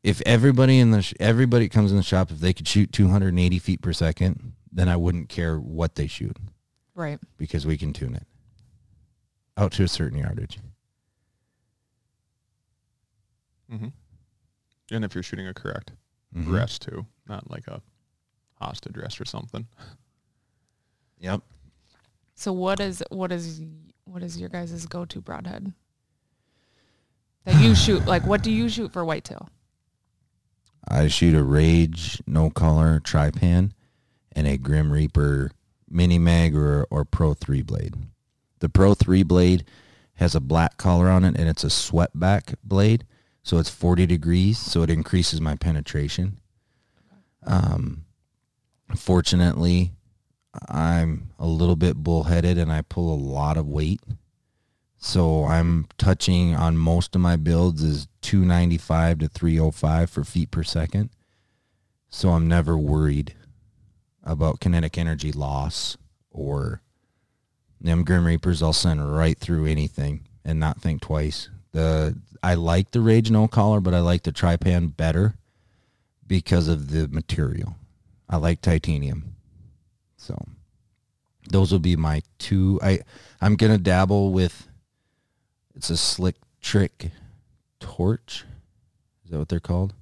If 0.04 0.22
everybody 0.26 0.80
in 0.80 0.92
the, 0.92 1.02
sh- 1.02 1.14
everybody 1.20 1.68
comes 1.68 1.92
in 1.92 1.98
the 1.98 2.04
shop, 2.04 2.32
if 2.32 2.40
they 2.40 2.54
could 2.54 2.68
shoot 2.68 2.94
280 2.94 3.60
feet 3.60 3.82
per 3.82 3.92
second, 3.92 4.54
then 4.72 4.88
I 4.88 4.96
wouldn't 4.96 5.28
care 5.28 5.60
what 5.60 5.96
they 5.96 6.08
shoot 6.08 6.38
Right. 6.96 7.20
because 7.38 7.66
we 7.66 7.78
can 7.78 7.92
tune 7.92 8.16
it 8.16 8.24
out 9.62 9.72
to 9.74 9.84
a 9.84 9.88
certain 9.88 10.18
yardage. 10.18 10.60
Mm-hmm. 13.72 13.88
And 14.92 15.06
if 15.06 15.14
you're 15.16 15.24
shooting 15.24 15.48
a 15.48 15.54
correct 15.54 15.92
Mhm. 16.36 16.52
rest 16.52 16.82
too, 16.82 17.06
not 17.28 17.50
like 17.50 17.68
a 17.68 17.82
hostage 18.60 18.98
rest 18.98 19.22
or 19.22 19.26
something. 19.26 19.68
Yep. 21.20 21.42
So 22.36 22.52
what 22.52 22.80
is 22.80 23.04
what 23.10 23.32
is 23.32 23.62
what 24.06 24.24
is 24.24 24.40
your 24.40 24.50
guys' 24.50 24.86
go 24.88 25.06
to 25.06 25.22
broadhead? 25.22 25.74
That 27.46 27.62
you 27.62 27.76
shoot 27.76 28.06
like 28.14 28.26
what 28.26 28.42
do 28.44 28.52
you 28.52 28.68
shoot 28.68 28.92
for 28.92 29.06
whitetail? 29.06 29.50
I 30.88 31.08
shoot 31.08 31.36
a 31.36 31.44
Rage 31.44 32.22
No 32.26 32.50
Collar 32.50 33.00
Trypan 33.00 33.72
and 34.32 34.48
a 34.48 34.58
Grim 34.58 34.92
Reaper 34.92 35.52
mini 35.88 36.18
mag 36.18 36.56
or, 36.56 36.86
or 36.90 37.06
Pro 37.06 37.36
3 37.36 37.62
blade. 37.62 37.96
The 38.62 38.70
Pro 38.70 38.94
3 38.94 39.24
blade 39.24 39.66
has 40.16 40.36
a 40.36 40.40
black 40.40 40.78
collar 40.78 41.10
on 41.10 41.26
it 41.26 41.36
and 41.36 41.50
it's 41.50 41.64
a 41.64 41.70
swept 41.70 42.18
back 42.18 42.54
blade. 42.64 43.06
So 43.44 43.58
it's 43.58 43.70
40 43.70 44.06
degrees. 44.06 44.58
So 44.58 44.84
it 44.84 44.90
increases 44.90 45.42
my 45.42 45.56
penetration. 45.56 46.40
Um, 47.46 48.06
fortunately, 48.96 49.94
I'm 50.70 51.32
a 51.40 51.48
little 51.48 51.76
bit 51.76 51.98
bullheaded 51.98 52.58
and 52.58 52.72
I 52.72 52.84
pull 52.84 53.14
a 53.14 53.18
lot 53.18 53.58
of 53.58 53.68
weight. 53.68 54.02
So 54.98 55.46
I'm 55.46 55.88
touching 55.98 56.56
on 56.56 56.78
most 56.78 57.16
of 57.16 57.22
my 57.22 57.36
builds 57.36 57.82
is 57.82 58.08
295 58.22 59.20
to 59.20 59.28
305 59.28 60.10
for 60.10 60.24
feet 60.24 60.52
per 60.52 60.62
second. 60.62 61.10
So 62.10 62.30
I'm 62.30 62.48
never 62.48 62.78
worried 62.78 63.34
about 64.24 64.60
kinetic 64.60 65.00
energy 65.00 65.32
loss 65.32 65.98
or 66.30 66.84
them 67.82 68.04
Grim 68.04 68.26
Reapers. 68.26 68.62
I'll 68.62 68.74
send 68.74 69.16
right 69.16 69.38
through 69.38 69.66
anything 69.66 70.28
and 70.46 70.60
not 70.60 70.82
think 70.82 71.02
twice. 71.02 71.50
The 71.72 72.18
I 72.44 72.56
like 72.56 72.92
the 72.92 73.02
Rage 73.02 73.32
No 73.32 73.48
Collar, 73.48 73.80
but 73.80 73.94
I 73.94 74.00
like 74.00 74.24
the 74.24 74.32
Trypan 74.32 74.96
better 74.96 75.36
because 76.26 76.68
of 76.68 76.90
the 76.90 77.08
material. 77.08 77.76
I 78.30 78.38
like 78.38 78.62
titanium. 78.62 79.36
So 80.18 80.38
those 81.50 81.72
will 81.72 81.80
be 81.80 81.96
my 81.96 82.22
two. 82.38 82.80
I 82.82 83.00
I'm 83.40 83.56
gonna 83.56 83.78
dabble 83.78 84.32
with. 84.32 84.68
It's 85.76 85.90
a 85.90 85.98
slick 85.98 86.36
trick 86.62 87.12
torch. 87.80 88.46
Is 89.26 89.32
that 89.32 89.40
what 89.40 89.50
they're 89.50 89.60
called? 89.60 89.94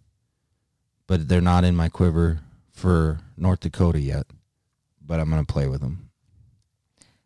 But 1.07 1.27
they're 1.27 1.41
not 1.41 1.63
in 1.63 1.75
my 1.75 1.89
quiver 1.89 2.39
for 2.71 3.19
North 3.37 3.61
Dakota 3.61 3.99
yet. 3.99 4.27
But 5.05 5.19
I'm 5.19 5.29
gonna 5.29 5.45
play 5.45 5.67
with 5.67 5.81
them. 5.81 6.08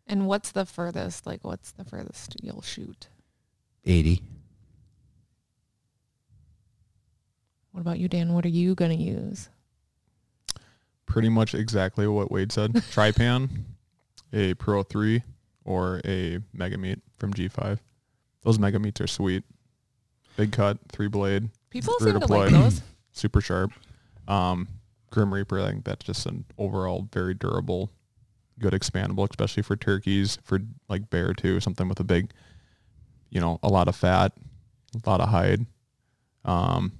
And 0.06 0.26
what's 0.26 0.52
the 0.52 0.66
furthest 0.66 1.26
like 1.26 1.44
what's 1.44 1.72
the 1.72 1.84
furthest 1.84 2.36
you'll 2.42 2.62
shoot? 2.62 3.08
Eighty. 3.84 4.22
What 7.72 7.80
about 7.80 7.98
you, 7.98 8.08
Dan? 8.08 8.32
What 8.32 8.44
are 8.44 8.50
you 8.50 8.74
gonna 8.74 8.94
use? 8.94 9.48
Pretty 11.06 11.28
much 11.28 11.54
exactly 11.54 12.06
what 12.06 12.30
Wade 12.30 12.52
said. 12.52 12.72
Trypan, 12.92 13.48
a 14.32 14.54
Pro 14.54 14.82
3, 14.82 15.22
or 15.64 16.00
a 16.04 16.38
Mega 16.52 16.78
Meat 16.78 17.00
from 17.18 17.32
G5. 17.34 17.78
Those 18.42 18.58
Mega 18.58 18.78
Meats 18.78 19.00
are 19.00 19.06
sweet. 19.06 19.44
Big 20.36 20.50
cut, 20.52 20.78
three 20.90 21.08
blade, 21.08 21.50
People 21.70 21.94
Rear 22.00 22.10
seem 22.12 22.14
to 22.14 22.20
deploy. 22.20 22.44
like 22.44 22.50
those. 22.52 22.82
super 23.12 23.40
sharp. 23.40 23.72
Um, 24.26 24.66
Grim 25.10 25.32
Reaper, 25.32 25.60
I 25.60 25.66
think 25.66 25.84
that's 25.84 26.04
just 26.04 26.26
an 26.26 26.44
overall 26.58 27.08
very 27.12 27.34
durable, 27.34 27.90
good 28.58 28.72
expandable, 28.72 29.28
especially 29.28 29.62
for 29.62 29.76
turkeys, 29.76 30.38
for 30.42 30.60
like 30.88 31.10
bear 31.10 31.34
too, 31.34 31.60
something 31.60 31.88
with 31.88 32.00
a 32.00 32.04
big, 32.04 32.32
you 33.30 33.40
know, 33.40 33.58
a 33.62 33.68
lot 33.68 33.88
of 33.88 33.96
fat, 33.96 34.32
a 34.94 35.08
lot 35.08 35.20
of 35.20 35.28
hide. 35.28 35.66
Um, 36.44 36.92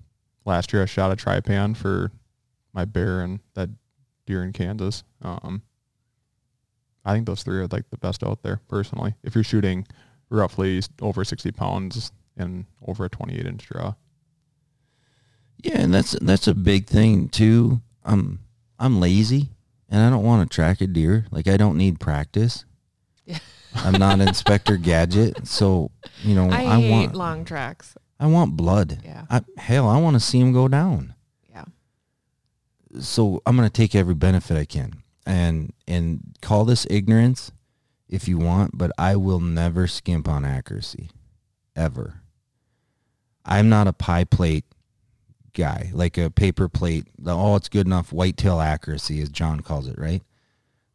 last 0.44 0.72
year 0.72 0.82
I 0.82 0.86
shot 0.86 1.12
a 1.12 1.16
Trypan 1.16 1.76
for 1.76 2.11
my 2.72 2.84
bear 2.84 3.20
and 3.20 3.40
that 3.55 3.70
deer 4.26 4.42
in 4.42 4.52
Kansas. 4.52 5.05
Um, 5.22 5.62
I 7.05 7.12
think 7.12 7.26
those 7.26 7.42
three 7.42 7.59
are 7.59 7.66
like 7.66 7.90
the 7.90 7.98
best 7.98 8.24
out 8.24 8.42
there 8.42 8.61
personally. 8.68 9.14
If 9.22 9.34
you're 9.34 9.44
shooting 9.44 9.86
roughly 10.30 10.82
over 11.00 11.24
60 11.24 11.52
pounds 11.52 12.11
and 12.36 12.64
over 12.86 13.05
a 13.05 13.09
28 13.09 13.46
inch 13.46 13.66
draw. 13.66 13.94
Yeah, 15.62 15.78
and 15.78 15.94
that's 15.94 16.12
that's 16.20 16.46
a 16.46 16.55
big 16.55 16.86
thing 16.86 17.28
too. 17.28 17.80
I'm 18.05 18.40
I'm 18.78 19.00
lazy 19.00 19.50
and 19.91 20.03
I 20.03 20.11
don't 20.11 20.24
want 20.24 20.49
to 20.49 20.55
track 20.55 20.80
a 20.80 20.87
deer. 20.87 21.26
Like 21.30 21.49
I 21.49 21.57
don't 21.57 21.76
need 21.76 22.01
practice. 22.01 22.64
Yeah. 23.24 23.39
I'm 23.74 23.99
not 23.99 24.20
Inspector 24.20 24.76
Gadget, 24.78 25.47
so 25.47 25.91
you 26.22 26.35
know 26.35 26.51
I, 26.51 26.64
I, 26.64 26.80
hate 26.80 26.91
want 26.91 27.14
long 27.14 27.45
tracks. 27.45 27.97
I 28.20 28.26
want 28.26 28.57
blood. 28.57 29.01
Yeah. 29.05 29.26
I, 29.28 29.43
hell, 29.57 29.89
I 29.89 29.99
want 29.99 30.14
to 30.14 30.20
see 30.20 30.41
him 30.41 30.53
go 30.53 30.68
down. 30.68 31.14
Yeah. 31.51 31.64
so 33.01 33.43
I'm 33.45 33.57
going 33.57 33.68
to 33.68 33.72
take 33.72 33.95
every 33.95 34.14
benefit 34.14 34.57
I 34.57 34.64
can 34.64 35.03
and 35.26 35.72
and 35.87 36.37
call 36.41 36.64
this 36.64 36.87
ignorance 36.91 37.53
if 38.09 38.28
you 38.28 38.39
want, 38.39 38.76
but 38.76 38.91
I 38.99 39.16
will 39.16 39.41
never 39.41 39.87
skimp 39.87 40.28
on 40.28 40.45
accuracy 40.45 41.11
ever. 41.74 42.20
I'm 43.45 43.68
not 43.68 43.89
a 43.89 43.93
pie 43.93 44.24
plate 44.24 44.64
guy, 45.55 45.90
like 45.94 46.18
a 46.18 46.30
paper 46.30 46.68
plate. 46.68 47.07
The, 47.18 47.34
oh, 47.34 47.57
it's 47.57 47.68
good 47.68 47.86
enough 47.86 48.12
whitetail 48.12 48.61
accuracy, 48.61 49.20
as 49.22 49.28
John 49.30 49.61
calls 49.61 49.88
it, 49.88 49.98
right? 49.98 50.22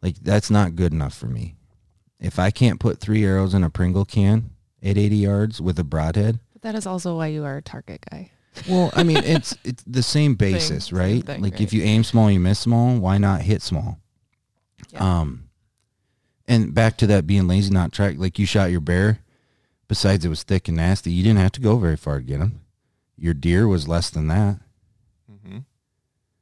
Like 0.01 0.16
that's 0.18 0.49
not 0.49 0.76
good 0.76 0.93
enough 0.93 1.16
for 1.16 1.28
me. 1.28 1.55
If 2.20 2.38
I 2.38 2.51
can't 2.51 2.80
put 2.80 2.99
three 2.99 3.26
arrows 3.26 3.53
in 3.53 3.64
a 3.64 3.70
Pringle 3.70 4.05
can 4.05 4.51
at 4.84 4.97
80 4.97 5.16
yards 5.16 5.62
with 5.62 5.80
a 5.80 5.84
broadhead, 5.84 6.39
But 6.53 6.62
that 6.62 6.76
is 6.76 6.86
also 6.86 7.16
why 7.18 7.28
you 7.28 7.43
are 7.45 7.57
a 7.57 7.62
target 7.62 8.05
guy. 8.10 8.32
well, 8.68 8.91
I 8.93 9.03
mean, 9.03 9.18
it's 9.24 9.57
it's 9.64 9.84
the 9.88 10.03
same 10.03 10.36
basis, 10.36 10.86
same 10.86 10.99
right? 10.99 11.26
thing, 11.26 11.41
like 11.41 11.53
right. 11.53 11.62
if 11.62 11.74
you 11.74 11.82
aim 11.84 12.03
small, 12.03 12.30
you 12.30 12.39
miss 12.39 12.60
small. 12.60 12.97
Why 12.97 13.18
not 13.18 13.41
hit 13.41 13.62
small? 13.62 13.99
Yeah. 14.91 15.20
Um, 15.20 15.49
and 16.47 16.74
back 16.74 16.97
to 16.97 17.07
that 17.07 17.28
being 17.28 17.47
lazy, 17.47 17.72
not 17.72 17.91
track. 17.91 18.16
Like 18.18 18.39
you 18.39 18.45
shot 18.45 18.72
your 18.72 18.82
bear. 18.82 19.20
Besides, 19.88 20.24
it 20.24 20.30
was 20.30 20.43
thick 20.43 20.68
and 20.68 20.78
nasty. 20.78 21.12
You 21.12 21.24
didn't 21.24 21.39
have 21.39 21.51
to 21.53 21.62
go 21.62 21.78
very 21.78 21.97
far 21.97 22.20
to 22.20 22.24
get 22.24 22.39
him. 22.39 22.62
Your 23.20 23.34
deer 23.34 23.67
was 23.67 23.88
less 23.88 24.09
than 24.09 24.28
that. 24.28 24.59
Mm-hmm. 25.30 25.59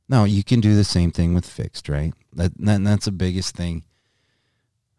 No, 0.07 0.23
you 0.23 0.43
can 0.43 0.61
do 0.61 0.75
the 0.75 0.83
same 0.83 1.11
thing 1.11 1.33
with 1.33 1.45
fixed, 1.45 1.89
right? 1.89 2.13
That, 2.33 2.53
that 2.59 2.83
that's 2.83 3.05
the 3.05 3.11
biggest 3.11 3.55
thing 3.55 3.83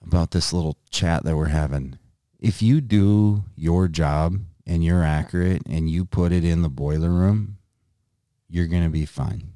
about 0.05 0.33
this 0.33 0.53
little 0.53 0.77
chat 0.91 1.25
that 1.25 1.37
we're 1.37 1.47
having. 1.47 1.99
If 2.41 2.63
you 2.63 2.81
do 2.81 3.45
your 3.57 3.89
job 3.89 4.41
and 4.67 4.85
you're 4.85 5.03
accurate 5.03 5.63
and 5.67 5.89
you 5.89 6.05
put 6.05 6.33
it 6.33 6.45
in 6.45 6.63
the 6.63 6.69
boiler 6.69 7.11
room, 7.11 7.59
you're 8.49 8.67
gonna 8.67 8.91
be 8.91 9.07
fine. 9.07 9.53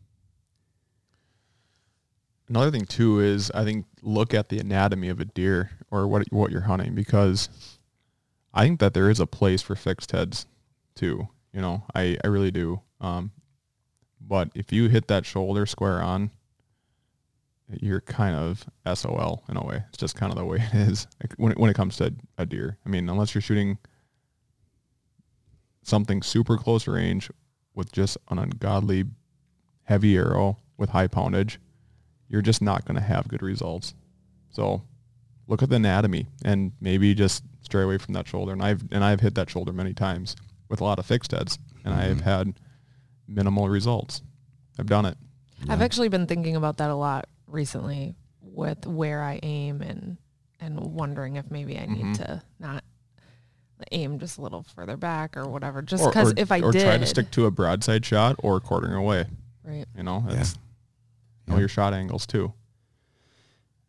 Another 2.48 2.70
thing 2.70 2.84
too 2.84 3.20
is 3.20 3.50
I 3.52 3.64
think 3.64 3.86
look 4.02 4.34
at 4.34 4.48
the 4.48 4.58
anatomy 4.58 5.08
of 5.08 5.20
a 5.20 5.24
deer 5.24 5.70
or 5.90 6.06
what 6.06 6.30
what 6.30 6.50
you're 6.50 6.62
hunting 6.62 6.94
because 6.94 7.48
I 8.54 8.64
think 8.64 8.80
that 8.80 8.94
there 8.94 9.10
is 9.10 9.20
a 9.20 9.26
place 9.26 9.62
for 9.62 9.74
fixed 9.74 10.12
heads 10.12 10.46
too. 10.94 11.28
You 11.52 11.60
know, 11.60 11.84
I, 11.94 12.16
I 12.24 12.28
really 12.28 12.50
do. 12.50 12.80
Um, 13.00 13.30
but 14.20 14.50
if 14.54 14.72
you 14.72 14.88
hit 14.88 15.08
that 15.08 15.26
shoulder 15.26 15.66
square 15.66 16.02
on, 16.02 16.30
you're 17.80 18.00
kind 18.00 18.36
of 18.36 18.66
SOL 18.96 19.44
in 19.48 19.56
a 19.56 19.64
way. 19.64 19.82
It's 19.88 19.98
just 19.98 20.16
kind 20.16 20.32
of 20.32 20.38
the 20.38 20.44
way 20.44 20.58
it 20.58 20.74
is 20.74 21.06
when 21.36 21.52
it, 21.52 21.58
when 21.58 21.70
it 21.70 21.76
comes 21.76 21.96
to 21.96 22.14
a 22.38 22.46
deer. 22.46 22.78
I 22.84 22.88
mean, 22.88 23.08
unless 23.08 23.34
you're 23.34 23.42
shooting 23.42 23.78
something 25.82 26.22
super 26.22 26.56
close 26.56 26.86
range 26.86 27.30
with 27.74 27.92
just 27.92 28.16
an 28.30 28.38
ungodly 28.38 29.04
heavy 29.84 30.16
arrow 30.16 30.58
with 30.76 30.90
high 30.90 31.06
poundage, 31.06 31.58
you're 32.28 32.42
just 32.42 32.62
not 32.62 32.84
going 32.84 32.96
to 32.96 33.02
have 33.02 33.28
good 33.28 33.42
results. 33.42 33.94
So 34.50 34.82
look 35.46 35.62
at 35.62 35.70
the 35.70 35.76
anatomy 35.76 36.26
and 36.44 36.72
maybe 36.80 37.14
just 37.14 37.42
stray 37.62 37.82
away 37.82 37.98
from 37.98 38.14
that 38.14 38.28
shoulder. 38.28 38.52
And 38.52 38.62
I've 38.62 38.82
and 38.92 39.04
I've 39.04 39.20
hit 39.20 39.34
that 39.34 39.50
shoulder 39.50 39.72
many 39.72 39.92
times 39.92 40.36
with 40.72 40.80
a 40.80 40.84
lot 40.84 40.98
of 40.98 41.04
fixed 41.06 41.30
heads, 41.32 41.58
and 41.84 41.92
I've 41.94 42.22
had 42.22 42.54
minimal 43.28 43.68
results. 43.68 44.22
I've 44.78 44.86
done 44.86 45.04
it. 45.04 45.16
I've 45.68 45.82
actually 45.82 46.08
been 46.08 46.26
thinking 46.26 46.56
about 46.56 46.78
that 46.78 46.90
a 46.90 46.94
lot 46.96 47.28
recently 47.46 48.16
with 48.40 48.86
where 48.86 49.22
I 49.22 49.38
aim 49.44 49.82
and 49.82 50.16
and 50.58 50.78
wondering 50.80 51.36
if 51.36 51.50
maybe 51.50 51.76
I 51.78 51.86
need 51.86 52.04
Mhm. 52.06 52.16
to 52.16 52.42
not 52.58 52.84
aim 53.90 54.18
just 54.20 54.38
a 54.38 54.40
little 54.40 54.62
further 54.62 54.96
back 54.96 55.36
or 55.36 55.46
whatever. 55.48 55.82
Just 55.82 56.04
because 56.06 56.32
if 56.36 56.50
I 56.52 56.60
or 56.60 56.70
did, 56.72 56.82
try 56.84 56.96
to 56.98 57.06
stick 57.06 57.30
to 57.32 57.46
a 57.46 57.50
broadside 57.50 58.04
shot 58.06 58.36
or 58.38 58.58
quartering 58.60 58.94
away. 58.94 59.26
right? 59.64 59.86
You 59.96 60.02
know, 60.04 60.24
Yeah. 60.28 60.42
know 61.46 61.54
Yeah. 61.54 61.58
your 61.60 61.68
shot 61.68 61.92
angles 61.94 62.26
too. 62.26 62.52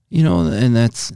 You 0.09 0.23
know, 0.23 0.41
and 0.47 0.75
that's 0.75 1.11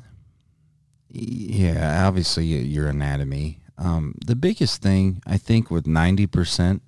yeah, 1.10 2.08
obviously 2.08 2.46
your 2.46 2.88
anatomy. 2.88 3.60
Um, 3.78 4.16
the 4.26 4.36
biggest 4.36 4.82
thing 4.82 5.22
I 5.28 5.38
think 5.38 5.70
with 5.70 5.86
ninety 5.88 6.26
percent, 6.28 6.82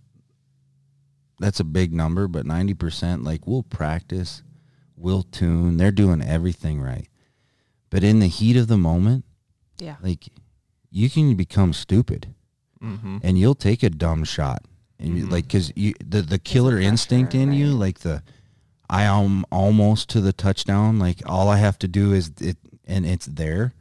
that's 1.39 1.59
a 1.59 1.63
big 1.63 1.93
number, 1.93 2.27
but 2.27 2.45
ninety 2.45 2.73
percent, 2.73 3.23
like 3.23 3.45
we'll 3.47 3.63
practice, 3.63 4.41
we'll 4.95 5.23
tune, 5.23 5.77
they're 5.77 5.91
doing 5.91 6.21
everything 6.21 6.81
right, 6.81 7.07
but 7.89 8.03
in 8.03 8.19
the 8.19 8.27
heat 8.27 8.57
of 8.57 8.67
the 8.67 8.77
moment, 8.77 9.25
Yeah. 9.79 9.95
like 10.01 10.29
you 10.91 11.09
can 11.09 11.35
become 11.35 11.73
stupid 11.73 12.33
Mm-hmm. 12.81 13.17
and 13.23 13.37
you'll 13.37 13.55
take 13.55 13.83
a 13.83 13.89
dumb 13.89 14.23
shot 14.23 14.63
and 14.97 15.17
you, 15.17 15.25
Mhm. 15.27 15.31
like 15.31 15.47
because 15.47 15.71
you 15.75 15.93
the 16.03 16.21
the 16.21 16.39
killer 16.39 16.71
pressure, 16.77 16.87
instinct 16.87 17.35
in 17.35 17.51
you 17.51 17.71
like 17.73 17.99
the 17.99 18.23
i 18.89 19.03
am 19.03 19.43
almost 19.51 20.07
to 20.11 20.21
the 20.21 20.31
touchdown 20.31 20.97
like 20.97 21.21
all 21.25 21.49
i 21.49 21.57
have 21.57 21.77
to 21.79 21.89
do 21.89 22.13
is 22.13 22.31
it 22.39 22.57
and 22.87 23.05
it's 23.05 23.25
there 23.25 23.73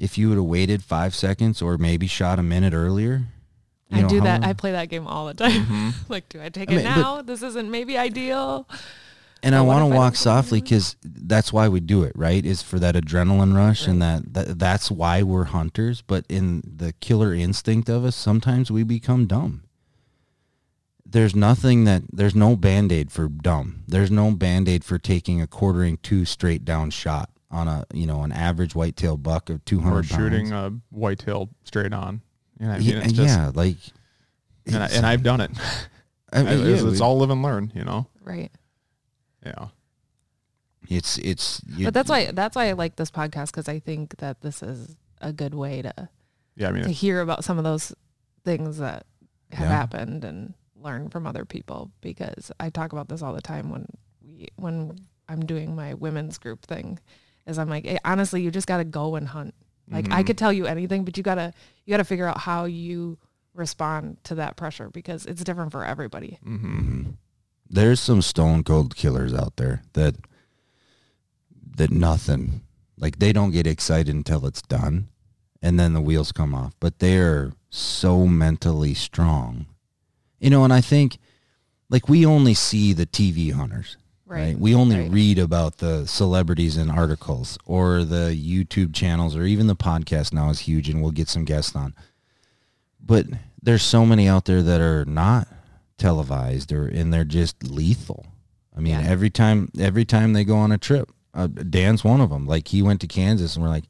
if 0.00 0.18
you 0.18 0.28
would 0.30 0.36
have 0.36 0.44
waited 0.46 0.82
five 0.82 1.14
seconds 1.14 1.60
or 1.62 1.78
maybe 1.78 2.06
shot 2.08 2.38
a 2.38 2.42
minute 2.42 2.72
earlier 2.74 3.22
you 3.90 3.98
I 3.98 4.00
know, 4.02 4.08
do 4.08 4.20
that. 4.22 4.42
how- 4.44 4.50
I 4.50 4.52
play 4.52 4.70
that 4.72 4.88
game 4.88 5.06
all 5.08 5.26
the 5.26 5.34
time. 5.34 5.50
Mm-hmm. 5.66 5.90
like, 6.08 6.28
do 6.28 6.40
I 6.40 6.48
take 6.48 6.70
I 6.70 6.74
it 6.74 6.76
mean, 6.76 6.84
but- 6.86 6.94
now? 7.00 7.22
this 7.22 7.42
isn't 7.42 7.68
maybe 7.70 7.98
ideal. 7.98 8.68
and 9.42 9.54
i 9.54 9.58
but 9.58 9.64
what 9.64 9.76
want 9.80 9.90
to 9.92 9.96
walk 9.96 10.14
softly 10.16 10.60
because 10.60 10.96
that's 11.02 11.52
why 11.52 11.66
we 11.68 11.80
do 11.80 12.02
it 12.04 12.12
right 12.14 12.44
is 12.44 12.60
for 12.62 12.78
that 12.78 12.94
adrenaline 12.94 13.54
rush 13.56 13.86
and 13.86 14.00
that, 14.02 14.32
that 14.34 14.58
that's 14.58 14.90
why 14.90 15.22
we're 15.22 15.44
hunters 15.44 16.02
but 16.02 16.24
in 16.28 16.62
the 16.76 16.92
killer 17.00 17.32
instinct 17.34 17.88
of 17.88 18.04
us 18.04 18.14
sometimes 18.14 18.70
we 18.70 18.82
become 18.84 19.26
dumb 19.26 19.62
there's 21.06 21.34
nothing 21.34 21.84
that 21.84 22.02
there's 22.12 22.34
no 22.34 22.54
band-aid 22.54 23.10
for 23.10 23.28
dumb 23.28 23.82
there's 23.88 24.10
no 24.10 24.30
band-aid 24.30 24.84
for 24.84 24.98
taking 24.98 25.40
a 25.40 25.46
quartering 25.46 25.96
two 26.02 26.24
straight 26.24 26.64
down 26.64 26.90
shot 26.90 27.30
on 27.50 27.66
a 27.68 27.84
you 27.92 28.06
know 28.06 28.22
an 28.22 28.32
average 28.32 28.74
whitetail 28.74 29.16
buck 29.16 29.50
of 29.50 29.64
200 29.64 29.98
Or 29.98 30.02
shooting 30.02 30.50
pounds. 30.50 30.80
a 30.92 30.94
whitetail 30.96 31.48
straight 31.64 31.92
on. 31.92 32.20
You 32.58 32.66
know, 32.66 32.72
I 32.74 32.78
mean, 32.78 32.88
yeah, 32.88 32.98
it's 33.04 33.12
just, 33.12 33.28
yeah 33.38 33.50
like 33.54 33.76
and, 34.66 34.76
I, 34.76 34.86
and 34.88 35.06
i've 35.06 35.22
done 35.22 35.40
it. 35.40 35.50
I 36.32 36.42
mean, 36.44 36.66
it's, 36.66 36.82
yeah, 36.82 36.88
it's 36.90 37.00
all 37.00 37.18
live 37.18 37.30
and 37.30 37.42
learn, 37.42 37.72
you 37.74 37.82
know? 37.84 38.06
Right. 38.22 38.52
Yeah. 39.44 39.68
it's 40.88 41.18
it's 41.18 41.60
you, 41.66 41.86
but 41.86 41.94
that's 41.94 42.08
why 42.08 42.30
that's 42.30 42.54
why 42.56 42.68
I 42.68 42.72
like 42.72 42.96
this 42.96 43.10
podcast 43.10 43.46
because 43.46 43.68
I 43.68 43.78
think 43.78 44.16
that 44.18 44.40
this 44.40 44.62
is 44.62 44.96
a 45.20 45.32
good 45.32 45.54
way 45.54 45.82
to 45.82 46.08
Yeah, 46.56 46.68
I 46.68 46.72
mean, 46.72 46.84
to 46.84 46.92
hear 46.92 47.20
about 47.20 47.44
some 47.44 47.58
of 47.58 47.64
those 47.64 47.92
things 48.44 48.78
that 48.78 49.06
have 49.52 49.66
Yeah. 49.66 49.72
happened 49.76 50.24
and 50.24 50.54
learn 50.76 51.08
from 51.10 51.26
other 51.26 51.44
people 51.44 51.90
because 52.00 52.50
I 52.60 52.70
talk 52.70 52.92
about 52.92 53.08
this 53.08 53.22
all 53.22 53.34
the 53.34 53.42
time 53.42 53.70
when 53.70 53.86
we 54.22 54.48
when 54.56 54.98
I'm 55.28 55.44
doing 55.44 55.74
my 55.74 55.94
women's 55.94 56.38
group 56.38 56.64
thing 56.66 56.98
is 57.50 57.58
I'm 57.58 57.68
like 57.68 57.84
"Hey, 57.84 57.98
honestly 58.04 58.40
you 58.42 58.50
just 58.50 58.66
got 58.66 58.78
to 58.78 58.84
go 58.84 59.16
and 59.16 59.28
hunt 59.28 59.54
like 59.90 60.06
I 60.10 60.22
Mhm. 60.22 60.26
could 60.26 60.38
tell 60.38 60.52
you 60.52 60.66
anything 60.66 61.04
but 61.04 61.16
you 61.16 61.22
got 61.22 61.34
to 61.34 61.52
you 61.84 61.90
got 61.92 61.98
to 61.98 62.04
figure 62.04 62.26
out 62.26 62.38
how 62.38 62.64
you 62.64 63.18
respond 63.54 64.16
to 64.24 64.36
that 64.36 64.56
pressure 64.56 64.88
because 64.90 65.26
it's 65.26 65.42
different 65.44 65.72
for 65.72 65.84
everybody 65.84 66.38
hmm 66.42 66.56
Mhm. 66.78 67.14
There's 67.72 68.00
some 68.00 68.20
stone 68.22 68.64
cold 68.64 68.96
killers 68.96 69.32
out 69.34 69.56
there 69.56 69.82
that 69.92 70.16
that 71.76 71.90
nothing 71.90 72.62
like 72.98 73.18
they 73.18 73.32
don't 73.32 73.50
get 73.52 73.66
excited 73.66 74.14
until 74.14 74.44
it's 74.46 74.62
done 74.62 75.08
and 75.62 75.78
then 75.78 75.92
the 75.92 76.00
wheels 76.00 76.32
come 76.32 76.54
off. 76.54 76.72
But 76.80 76.98
they're 77.00 77.52
so 77.68 78.26
mentally 78.26 78.94
strong. 78.94 79.66
You 80.38 80.50
know, 80.50 80.64
and 80.64 80.72
I 80.72 80.80
think 80.80 81.18
like 81.90 82.08
we 82.08 82.24
only 82.26 82.54
see 82.54 82.92
the 82.92 83.06
TV 83.06 83.52
hunters. 83.52 83.96
Right. 84.30 84.58
We 84.58 84.74
only 84.74 84.96
right. 85.00 85.10
read 85.10 85.38
about 85.38 85.78
the 85.78 86.06
celebrities 86.06 86.76
in 86.76 86.90
articles 86.90 87.58
or 87.66 88.04
the 88.04 88.30
YouTube 88.34 88.94
channels 88.94 89.34
or 89.36 89.42
even 89.44 89.66
the 89.66 89.76
podcast 89.76 90.32
now 90.32 90.50
is 90.50 90.60
huge 90.60 90.88
and 90.88 91.02
we'll 91.02 91.10
get 91.10 91.28
some 91.28 91.44
guests 91.44 91.74
on. 91.74 91.94
But 93.04 93.26
there's 93.62 93.82
so 93.82 94.06
many 94.06 94.28
out 94.28 94.44
there 94.44 94.62
that 94.62 94.80
are 94.80 95.04
not 95.04 95.48
televised 95.98 96.72
or 96.72 96.86
and 96.86 97.12
they're 97.12 97.24
just 97.24 97.62
lethal. 97.64 98.26
I 98.76 98.80
mean, 98.80 98.92
Yeah. 99.00 99.06
every 99.06 99.30
time 99.30 99.70
every 99.78 100.04
time 100.04 100.32
they 100.32 100.44
go 100.44 100.56
on 100.56 100.70
a 100.72 100.78
trip, 100.78 101.10
uh, 101.34 101.46
Dan's 101.48 102.04
one 102.04 102.20
of 102.20 102.30
them. 102.30 102.46
Like 102.46 102.68
he 102.68 102.82
went 102.82 103.00
to 103.00 103.06
Kansas 103.06 103.56
and 103.56 103.62
we're 103.64 103.68
like, 103.68 103.84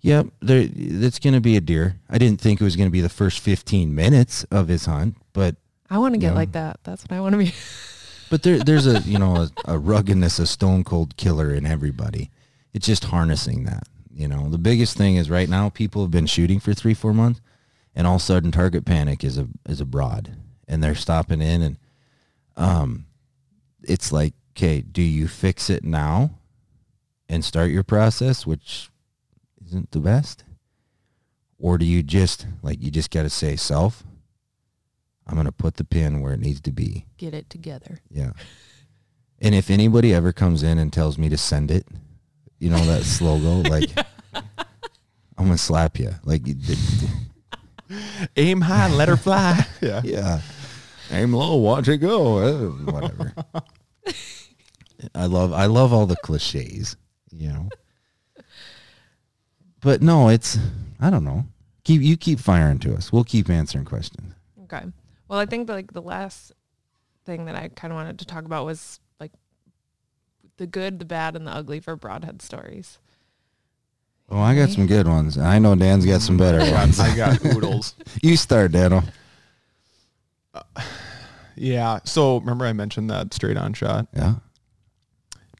"Yep, 0.00 0.28
there 0.40 0.66
it's 0.74 1.18
going 1.18 1.34
to 1.34 1.40
be 1.40 1.56
a 1.56 1.60
deer." 1.60 1.96
I 2.08 2.18
didn't 2.18 2.40
think 2.40 2.60
it 2.60 2.64
was 2.64 2.76
going 2.76 2.88
to 2.88 2.92
be 2.92 3.00
the 3.02 3.08
first 3.08 3.38
15 3.40 3.94
minutes 3.94 4.44
of 4.50 4.68
his 4.68 4.86
hunt, 4.86 5.16
but 5.32 5.56
I 5.90 5.98
want 5.98 6.14
to 6.14 6.18
get 6.18 6.28
Yeah. 6.28 6.34
like 6.34 6.52
that 6.52 6.80
that's 6.84 7.04
what 7.04 7.12
I 7.12 7.20
want 7.20 7.34
to 7.34 7.38
be 7.38 7.52
but 8.32 8.44
there, 8.44 8.60
there's 8.60 8.86
a 8.86 9.00
you 9.00 9.18
know 9.18 9.36
a, 9.36 9.74
a 9.74 9.78
ruggedness, 9.78 10.38
a 10.38 10.46
stone 10.46 10.84
cold 10.84 11.18
killer 11.18 11.52
in 11.52 11.66
everybody. 11.66 12.30
It's 12.72 12.86
just 12.86 13.04
harnessing 13.04 13.64
that. 13.64 13.86
You 14.10 14.26
know, 14.26 14.48
the 14.48 14.56
biggest 14.56 14.96
thing 14.96 15.16
is 15.16 15.28
right 15.28 15.50
now 15.50 15.68
people 15.68 16.00
have 16.00 16.10
been 16.10 16.24
shooting 16.24 16.58
for 16.58 16.72
three, 16.72 16.94
four 16.94 17.12
months, 17.12 17.42
and 17.94 18.06
all 18.06 18.14
of 18.14 18.22
a 18.22 18.24
sudden 18.24 18.50
target 18.50 18.86
panic 18.86 19.22
is 19.22 19.36
a 19.36 19.48
is 19.68 19.82
abroad, 19.82 20.34
and 20.66 20.82
they're 20.82 20.94
stopping 20.94 21.42
in, 21.42 21.60
and 21.60 21.76
um, 22.56 23.04
it's 23.82 24.12
like, 24.12 24.32
okay, 24.56 24.80
do 24.80 25.02
you 25.02 25.28
fix 25.28 25.68
it 25.68 25.84
now, 25.84 26.30
and 27.28 27.44
start 27.44 27.70
your 27.70 27.84
process, 27.84 28.46
which 28.46 28.88
isn't 29.66 29.90
the 29.90 30.00
best, 30.00 30.42
or 31.58 31.76
do 31.76 31.84
you 31.84 32.02
just 32.02 32.46
like 32.62 32.82
you 32.82 32.90
just 32.90 33.10
got 33.10 33.24
to 33.24 33.30
say 33.30 33.56
self, 33.56 34.04
I'm 35.26 35.36
gonna 35.36 35.52
put 35.52 35.76
the 35.76 35.84
pin 35.84 36.20
where 36.20 36.32
it 36.32 36.40
needs 36.40 36.60
to 36.62 36.72
be. 36.72 37.06
get 37.16 37.34
it 37.34 37.48
together 37.50 38.00
Yeah. 38.10 38.32
And 39.40 39.56
if 39.56 39.70
anybody 39.70 40.14
ever 40.14 40.32
comes 40.32 40.62
in 40.62 40.78
and 40.78 40.92
tells 40.92 41.18
me 41.18 41.28
to 41.28 41.36
send 41.36 41.70
it, 41.70 41.86
you 42.58 42.70
know 42.70 42.84
that 42.86 43.02
slow 43.16 43.38
go, 43.38 43.68
like 43.68 43.90
I'm 45.42 45.46
gonna 45.46 45.58
slap 45.58 45.98
you. 45.98 46.10
Like, 46.24 46.42
Aim 48.36 48.60
high 48.60 48.88
let 48.88 49.08
her 49.08 49.16
fly. 49.16 49.66
yeah. 49.80 50.00
yeah, 50.04 50.40
aim 51.10 51.32
low, 51.32 51.56
watch 51.56 51.88
it 51.88 51.98
go. 51.98 52.38
Uh, 52.38 52.68
whatever. 52.92 53.34
I 55.14 55.26
love 55.26 55.52
I 55.52 55.66
love 55.66 55.92
all 55.92 56.06
the 56.06 56.16
cliches, 56.16 56.96
you 57.32 57.48
know. 57.48 57.68
But 59.80 60.00
no, 60.00 60.28
it's 60.28 60.58
I 61.00 61.10
don't 61.10 61.24
know. 61.24 61.44
Keep 61.84 62.02
you 62.02 62.16
keep 62.16 62.38
firing 62.38 62.78
to 62.80 62.94
us. 62.94 63.12
We'll 63.12 63.24
keep 63.24 63.50
answering 63.50 63.84
questions. 63.84 64.32
Okay. 64.64 64.84
Well, 65.32 65.40
I 65.40 65.46
think 65.46 65.66
like 65.70 65.94
the 65.94 66.02
last 66.02 66.52
thing 67.24 67.46
that 67.46 67.56
I 67.56 67.68
kind 67.68 67.90
of 67.90 67.96
wanted 67.96 68.18
to 68.18 68.26
talk 68.26 68.44
about 68.44 68.66
was 68.66 69.00
like 69.18 69.32
the 70.58 70.66
good, 70.66 70.98
the 70.98 71.06
bad, 71.06 71.36
and 71.36 71.46
the 71.46 71.50
ugly 71.52 71.80
for 71.80 71.96
broadhead 71.96 72.42
stories. 72.42 72.98
Oh, 74.28 74.38
I 74.38 74.54
got 74.54 74.68
some 74.68 74.86
good 74.86 75.08
ones. 75.08 75.38
I 75.38 75.58
know 75.58 75.74
Dan's 75.74 76.04
got 76.04 76.20
some 76.20 76.36
better 76.36 76.58
ones. 76.70 77.00
I 77.00 77.16
got 77.16 77.42
oodles. 77.46 77.94
You 78.22 78.36
start, 78.36 78.72
Dano. 78.72 79.04
Yeah. 81.56 82.00
So 82.04 82.36
remember 82.36 82.66
I 82.66 82.74
mentioned 82.74 83.08
that 83.08 83.32
straight 83.32 83.56
on 83.56 83.72
shot, 83.72 84.08
Yeah. 84.14 84.34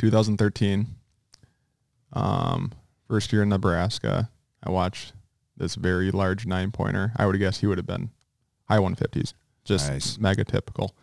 2013. 0.00 0.86
Um, 2.12 2.72
first 3.08 3.32
year 3.32 3.42
in 3.42 3.48
Nebraska, 3.48 4.28
I 4.62 4.70
watched 4.70 5.14
this 5.56 5.76
very 5.76 6.10
large 6.10 6.44
nine 6.44 6.72
pointer. 6.72 7.12
I 7.16 7.24
would 7.24 7.34
have 7.36 7.40
guessed 7.40 7.62
he 7.62 7.66
would 7.66 7.78
have 7.78 7.86
been 7.86 8.10
high 8.68 8.76
150s, 8.76 9.32
just 9.64 9.88
Nice. 9.90 10.18
mega 10.18 10.44
typical. 10.44 10.94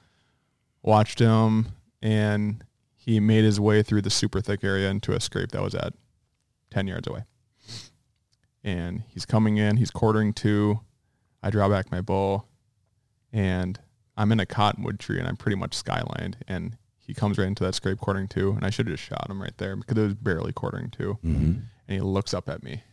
Watched 0.82 1.20
him, 1.20 1.68
and 2.02 2.64
he 2.96 3.20
made 3.20 3.44
his 3.44 3.60
way 3.60 3.82
through 3.84 4.02
the 4.02 4.10
super 4.10 4.42
thick 4.42 4.64
area 4.64 4.90
into 4.90 5.14
a 5.14 5.20
scrape 5.20 5.52
that 5.52 5.62
was 5.62 5.76
at 5.76 5.94
10 6.72 6.88
yards 6.88 7.08
away. 7.08 7.24
And 8.64 9.04
he's 9.08 9.26
coming 9.26 9.58
in, 9.58 9.78
he's 9.78 9.92
quartering 9.92 10.34
two. 10.34 10.82
I 11.42 11.50
draw 11.50 11.70
back 11.70 11.92
my 11.92 12.02
bow, 12.02 12.44
and 13.32 13.80
I'm 14.18 14.32
in 14.32 14.40
a 14.40 14.46
cottonwood 14.46 15.00
tree, 15.00 15.18
and 15.20 15.28
I'm 15.28 15.38
pretty 15.38 15.56
much 15.56 15.72
skylined. 15.82 16.36
And 16.48 16.78
he 16.98 17.14
comes 17.14 17.38
right 17.38 17.48
into 17.48 17.64
that 17.64 17.76
scrape 17.76 18.00
quartering 18.00 18.28
two, 18.28 18.52
and 18.52 18.66
I 18.66 18.70
should 18.70 18.88
have 18.88 18.98
just 18.98 19.08
shot 19.08 19.30
him 19.30 19.42
right 19.42 19.58
there 19.58 19.76
because 19.78 19.98
it 19.98 20.02
was 20.04 20.14
barely 20.16 20.52
quartering 20.52 20.90
two 20.90 21.18
Mm-hmm. 21.26 21.44
and 21.44 21.62
he 21.88 22.02
looks 22.02 22.34
up 22.34 22.50
at 22.50 22.62
me. 22.64 22.84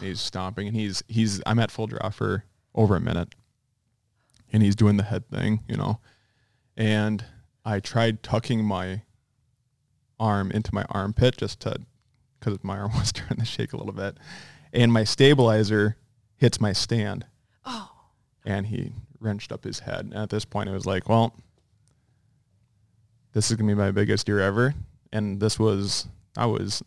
He's 0.00 0.20
stomping 0.20 0.66
and 0.68 0.74
he's 0.76 1.02
he's 1.08 1.42
I'm 1.46 1.58
at 1.58 1.70
full 1.70 1.86
draw 1.86 2.08
for 2.08 2.44
over 2.74 2.96
a 2.96 3.00
minute. 3.00 3.34
And 4.54 4.62
he's 4.62 4.76
doing 4.76 4.96
the 4.96 5.02
head 5.02 5.28
thing, 5.28 5.64
you 5.68 5.76
know. 5.76 5.98
And 6.76 7.24
I 7.64 7.80
tried 7.80 8.22
tucking 8.22 8.64
my 8.64 9.02
arm 10.20 10.52
into 10.52 10.72
my 10.72 10.84
armpit 10.90 11.36
just 11.38 11.58
to 11.60 11.80
cuz 12.40 12.58
my 12.62 12.78
arm 12.78 12.92
was 12.94 13.08
starting 13.08 13.38
to 13.38 13.44
shake 13.44 13.72
a 13.72 13.76
little 13.76 13.92
bit. 13.92 14.16
And 14.72 14.92
my 14.92 15.02
stabilizer 15.02 15.96
hits 16.36 16.60
my 16.60 16.72
stand. 16.72 17.26
Oh. 17.64 17.90
And 18.44 18.68
he 18.68 18.92
wrenched 19.18 19.50
up 19.50 19.64
his 19.64 19.80
head. 19.80 20.04
And 20.04 20.14
at 20.14 20.30
this 20.30 20.44
point 20.44 20.68
it 20.68 20.72
was 20.72 20.86
like, 20.86 21.08
well, 21.08 21.34
this 23.32 23.50
is 23.50 23.56
going 23.56 23.68
to 23.68 23.74
be 23.74 23.78
my 23.78 23.90
biggest 23.90 24.28
year 24.28 24.38
ever. 24.38 24.72
And 25.12 25.40
this 25.40 25.58
was 25.58 26.06
I 26.36 26.46
was 26.46 26.80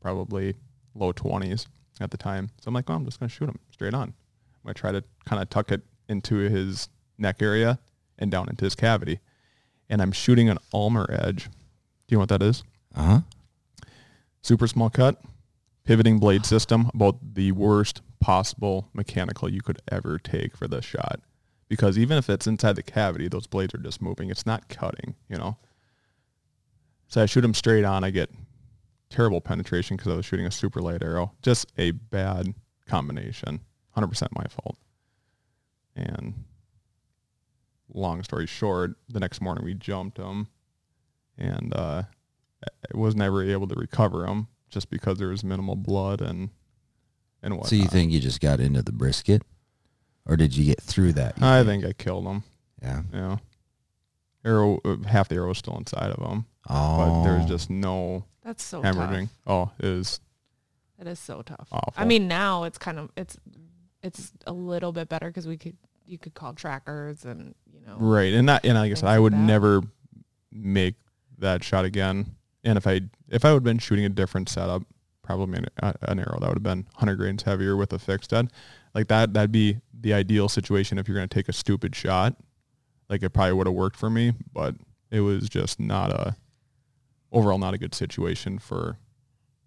probably 0.00 0.54
low 0.94 1.12
20s 1.12 1.66
at 2.00 2.10
the 2.10 2.16
time. 2.16 2.48
So 2.62 2.68
I'm 2.68 2.74
like, 2.74 2.88
well, 2.88 2.96
I'm 2.96 3.04
just 3.04 3.20
going 3.20 3.28
to 3.28 3.34
shoot 3.34 3.48
him 3.48 3.58
straight 3.70 3.92
on. 3.92 4.08
I'm 4.08 4.14
going 4.64 4.74
to 4.74 4.80
try 4.80 4.92
to 4.92 5.04
kind 5.26 5.42
of 5.42 5.50
tuck 5.50 5.70
it 5.70 5.82
into 6.10 6.36
his 6.36 6.88
neck 7.18 7.40
area 7.40 7.78
and 8.18 8.30
down 8.30 8.48
into 8.48 8.64
his 8.64 8.74
cavity. 8.74 9.20
And 9.88 10.02
I'm 10.02 10.12
shooting 10.12 10.48
an 10.48 10.58
Ulmer 10.74 11.06
edge. 11.10 11.44
Do 11.44 11.50
you 12.08 12.16
know 12.16 12.20
what 12.20 12.28
that 12.30 12.42
is? 12.42 12.62
Uh 12.94 13.02
huh. 13.02 13.20
Super 14.42 14.66
small 14.66 14.90
cut, 14.90 15.22
pivoting 15.84 16.18
blade 16.18 16.44
system, 16.44 16.90
about 16.94 17.34
the 17.34 17.52
worst 17.52 18.02
possible 18.20 18.88
mechanical 18.92 19.48
you 19.48 19.60
could 19.60 19.80
ever 19.90 20.18
take 20.18 20.56
for 20.56 20.68
this 20.68 20.84
shot. 20.84 21.20
Because 21.68 21.96
even 21.98 22.18
if 22.18 22.28
it's 22.28 22.46
inside 22.46 22.76
the 22.76 22.82
cavity, 22.82 23.28
those 23.28 23.46
blades 23.46 23.74
are 23.74 23.78
just 23.78 24.02
moving. 24.02 24.30
It's 24.30 24.46
not 24.46 24.68
cutting, 24.68 25.14
you 25.28 25.36
know. 25.36 25.56
So 27.08 27.22
I 27.22 27.26
shoot 27.26 27.44
him 27.44 27.54
straight 27.54 27.84
on. 27.84 28.02
I 28.02 28.10
get 28.10 28.30
terrible 29.08 29.40
penetration 29.40 29.96
because 29.96 30.12
I 30.12 30.16
was 30.16 30.24
shooting 30.24 30.46
a 30.46 30.50
super 30.50 30.80
light 30.80 31.02
arrow. 31.02 31.32
Just 31.42 31.70
a 31.78 31.90
bad 31.90 32.54
combination. 32.86 33.60
100% 33.96 34.28
my 34.32 34.44
fault. 34.44 34.78
And 35.96 36.44
long 37.92 38.22
story 38.22 38.46
short, 38.46 38.92
the 39.08 39.20
next 39.20 39.40
morning 39.40 39.64
we 39.64 39.74
jumped 39.74 40.18
him 40.18 40.48
and 41.36 41.74
uh, 41.74 42.02
I 42.64 42.96
was 42.96 43.14
never 43.16 43.42
able 43.42 43.66
to 43.68 43.74
recover 43.74 44.26
him 44.26 44.48
just 44.68 44.90
because 44.90 45.18
there 45.18 45.28
was 45.28 45.42
minimal 45.42 45.76
blood 45.76 46.20
and 46.20 46.50
and 47.42 47.54
whatnot. 47.54 47.70
So 47.70 47.76
you 47.76 47.88
think 47.88 48.12
you 48.12 48.20
just 48.20 48.40
got 48.40 48.60
into 48.60 48.82
the 48.82 48.92
brisket, 48.92 49.42
or 50.26 50.36
did 50.36 50.54
you 50.54 50.66
get 50.66 50.80
through 50.82 51.14
that? 51.14 51.42
I 51.42 51.64
think 51.64 51.84
I 51.86 51.92
killed 51.94 52.26
him. 52.26 52.42
Yeah. 52.82 53.02
Yeah. 53.12 53.36
arrow 54.44 54.78
uh, 54.84 54.96
half 55.06 55.28
the 55.28 55.36
arrow 55.36 55.48
was 55.48 55.58
still 55.58 55.76
inside 55.78 56.10
of 56.12 56.30
him, 56.30 56.44
Oh. 56.68 56.98
but 56.98 57.22
there 57.24 57.38
was 57.38 57.46
just 57.46 57.70
no 57.70 58.24
That's 58.44 58.62
so 58.62 58.82
hemorrhaging. 58.82 59.28
tough. 59.28 59.38
Oh, 59.46 59.70
it 59.78 59.84
is. 59.86 60.20
It 61.00 61.06
is 61.06 61.18
so 61.18 61.40
tough. 61.40 61.68
awful. 61.72 61.94
I 61.96 62.04
mean, 62.04 62.28
now 62.28 62.64
it's 62.64 62.76
kind 62.76 62.98
of 62.98 63.10
it's 63.16 63.38
it's 64.02 64.32
a 64.46 64.52
little 64.52 64.92
bit 64.92 65.08
better 65.08 65.28
because 65.28 65.46
we 65.46 65.56
could 65.56 65.76
you 66.06 66.18
could 66.18 66.34
call 66.34 66.52
trackers 66.52 67.24
and 67.24 67.54
you 67.72 67.80
know 67.86 67.96
right, 67.98 68.32
and 68.32 68.48
that 68.48 68.64
and 68.64 68.76
like 68.76 68.90
I 68.90 68.94
said, 68.94 69.08
I 69.08 69.18
would 69.18 69.32
never 69.32 69.82
make 70.52 70.94
that 71.38 71.62
shot 71.62 71.84
again. 71.84 72.36
And 72.64 72.76
if 72.76 72.86
I 72.86 73.02
if 73.28 73.44
I 73.44 73.50
would 73.50 73.58
have 73.58 73.64
been 73.64 73.78
shooting 73.78 74.04
a 74.04 74.10
different 74.10 74.48
setup, 74.48 74.82
probably 75.22 75.58
an, 75.58 75.66
uh, 75.82 75.92
an 76.02 76.18
arrow 76.18 76.38
that 76.40 76.48
would 76.48 76.56
have 76.56 76.62
been 76.62 76.84
100 76.94 77.16
grains 77.16 77.42
heavier 77.44 77.76
with 77.76 77.92
a 77.92 77.98
fixed 77.98 78.32
head, 78.32 78.50
like 78.94 79.08
that 79.08 79.32
that'd 79.34 79.52
be 79.52 79.80
the 79.98 80.12
ideal 80.12 80.48
situation 80.48 80.98
if 80.98 81.06
you're 81.08 81.16
going 81.16 81.28
to 81.28 81.34
take 81.34 81.48
a 81.48 81.52
stupid 81.52 81.94
shot. 81.94 82.36
Like 83.08 83.22
it 83.22 83.30
probably 83.30 83.54
would 83.54 83.66
have 83.66 83.74
worked 83.74 83.96
for 83.96 84.10
me, 84.10 84.34
but 84.52 84.74
it 85.10 85.20
was 85.20 85.48
just 85.48 85.80
not 85.80 86.10
a 86.10 86.36
overall 87.32 87.58
not 87.58 87.74
a 87.74 87.78
good 87.78 87.94
situation 87.94 88.58
for 88.58 88.98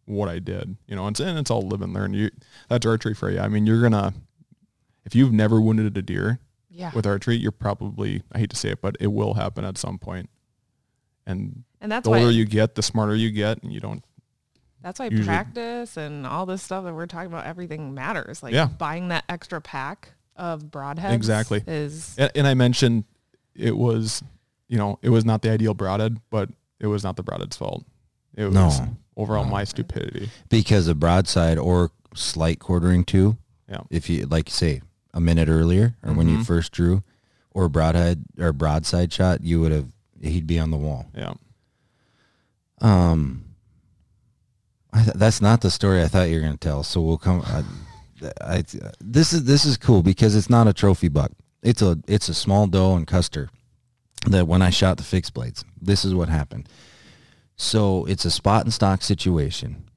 what 0.05 0.29
I 0.29 0.39
did. 0.39 0.77
You 0.87 0.95
know, 0.95 1.07
and 1.07 1.13
it's, 1.13 1.19
and 1.19 1.37
it's 1.37 1.49
all 1.51 1.61
live 1.61 1.81
and 1.81 1.93
learn. 1.93 2.13
You 2.13 2.29
that's 2.69 2.85
archery 2.85 3.13
for 3.13 3.29
you. 3.29 3.39
I 3.39 3.47
mean, 3.47 3.65
you're 3.65 3.81
gonna 3.81 4.13
if 5.05 5.15
you've 5.15 5.33
never 5.33 5.59
wounded 5.59 5.97
a 5.97 6.01
deer 6.01 6.39
yeah. 6.69 6.91
with 6.95 7.05
archery, 7.05 7.35
you're 7.35 7.51
probably 7.51 8.23
I 8.31 8.39
hate 8.39 8.49
to 8.51 8.55
say 8.55 8.69
it, 8.69 8.81
but 8.81 8.95
it 8.99 9.07
will 9.07 9.33
happen 9.35 9.65
at 9.65 9.77
some 9.77 9.97
point. 9.97 10.29
And 11.25 11.63
and 11.79 11.91
that's 11.91 12.03
the 12.05 12.09
why 12.11 12.19
older 12.19 12.31
you 12.31 12.45
get, 12.45 12.75
the 12.75 12.83
smarter 12.83 13.15
you 13.15 13.31
get, 13.31 13.61
and 13.63 13.71
you 13.71 13.79
don't. 13.79 14.03
that's 14.81 14.99
why 14.99 15.05
usually- 15.05 15.25
practice 15.25 15.97
and 15.97 16.25
all 16.27 16.45
this 16.45 16.61
stuff 16.61 16.83
that 16.85 16.93
we're 16.93 17.05
talking 17.07 17.27
about 17.27 17.45
everything 17.45 17.93
matters. 17.93 18.43
Like 18.43 18.53
Yeah. 18.53 18.65
buying 18.67 19.09
that 19.09 19.23
extra 19.29 19.61
pack 19.61 20.13
of 20.35 20.63
broadheads 20.65 21.13
Exactly. 21.13 21.63
is 21.67 22.15
And, 22.17 22.31
and 22.35 22.47
I 22.47 22.53
mentioned 22.55 23.05
it 23.55 23.77
was, 23.77 24.23
you 24.67 24.77
know, 24.77 24.97
it 25.01 25.09
was 25.09 25.23
not 25.25 25.41
the 25.43 25.49
ideal 25.51 25.73
broadhead, 25.73 26.17
but 26.29 26.49
it 26.79 26.87
was 26.87 27.03
not 27.03 27.15
the 27.15 27.23
broadhead's 27.23 27.55
fault. 27.55 27.85
It 28.35 28.45
was 28.45 28.53
No. 28.53 28.97
overall 29.15 29.45
my 29.45 29.63
stupidity. 29.63 30.29
because 30.49 30.87
of 30.87 30.99
broadside 30.99 31.57
or 31.57 31.91
slight 32.15 32.59
quartering 32.59 33.03
too. 33.03 33.37
Yeah. 33.69 33.81
If 33.89 34.09
you 34.09 34.25
like 34.25 34.49
say 34.49 34.81
a 35.13 35.19
minute 35.19 35.49
earlier 35.49 35.95
or 36.03 36.13
when 36.13 36.27
you 36.29 36.39
Mhm. 36.39 36.45
first 36.45 36.71
drew, 36.71 37.03
or 37.51 37.69
broadhead 37.69 38.25
or 38.39 38.51
broadside 38.51 39.13
shot, 39.13 39.41
you 39.43 39.61
would 39.61 39.71
have 39.71 39.87
he'd 40.21 40.47
be 40.47 40.57
on 40.59 40.71
the 40.71 40.77
wall. 40.77 41.05
Yeah. 41.15 41.33
Um, 42.81 43.43
I 44.91 45.03
th- 45.03 45.15
that's 45.15 45.41
not 45.41 45.61
the 45.61 45.71
story 45.71 46.01
I 46.01 46.07
thought 46.07 46.29
you 46.29 46.35
were 46.35 46.41
going 46.41 46.53
to 46.53 46.57
tell. 46.57 46.83
So 46.83 47.01
we'll 47.01 47.17
come. 47.17 47.41
I, 47.45 47.63
I, 48.41 48.63
this 48.99 49.33
is 49.33 49.43
this 49.45 49.65
is 49.65 49.77
cool 49.77 50.01
because 50.03 50.35
it's 50.35 50.49
not 50.49 50.67
a 50.67 50.73
trophy 50.73 51.07
buck. 51.09 51.31
It's 51.61 51.81
a 51.81 51.97
it's 52.07 52.29
a 52.29 52.33
small 52.33 52.67
doe 52.67 52.95
and 52.95 53.07
Custer. 53.07 53.49
That 54.27 54.47
when 54.47 54.61
I 54.61 54.69
shot 54.69 54.97
the 54.97 55.03
fixed 55.03 55.33
blades, 55.33 55.65
this 55.81 56.05
is 56.05 56.13
what 56.15 56.29
happened. 56.29 56.69
So 57.55 58.05
it's 58.05 58.25
a 58.25 58.31
spot 58.31 58.63
and 58.63 58.73
stock 58.73 59.01
situation, 59.01 59.89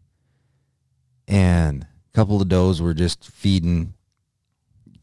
and 1.27 1.83
a 1.85 2.15
couple 2.15 2.41
of 2.41 2.49
does 2.49 2.83
were 2.83 2.95
just 2.95 3.25
feeding. 3.25 3.95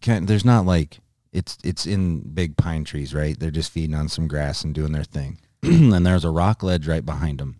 There's 0.05 0.45
not 0.45 0.65
like 0.65 0.99
it's 1.31 1.57
it's 1.63 1.85
in 1.85 2.19
big 2.33 2.57
pine 2.57 2.83
trees, 2.83 3.13
right? 3.13 3.37
They're 3.39 3.51
just 3.51 3.71
feeding 3.71 3.95
on 3.95 4.07
some 4.07 4.27
grass 4.27 4.63
and 4.63 4.73
doing 4.73 4.91
their 4.91 5.03
thing. 5.03 5.39
and 5.63 6.05
there's 6.05 6.25
a 6.25 6.29
rock 6.29 6.61
ledge 6.61 6.87
right 6.87 7.05
behind 7.05 7.39
them. 7.39 7.55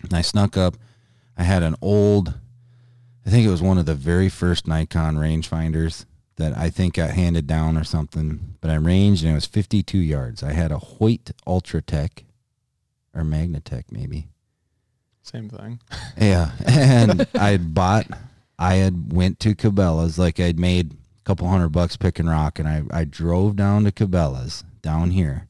And 0.00 0.14
I 0.14 0.22
snuck 0.22 0.56
up. 0.56 0.76
I 1.36 1.42
had 1.42 1.62
an 1.62 1.74
old, 1.80 2.34
I 3.26 3.30
think 3.30 3.46
it 3.46 3.50
was 3.50 3.62
one 3.62 3.78
of 3.78 3.86
the 3.86 3.94
very 3.94 4.28
first 4.28 4.66
Nikon 4.66 5.16
rangefinders 5.16 6.04
that 6.36 6.56
I 6.56 6.70
think 6.70 6.94
got 6.94 7.10
handed 7.10 7.46
down 7.46 7.76
or 7.76 7.84
something. 7.84 8.56
But 8.60 8.70
I 8.70 8.76
ranged 8.76 9.22
and 9.22 9.32
it 9.32 9.34
was 9.34 9.46
52 9.46 9.98
yards. 9.98 10.42
I 10.42 10.52
had 10.52 10.70
a 10.70 10.78
Hoyt 10.78 11.32
Ultratec 11.46 12.24
or 13.14 13.22
Magnatec 13.22 13.84
maybe. 13.90 14.28
Same 15.22 15.48
thing. 15.48 15.80
Yeah, 16.18 16.50
and 16.66 17.26
I 17.34 17.50
had 17.50 17.74
bought. 17.74 18.06
I 18.58 18.74
had 18.74 19.12
went 19.12 19.40
to 19.40 19.54
Cabela's 19.54 20.18
like 20.18 20.38
I'd 20.38 20.58
made 20.58 20.92
a 20.92 20.96
couple 21.24 21.48
hundred 21.48 21.70
bucks 21.70 21.96
picking 21.96 22.26
rock, 22.26 22.58
and 22.58 22.68
I 22.68 22.82
I 22.90 23.04
drove 23.04 23.56
down 23.56 23.84
to 23.84 23.92
Cabela's 23.92 24.62
down 24.82 25.10
here, 25.12 25.48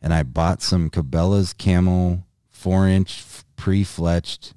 and 0.00 0.14
I 0.14 0.22
bought 0.22 0.62
some 0.62 0.88
Cabela's 0.90 1.52
camo 1.52 2.24
four 2.50 2.86
inch 2.86 3.24
pre 3.56 3.82
fletched. 3.84 4.52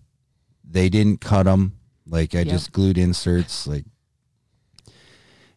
They 0.64 0.90
didn't 0.90 1.22
cut 1.22 1.44
them. 1.44 1.74
Like 2.08 2.36
I 2.36 2.40
Yep. 2.40 2.48
just 2.48 2.72
glued 2.72 2.98
inserts. 3.00 3.66
Like, 3.66 3.86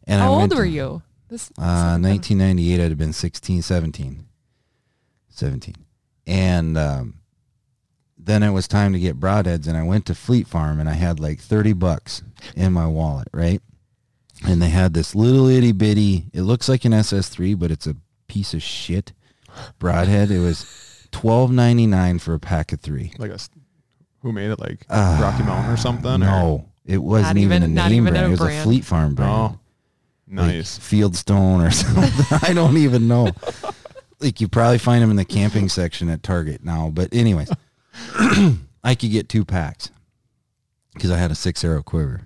and 0.05 0.21
I 0.23 0.25
How 0.25 0.35
old 0.35 0.55
were 0.55 0.65
to- 0.65 0.71
you? 0.71 1.03
This 1.29 1.51
Uh, 1.59 1.99
1998, 2.01 2.81
I'd 2.81 2.89
have 2.91 2.97
been 2.99 3.13
16, 3.13 3.61
17. 3.61 4.25
17. 5.29 5.75
And 6.29 6.77
um, 6.77 7.15
then 8.19 8.43
it 8.43 8.51
was 8.51 8.69
time 8.69 8.93
to 8.93 8.99
get 9.01 9.19
broadheads, 9.19 9.67
and 9.67 9.77
I 9.77 9.83
went 9.83 10.05
to 10.07 10.15
Fleet 10.15 10.47
Farm, 10.47 10.79
and 10.79 10.89
I 10.89 10.93
had 10.93 11.19
like 11.19 11.41
30 11.41 11.73
bucks 11.73 12.23
in 12.55 12.73
my 12.73 12.87
wallet, 12.87 13.29
right? 13.33 13.63
And 14.47 14.61
they 14.63 14.69
had 14.69 14.93
this 14.95 15.15
little 15.15 15.49
itty 15.49 15.73
bitty, 15.73 16.27
it 16.33 16.43
looks 16.43 16.69
like 16.69 16.85
an 16.85 16.93
SS3, 16.93 17.59
but 17.59 17.71
it's 17.71 17.87
a 17.87 17.97
piece 18.29 18.53
of 18.55 18.63
shit 18.63 19.13
broadhead. 19.79 20.31
It 20.31 20.39
was 20.41 21.09
twelve 21.11 21.51
ninety 21.51 21.87
nine 21.89 22.19
for 22.21 22.35
a 22.35 22.39
pack 22.39 22.73
of 22.73 22.79
three. 22.81 23.13
Like 23.19 23.31
a, 23.33 23.35
s- 23.35 23.49
who 24.21 24.31
made 24.31 24.51
it? 24.51 24.61
Like 24.61 24.85
Ah, 24.91 25.19
Rocky 25.21 25.43
Mountain 25.43 25.73
or 25.73 25.77
something? 25.77 26.13
or- 26.13 26.19
No, 26.19 26.69
it 26.85 26.99
wasn't 26.99 27.37
Not 27.37 27.37
even, 27.43 27.63
even- 27.65 27.79
a 27.79 27.89
name 27.89 27.93
even 28.03 28.13
brand. 28.13 28.27
a 28.27 28.29
it 28.29 28.31
was 28.31 28.41
a. 28.43 28.63
Fleet 28.63 28.85
Farm 28.85 29.15
brand. 29.17 29.33
Oh, 29.33 29.59
like 30.31 30.47
nice. 30.47 30.79
Fieldstone 30.79 31.67
or 31.67 31.71
something. 31.73 32.39
I 32.49 32.53
don't 32.53 32.77
even 32.77 33.09
know. 33.09 33.33
Like 34.21 34.41
you 34.41 34.49
probably 34.49 34.79
find 34.79 35.03
them 35.03 35.11
in 35.11 35.17
the 35.17 35.25
camping 35.25 35.69
section 35.69 36.09
at 36.09 36.23
Target 36.23 36.65
now. 36.65 36.91
But 36.91 37.13
anyways, 37.13 37.51
I 38.85 38.95
could 38.95 39.11
get 39.11 39.29
two 39.29 39.45
packs 39.45 39.91
because 40.95 41.11
I 41.11 41.19
had 41.19 41.31
a 41.31 41.37
six 41.37 41.65
arrow 41.65 41.83
quiver. 41.83 42.23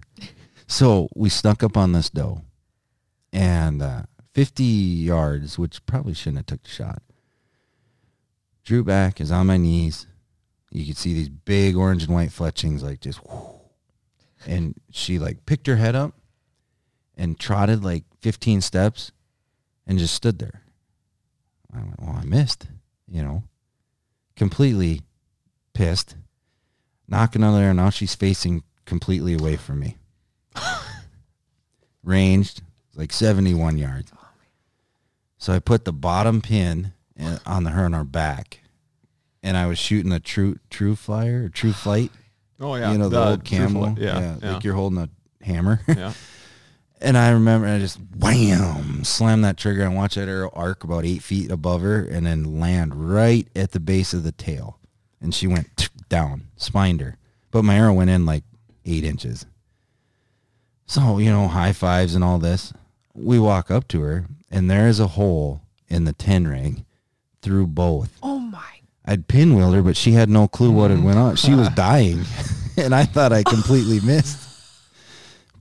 So 0.66 1.08
we 1.14 1.28
snuck 1.28 1.62
up 1.62 1.76
on 1.76 1.92
this 1.92 2.08
doe, 2.08 2.40
and 3.32 3.82
uh, 3.82 4.02
50 4.32 4.64
yards, 4.64 5.58
which 5.58 5.84
probably 5.84 6.14
shouldn't 6.14 6.38
have 6.38 6.46
took 6.46 6.62
the 6.62 6.70
shot. 6.70 7.02
Drew 8.64 8.82
back, 8.82 9.20
is 9.20 9.30
on 9.30 9.48
my 9.48 9.58
knees. 9.58 10.06
You 10.70 10.86
could 10.86 10.96
see 10.96 11.12
these 11.12 11.28
big 11.28 11.76
orange 11.76 12.04
and 12.04 12.14
white 12.14 12.32
fletchings, 12.32 12.82
like 12.82 13.00
just, 13.00 13.22
whoo. 13.26 13.60
and 14.46 14.74
she 14.90 15.18
like 15.18 15.44
picked 15.44 15.66
her 15.66 15.76
head 15.76 15.94
up 15.94 16.14
and 17.16 17.38
trotted 17.38 17.84
like 17.84 18.04
15 18.20 18.62
steps 18.62 19.12
and 19.86 19.98
just 19.98 20.14
stood 20.14 20.38
there. 20.38 20.61
I 21.74 21.78
went, 21.78 22.00
well, 22.00 22.18
I 22.20 22.24
missed, 22.24 22.66
you 23.08 23.22
know, 23.22 23.42
completely 24.36 25.02
pissed. 25.74 26.16
Knock 27.08 27.34
another 27.36 27.58
arrow. 27.60 27.72
Now 27.72 27.90
she's 27.90 28.14
facing 28.14 28.62
completely 28.84 29.34
away 29.34 29.56
from 29.56 29.80
me. 29.80 29.96
Ranged 32.04 32.62
like 32.94 33.12
71 33.12 33.78
yards. 33.78 34.12
So 35.38 35.52
I 35.52 35.58
put 35.58 35.84
the 35.84 35.92
bottom 35.92 36.40
pin 36.40 36.92
in- 37.16 37.38
on 37.46 37.64
the 37.64 37.70
her 37.70 37.84
on 37.84 37.92
her 37.92 38.04
back, 38.04 38.60
and 39.42 39.56
I 39.56 39.66
was 39.66 39.78
shooting 39.78 40.12
a 40.12 40.20
true 40.20 40.58
true 40.70 40.94
flyer 40.96 41.44
or 41.44 41.48
true 41.48 41.72
flight. 41.72 42.10
Oh 42.60 42.74
yeah, 42.76 42.92
you 42.92 42.98
know 42.98 43.08
the, 43.08 43.24
old 43.30 43.44
true 43.44 43.58
camel. 43.58 43.94
fl- 43.94 44.02
Yeah, 44.02 44.36
yeah, 44.42 44.52
like 44.52 44.64
you're 44.64 44.74
holding 44.74 44.98
a 44.98 45.08
hammer. 45.44 45.80
yeah. 45.88 46.12
And 47.02 47.18
I 47.18 47.30
remember 47.30 47.66
I 47.66 47.78
just 47.78 47.98
wham 48.16 49.02
slam 49.02 49.42
that 49.42 49.56
trigger 49.56 49.82
and 49.82 49.96
watch 49.96 50.14
that 50.14 50.28
arrow 50.28 50.50
arc 50.54 50.84
about 50.84 51.04
eight 51.04 51.22
feet 51.22 51.50
above 51.50 51.82
her 51.82 52.00
and 52.00 52.24
then 52.26 52.60
land 52.60 52.94
right 52.94 53.46
at 53.56 53.72
the 53.72 53.80
base 53.80 54.14
of 54.14 54.22
the 54.22 54.32
tail. 54.32 54.78
And 55.20 55.34
she 55.34 55.46
went 55.46 55.88
down, 56.08 56.44
spined 56.56 57.00
her. 57.00 57.16
But 57.50 57.64
my 57.64 57.76
arrow 57.76 57.92
went 57.92 58.10
in 58.10 58.24
like 58.24 58.44
eight 58.84 59.04
inches. 59.04 59.46
So, 60.86 61.18
you 61.18 61.30
know, 61.30 61.48
high 61.48 61.72
fives 61.72 62.14
and 62.14 62.22
all 62.22 62.38
this. 62.38 62.72
We 63.14 63.38
walk 63.38 63.70
up 63.70 63.88
to 63.88 64.00
her 64.02 64.26
and 64.50 64.70
there 64.70 64.86
is 64.86 65.00
a 65.00 65.08
hole 65.08 65.62
in 65.88 66.04
the 66.04 66.12
ten 66.12 66.46
ring 66.46 66.84
through 67.40 67.66
both. 67.66 68.16
Oh 68.22 68.38
my. 68.38 68.62
I'd 69.04 69.26
pinwheeled 69.26 69.74
her, 69.74 69.82
but 69.82 69.96
she 69.96 70.12
had 70.12 70.30
no 70.30 70.46
clue 70.46 70.70
what 70.70 70.90
had 70.90 71.02
went 71.02 71.18
on. 71.18 71.34
She 71.36 71.54
was 71.54 71.68
dying, 71.74 72.22
and 72.76 72.94
I 72.94 73.04
thought 73.04 73.32
I 73.32 73.42
completely 73.42 74.00
missed. 74.00 74.51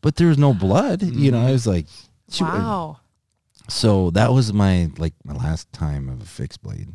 But 0.01 0.15
there 0.15 0.27
was 0.27 0.37
no 0.37 0.53
blood. 0.53 1.01
You 1.03 1.31
know, 1.31 1.45
I 1.45 1.51
was 1.51 1.67
like, 1.67 1.85
she- 2.29 2.43
Wow. 2.43 2.99
so 3.69 4.09
that 4.11 4.33
was 4.33 4.51
my 4.51 4.89
like 4.97 5.13
my 5.23 5.33
last 5.33 5.71
time 5.73 6.09
of 6.09 6.21
a 6.21 6.25
fixed 6.25 6.61
blade. 6.63 6.89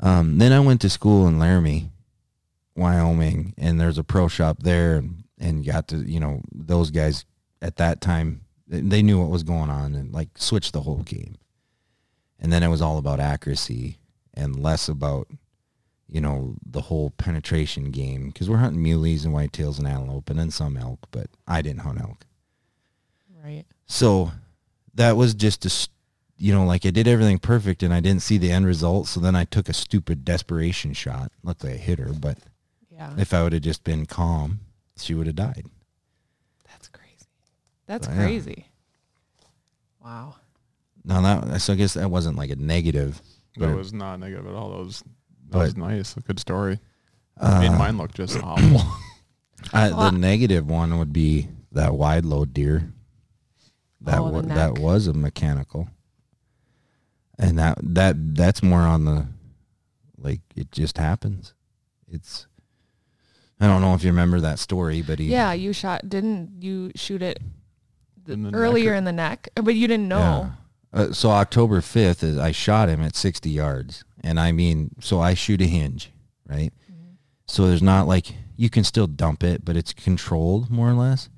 Um, 0.00 0.38
then 0.38 0.52
I 0.52 0.60
went 0.60 0.80
to 0.82 0.90
school 0.90 1.26
in 1.26 1.38
Laramie, 1.38 1.90
Wyoming, 2.74 3.54
and 3.56 3.80
there's 3.80 3.98
a 3.98 4.04
pro 4.04 4.28
shop 4.28 4.58
there, 4.62 4.96
and, 4.96 5.24
and 5.38 5.64
got 5.64 5.88
to 5.88 5.96
you 5.98 6.20
know 6.20 6.42
those 6.52 6.90
guys 6.90 7.24
at 7.62 7.76
that 7.76 8.00
time 8.00 8.42
they- 8.68 8.80
they 8.80 9.02
knew 9.02 9.18
what 9.20 9.30
was 9.30 9.42
going 9.42 9.70
on 9.70 9.94
and 9.94 10.12
like 10.12 10.28
switched 10.36 10.72
the 10.72 10.82
whole 10.82 11.02
game. 11.02 11.36
And 12.38 12.52
then 12.52 12.62
it 12.62 12.68
was 12.68 12.82
all 12.82 12.98
about 12.98 13.18
accuracy 13.20 13.96
and 14.34 14.60
less 14.62 14.88
about 14.88 15.28
you 16.08 16.20
know 16.20 16.54
the 16.64 16.82
whole 16.82 17.10
penetration 17.10 17.90
game 17.90 18.28
because 18.28 18.48
we're 18.48 18.56
hunting 18.58 18.82
muleys 18.84 19.24
and 19.24 19.34
whitetails 19.34 19.78
and 19.78 19.86
antelope 19.88 20.30
and 20.30 20.38
then 20.38 20.50
some 20.50 20.76
elk, 20.76 21.00
but 21.10 21.26
I 21.46 21.62
didn't 21.62 21.80
hunt 21.80 22.00
elk. 22.00 22.24
Right. 23.44 23.64
So 23.86 24.32
that 24.94 25.16
was 25.16 25.34
just 25.34 25.64
a, 25.64 25.68
s- 25.68 25.88
you 26.36 26.52
know, 26.52 26.64
like 26.64 26.84
I 26.86 26.90
did 26.90 27.06
everything 27.08 27.38
perfect 27.38 27.82
and 27.82 27.92
I 27.94 28.00
didn't 28.00 28.22
see 28.22 28.38
the 28.38 28.50
end 28.50 28.66
result. 28.66 29.06
So 29.08 29.20
then 29.20 29.36
I 29.36 29.44
took 29.44 29.68
a 29.68 29.72
stupid 29.72 30.24
desperation 30.24 30.92
shot. 30.94 31.30
Luckily 31.42 31.74
I 31.74 31.76
hit 31.76 31.98
her, 31.98 32.12
but 32.12 32.38
Yeah. 32.90 33.12
if 33.18 33.32
I 33.34 33.42
would 33.42 33.52
have 33.52 33.62
just 33.62 33.84
been 33.84 34.06
calm, 34.06 34.60
she 34.96 35.14
would 35.14 35.26
have 35.26 35.36
died. 35.36 35.66
That's 36.68 36.88
crazy. 36.88 37.26
That's 37.86 38.08
yeah. 38.08 38.14
crazy. 38.16 38.68
Wow. 40.04 40.36
Now 41.04 41.20
that, 41.20 41.60
so 41.60 41.72
I 41.72 41.76
guess 41.76 41.94
that 41.94 42.10
wasn't 42.10 42.36
like 42.36 42.50
a 42.50 42.56
negative. 42.56 43.20
That 43.56 43.68
but, 43.68 43.76
was 43.76 43.92
not 43.92 44.18
negative 44.18 44.46
at 44.46 44.54
all. 44.54 44.70
That 44.70 44.84
was 44.84 45.02
that 45.46 45.52
But- 45.52 45.58
was 45.60 45.76
nice. 45.76 46.16
A 46.16 46.20
good 46.20 46.38
story. 46.40 46.78
uh, 47.38 47.60
made 47.60 47.76
mine 47.76 47.98
look 47.98 48.14
just 48.14 48.36
awful. 48.42 48.82
I, 49.72 49.88
the 49.90 50.10
negative 50.12 50.66
one 50.68 50.98
would 50.98 51.12
be 51.12 51.48
that 51.72 51.94
wide 51.94 52.24
load 52.24 52.52
deer. 52.54 52.92
That 54.02 54.18
Oh, 54.20 54.26
the 54.26 54.32
wa- 54.48 54.54
that 54.54 54.78
was 54.78 55.06
a 55.06 55.12
mechanical, 55.12 55.88
and 57.38 57.58
that 57.58 57.78
that 57.82 58.34
that's 58.36 58.62
more 58.62 58.80
on 58.80 59.04
the 59.04 59.26
like 60.18 60.40
it 60.54 60.70
just 60.72 60.98
happens. 60.98 61.54
It's 62.08 62.46
I 63.60 63.66
don't 63.66 63.80
know 63.80 63.94
if 63.94 64.04
you 64.04 64.10
remember 64.10 64.40
that 64.40 64.58
story, 64.58 65.02
but 65.02 65.18
he 65.18 65.26
Yeah, 65.26 65.52
you 65.52 65.72
shot. 65.72 66.08
Didn't 66.08 66.62
you 66.62 66.92
shoot 66.94 67.22
it 67.22 67.40
th- 68.24 68.34
In 68.36 68.42
the 68.44 68.50
neck 68.50 68.60
earlier 68.60 68.92
or- 68.92 68.94
in 68.94 69.04
the 69.04 69.12
neck? 69.12 69.48
But 69.54 69.74
you 69.74 69.88
didn't 69.88 70.08
know. 70.08 70.52
Yeah. 70.94 71.00
Uh, 71.00 71.12
so 71.12 71.30
October 71.30 71.80
5th 71.80 72.22
is 72.22 72.38
I 72.38 72.52
shot 72.52 72.88
him 72.88 73.02
at 73.02 73.16
60 73.16 73.50
yards. 73.50 74.04
And 74.22 74.40
I 74.40 74.52
mean, 74.52 74.94
so 75.00 75.20
I 75.20 75.34
shoot 75.34 75.60
a 75.60 75.66
hinge, 75.66 76.10
right? 76.48 76.72
So 77.46 77.66
there's 77.66 77.82
not 77.82 78.08
like 78.08 78.34
you 78.56 78.70
can 78.70 78.84
still 78.84 79.06
dump 79.06 79.44
it, 79.44 79.64
but 79.64 79.76
it's 79.76 79.92
controlled 79.92 80.70
more 80.70 80.88
or 80.88 80.94
less. 80.94 81.28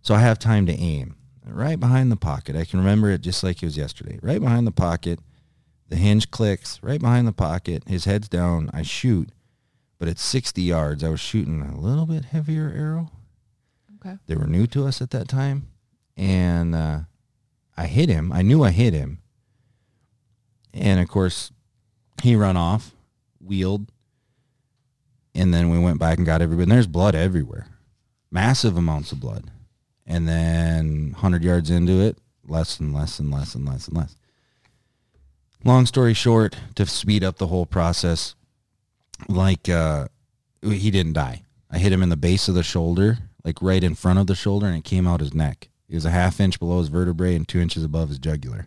So 0.00 0.14
I 0.14 0.20
have 0.20 0.38
time 0.38 0.66
to 0.66 0.72
aim 0.72 1.16
right 1.44 1.78
behind 1.78 2.10
the 2.10 2.16
pocket. 2.16 2.56
I 2.56 2.64
can 2.64 2.78
remember 2.78 3.10
it 3.10 3.20
just 3.20 3.42
like 3.42 3.62
it 3.62 3.66
was 3.66 3.76
yesterday. 3.76 4.18
Right 4.22 4.40
behind 4.40 4.66
the 4.66 4.72
pocket, 4.72 5.18
the 5.88 5.96
hinge 5.96 6.30
clicks 6.30 6.82
right 6.82 7.00
behind 7.00 7.26
the 7.26 7.32
pocket. 7.32 7.82
His 7.86 8.04
head's 8.04 8.28
down. 8.28 8.70
I 8.72 8.82
shoot, 8.82 9.30
but 9.98 10.08
at 10.08 10.18
60 10.18 10.62
yards, 10.62 11.02
I 11.02 11.08
was 11.08 11.20
shooting 11.20 11.62
a 11.62 11.78
little 11.78 12.06
bit 12.06 12.26
heavier 12.26 12.72
arrow. 12.74 13.10
Okay. 13.96 14.16
They 14.26 14.36
were 14.36 14.46
new 14.46 14.66
to 14.68 14.86
us 14.86 15.02
at 15.02 15.10
that 15.10 15.28
time, 15.28 15.68
and 16.16 16.74
uh, 16.74 17.00
I 17.76 17.86
hit 17.86 18.08
him. 18.08 18.32
I 18.32 18.42
knew 18.42 18.62
I 18.62 18.70
hit 18.70 18.94
him, 18.94 19.18
and 20.72 21.00
of 21.00 21.08
course, 21.08 21.50
he 22.20 22.36
run 22.36 22.56
off, 22.56 22.92
wheeled, 23.40 23.90
and 25.34 25.52
then 25.54 25.70
we 25.70 25.78
went 25.78 25.98
back 25.98 26.18
and 26.18 26.26
got 26.26 26.42
everybody. 26.42 26.64
And 26.64 26.72
there's 26.72 26.86
blood 26.86 27.14
everywhere, 27.14 27.66
massive 28.30 28.76
amounts 28.76 29.12
of 29.12 29.20
blood. 29.20 29.50
And 30.06 30.26
then 30.26 31.12
100 31.12 31.44
yards 31.44 31.70
into 31.70 32.00
it, 32.00 32.18
less 32.46 32.80
and 32.80 32.94
less 32.94 33.18
and 33.18 33.30
less 33.30 33.54
and 33.54 33.66
less 33.66 33.88
and 33.88 33.96
less. 33.96 34.16
Long 35.64 35.86
story 35.86 36.14
short, 36.14 36.56
to 36.76 36.86
speed 36.86 37.22
up 37.22 37.36
the 37.36 37.48
whole 37.48 37.66
process, 37.66 38.34
like 39.28 39.68
uh, 39.68 40.08
he 40.62 40.90
didn't 40.90 41.14
die. 41.14 41.42
I 41.70 41.78
hit 41.78 41.92
him 41.92 42.02
in 42.02 42.08
the 42.08 42.16
base 42.16 42.48
of 42.48 42.54
the 42.54 42.62
shoulder, 42.62 43.18
like 43.44 43.60
right 43.60 43.82
in 43.84 43.94
front 43.94 44.18
of 44.18 44.26
the 44.26 44.34
shoulder, 44.34 44.66
and 44.66 44.76
it 44.76 44.84
came 44.84 45.06
out 45.06 45.20
his 45.20 45.34
neck. 45.34 45.68
It 45.88 45.94
was 45.94 46.04
a 46.04 46.10
half 46.10 46.40
inch 46.40 46.58
below 46.58 46.78
his 46.78 46.88
vertebrae 46.88 47.34
and 47.34 47.46
two 47.46 47.60
inches 47.60 47.84
above 47.84 48.08
his 48.08 48.18
jugular. 48.18 48.66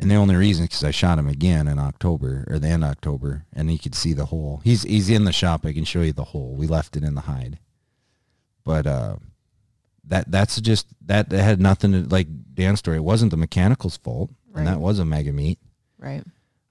And 0.00 0.10
the 0.10 0.14
only 0.16 0.34
reason 0.34 0.64
is 0.64 0.68
because 0.70 0.84
I 0.84 0.90
shot 0.92 1.18
him 1.18 1.28
again 1.28 1.68
in 1.68 1.78
October 1.78 2.44
or 2.48 2.58
the 2.58 2.68
end 2.68 2.82
of 2.84 2.90
October, 2.90 3.44
and 3.52 3.68
he 3.70 3.76
could 3.78 3.94
see 3.94 4.12
the 4.14 4.26
hole. 4.26 4.60
He's 4.64 4.82
he's 4.82 5.10
in 5.10 5.24
the 5.24 5.32
shop. 5.32 5.66
I 5.66 5.72
can 5.72 5.84
show 5.84 6.00
you 6.00 6.12
the 6.12 6.24
hole. 6.24 6.54
We 6.56 6.66
left 6.66 6.96
it 6.96 7.04
in 7.04 7.14
the 7.14 7.20
hide, 7.22 7.58
but 8.64 8.86
uh, 8.86 9.16
that 10.04 10.30
that's 10.30 10.60
just 10.60 10.86
that, 11.06 11.28
that 11.30 11.42
had 11.42 11.60
nothing 11.60 11.92
to 11.92 11.98
like 12.08 12.28
Dan's 12.54 12.78
story. 12.78 12.96
It 12.96 13.04
wasn't 13.04 13.30
the 13.30 13.36
mechanical's 13.36 13.98
fault, 13.98 14.30
and 14.54 14.66
that 14.66 14.80
was 14.80 14.98
a 14.98 15.04
mega 15.04 15.32
meat, 15.32 15.58
Right. 15.98 16.24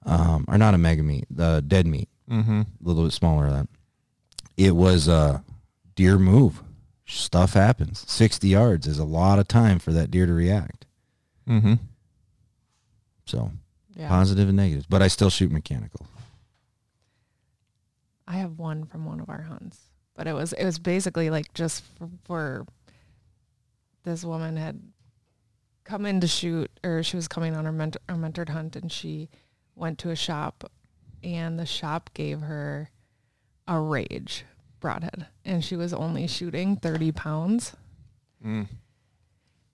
um, 0.04 0.44
or 0.48 0.58
not 0.58 0.74
a 0.74 0.78
mega 0.78 1.02
meat, 1.02 1.26
the 1.30 1.62
dead 1.66 1.86
meat, 1.86 2.08
mm-hmm. 2.28 2.62
a 2.62 2.66
little 2.82 3.04
bit 3.04 3.12
smaller 3.12 3.48
than. 3.48 3.68
It 4.56 4.74
was 4.74 5.06
a 5.08 5.44
deer 5.94 6.18
move. 6.18 6.62
Stuff 7.06 7.54
happens. 7.54 8.04
Sixty 8.08 8.48
yards 8.48 8.86
is 8.86 8.98
a 8.98 9.04
lot 9.04 9.38
of 9.38 9.46
time 9.48 9.78
for 9.78 9.92
that 9.92 10.10
deer 10.10 10.26
to 10.26 10.32
react. 10.34 10.86
Mm-hmm. 11.48 11.74
So 13.30 13.52
Yeah. 13.94 14.08
positive 14.08 14.48
and 14.48 14.56
negatives. 14.56 14.86
But 14.86 15.02
I 15.02 15.08
still 15.08 15.30
shoot 15.30 15.50
mechanical. 15.52 16.06
I 18.26 18.34
have 18.34 18.58
one 18.58 18.84
from 18.86 19.04
one 19.06 19.20
of 19.20 19.28
our 19.28 19.42
hunts, 19.42 19.78
but 20.14 20.26
it 20.26 20.32
was 20.34 20.52
it 20.52 20.64
was 20.64 20.78
basically 20.78 21.30
like 21.30 21.52
just 21.54 21.82
for, 21.98 22.08
for 22.24 22.66
this 24.04 24.24
woman 24.24 24.56
had 24.56 24.80
come 25.84 26.06
in 26.06 26.20
to 26.20 26.26
shoot, 26.28 26.70
or 26.84 27.02
she 27.02 27.16
was 27.16 27.26
coming 27.26 27.56
on 27.56 27.64
her 27.64 27.72
mentor, 27.72 27.98
her 28.08 28.14
mentored 28.14 28.48
hunt, 28.50 28.76
and 28.76 28.92
she 28.92 29.28
went 29.74 29.98
to 29.98 30.10
a 30.10 30.16
shop, 30.16 30.70
and 31.24 31.58
the 31.58 31.66
shop 31.66 32.10
gave 32.14 32.40
her 32.40 32.90
a 33.66 33.78
rage 33.80 34.44
broadhead, 34.78 35.26
and 35.44 35.64
she 35.64 35.76
was 35.76 35.92
only 35.92 36.26
shooting 36.26 36.76
thirty 36.76 37.10
pounds, 37.12 37.74
Mm. 38.44 38.68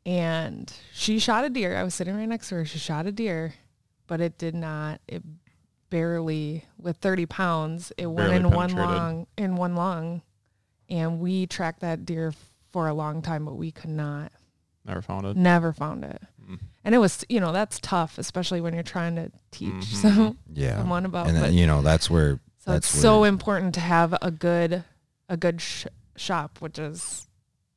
And 0.07 0.73
she 0.95 1.19
shot 1.19 1.45
a 1.45 1.51
deer. 1.51 1.77
I 1.77 1.83
was 1.83 1.95
sitting 1.95 2.17
right 2.17 2.29
next 2.29 2.49
to 2.51 2.55
her. 2.55 2.65
She 2.65 2.79
shot 2.79 3.07
a 3.07 3.13
deer, 3.13 3.53
but 4.07 4.21
it 4.23 4.39
did 4.39 4.55
not. 4.55 5.01
It 5.09 5.23
barely 5.91 6.65
with 6.79 6.97
30 6.99 7.27
pounds. 7.27 7.93
It 7.99 8.07
went 8.07 8.31
Barely 8.31 8.37
in 8.37 8.51
one 8.51 8.69
penetrated. 8.71 8.97
lung 8.97 9.27
in 9.37 9.57
one 9.57 9.75
lung, 9.77 10.23
and 10.89 11.21
we 11.21 11.47
tracked 11.47 11.81
that 11.81 12.07
deer 12.07 12.33
for 12.73 12.89
a 12.89 12.95
long 12.95 13.21
time, 13.21 13.45
but 13.45 13.55
we 13.57 13.71
could 13.73 13.91
not. 13.91 14.33
Never 14.85 15.03
found 15.03 15.27
it. 15.27 15.37
Never 15.37 15.73
found 15.73 16.05
it. 16.05 16.23
Mm. 16.49 16.61
And 16.85 16.95
it 16.95 16.99
was, 16.99 17.25
you 17.29 17.41
know, 17.41 17.53
that's 17.53 17.81
tough, 17.81 18.19
especially 18.19 18.61
when 18.61 18.73
you're 18.75 18.85
trying 18.85 19.17
to 19.17 19.33
teach 19.51 19.73
Mhm. 19.73 19.83
so 20.03 20.37
Yeah. 20.53 20.77
someone 20.79 21.05
about. 21.05 21.27
and 21.27 21.37
but- 21.37 21.47
then, 21.47 21.55
you 21.55 21.67
know, 21.67 21.83
that's 21.83 22.09
where 22.09 22.39
so 22.59 22.71
that's 22.73 22.89
it's 22.93 23.01
so 23.03 23.25
important 23.25 23.75
to 23.75 23.81
have 23.81 24.17
a 24.23 24.31
good, 24.31 24.85
a 25.29 25.37
good 25.37 25.61
sh- 25.61 25.87
shop, 26.17 26.59
which 26.61 26.79
is 26.79 27.27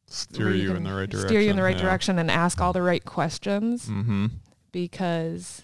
Steer 0.10 0.51
you 0.55 0.74
in 0.76 0.84
the 0.84 0.93
right 0.93 1.10
direction. 1.10 1.28
Steer 1.30 1.41
you 1.41 1.49
in 1.51 1.55
the 1.55 1.64
right 1.64 1.76
yeah. 1.76 1.82
direction 1.84 2.18
and 2.20 2.30
ask 2.32 2.60
all 2.62 2.74
the 2.74 2.82
right 2.82 3.03
questions 3.05 3.88
Mm-hmm. 3.88 4.28
because 4.72 5.62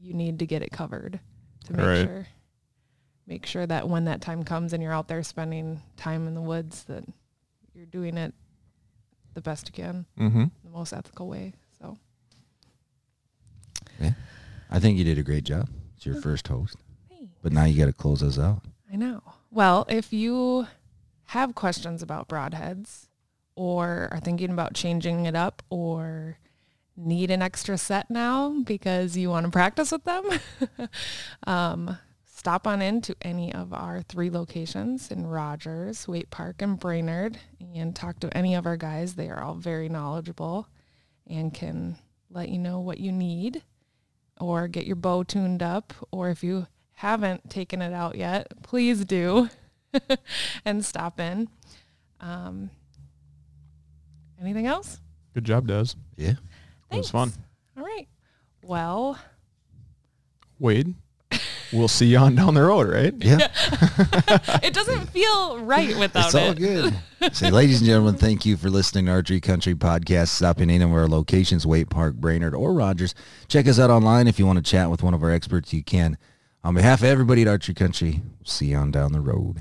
you 0.00 0.14
need 0.14 0.38
to 0.38 0.46
get 0.46 0.62
it 0.62 0.70
covered 0.72 1.20
to 1.66 1.72
make 1.72 1.86
Right. 1.86 2.04
sure 2.06 2.26
make 3.26 3.44
sure 3.44 3.66
that 3.66 3.88
when 3.88 4.04
that 4.04 4.20
time 4.20 4.44
comes 4.44 4.72
and 4.72 4.80
you're 4.82 4.92
out 4.92 5.08
there 5.08 5.20
spending 5.22 5.82
time 5.96 6.28
in 6.28 6.34
the 6.34 6.40
woods 6.40 6.84
that 6.84 7.04
you're 7.74 7.84
doing 7.86 8.16
it 8.16 8.32
the 9.34 9.40
best 9.40 9.66
you 9.68 9.72
can, 9.72 10.06
Mm-hmm. 10.18 10.44
the 10.64 10.70
most 10.70 10.92
ethical 10.92 11.26
way. 11.28 11.52
So 11.78 11.98
yeah, 14.00 14.12
I 14.70 14.78
think 14.78 14.98
you 14.98 15.04
did 15.04 15.18
a 15.18 15.22
great 15.22 15.44
job. 15.44 15.68
It's 15.96 16.06
your 16.06 16.20
first 16.20 16.48
host. 16.48 16.76
But 17.42 17.52
now 17.52 17.64
you 17.64 17.76
got 17.78 17.86
to 17.86 17.92
close 17.92 18.22
us 18.22 18.38
out. 18.38 18.62
I 18.92 18.96
know. 18.96 19.22
Well, 19.50 19.86
if 19.88 20.12
you 20.12 20.66
have 21.26 21.54
questions 21.54 22.02
about 22.02 22.28
broadheads 22.28 23.06
or 23.56 24.08
are 24.12 24.20
thinking 24.20 24.50
about 24.50 24.74
changing 24.74 25.26
it 25.26 25.34
up 25.34 25.62
or 25.70 26.38
need 26.96 27.30
an 27.30 27.42
extra 27.42 27.76
set 27.76 28.10
now 28.10 28.62
because 28.64 29.16
you 29.16 29.30
want 29.30 29.44
to 29.44 29.50
practice 29.50 29.92
with 29.92 30.04
them, 30.04 30.24
um, 31.46 31.98
stop 32.24 32.66
on 32.66 32.80
in 32.80 33.00
to 33.00 33.16
any 33.22 33.52
of 33.52 33.72
our 33.72 34.02
three 34.02 34.30
locations 34.30 35.10
in 35.10 35.26
Rogers, 35.26 36.06
Waite 36.06 36.30
Park, 36.30 36.62
and 36.62 36.78
Brainerd 36.78 37.38
and 37.74 37.96
talk 37.96 38.20
to 38.20 38.36
any 38.36 38.54
of 38.54 38.66
our 38.66 38.76
guys. 38.76 39.14
They 39.14 39.28
are 39.28 39.42
all 39.42 39.54
very 39.54 39.88
knowledgeable 39.88 40.68
and 41.26 41.52
can 41.52 41.96
let 42.30 42.48
you 42.48 42.58
know 42.58 42.80
what 42.80 42.98
you 42.98 43.12
need 43.12 43.62
or 44.40 44.68
get 44.68 44.86
your 44.86 44.96
bow 44.96 45.22
tuned 45.22 45.62
up 45.62 45.92
or 46.10 46.30
if 46.30 46.44
you 46.44 46.66
haven't 46.94 47.50
taken 47.50 47.82
it 47.82 47.92
out 47.92 48.16
yet, 48.16 48.52
please 48.62 49.04
do 49.04 49.48
and 50.64 50.84
stop 50.84 51.20
in. 51.20 51.48
Um, 52.20 52.70
anything 54.40 54.66
else? 54.66 55.00
Good 55.34 55.44
job, 55.44 55.66
Des. 55.66 55.86
Yeah. 56.16 56.34
It 56.90 56.96
was 56.98 57.10
fun. 57.10 57.32
All 57.76 57.84
right. 57.84 58.06
Well, 58.62 59.18
Wade, 60.58 60.94
we'll 61.72 61.88
see 61.88 62.06
you 62.06 62.18
on 62.18 62.34
down 62.34 62.54
the 62.54 62.62
road, 62.62 62.88
right? 62.88 63.14
Yeah. 63.18 63.36
it 64.62 64.72
doesn't 64.72 65.06
feel 65.10 65.58
right 65.60 65.96
without 65.98 66.26
It's 66.26 66.34
all 66.34 66.50
it. 66.52 66.58
good. 66.58 66.94
Say, 67.32 67.50
ladies 67.50 67.78
and 67.80 67.86
gentlemen, 67.86 68.14
thank 68.14 68.46
you 68.46 68.56
for 68.56 68.70
listening 68.70 69.06
to 69.06 69.12
Archery 69.12 69.40
Country 69.40 69.74
Podcast. 69.74 70.28
Stopping 70.28 70.64
in 70.70 70.76
any 70.76 70.84
of 70.84 70.92
our 70.92 71.08
locations, 71.08 71.66
Waite 71.66 71.90
Park, 71.90 72.14
Brainerd, 72.14 72.54
or 72.54 72.72
Rogers. 72.72 73.14
Check 73.48 73.66
us 73.68 73.78
out 73.78 73.90
online 73.90 74.26
if 74.28 74.38
you 74.38 74.46
want 74.46 74.64
to 74.64 74.68
chat 74.68 74.90
with 74.90 75.02
one 75.02 75.12
of 75.14 75.22
our 75.22 75.30
experts. 75.30 75.72
You 75.72 75.82
can. 75.82 76.16
On 76.64 76.74
behalf 76.74 77.00
of 77.00 77.04
everybody 77.06 77.42
at 77.42 77.48
Archery 77.48 77.74
Country, 77.74 78.22
see 78.44 78.66
you 78.66 78.76
on 78.76 78.90
down 78.90 79.12
the 79.12 79.20
road. 79.20 79.60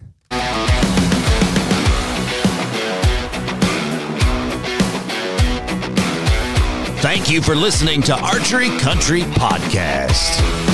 Thank 7.05 7.29
you 7.29 7.39
for 7.39 7.55
listening 7.55 8.01
to 8.01 8.15
Archery 8.15 8.69
Country 8.79 9.21
Podcast. 9.21 10.64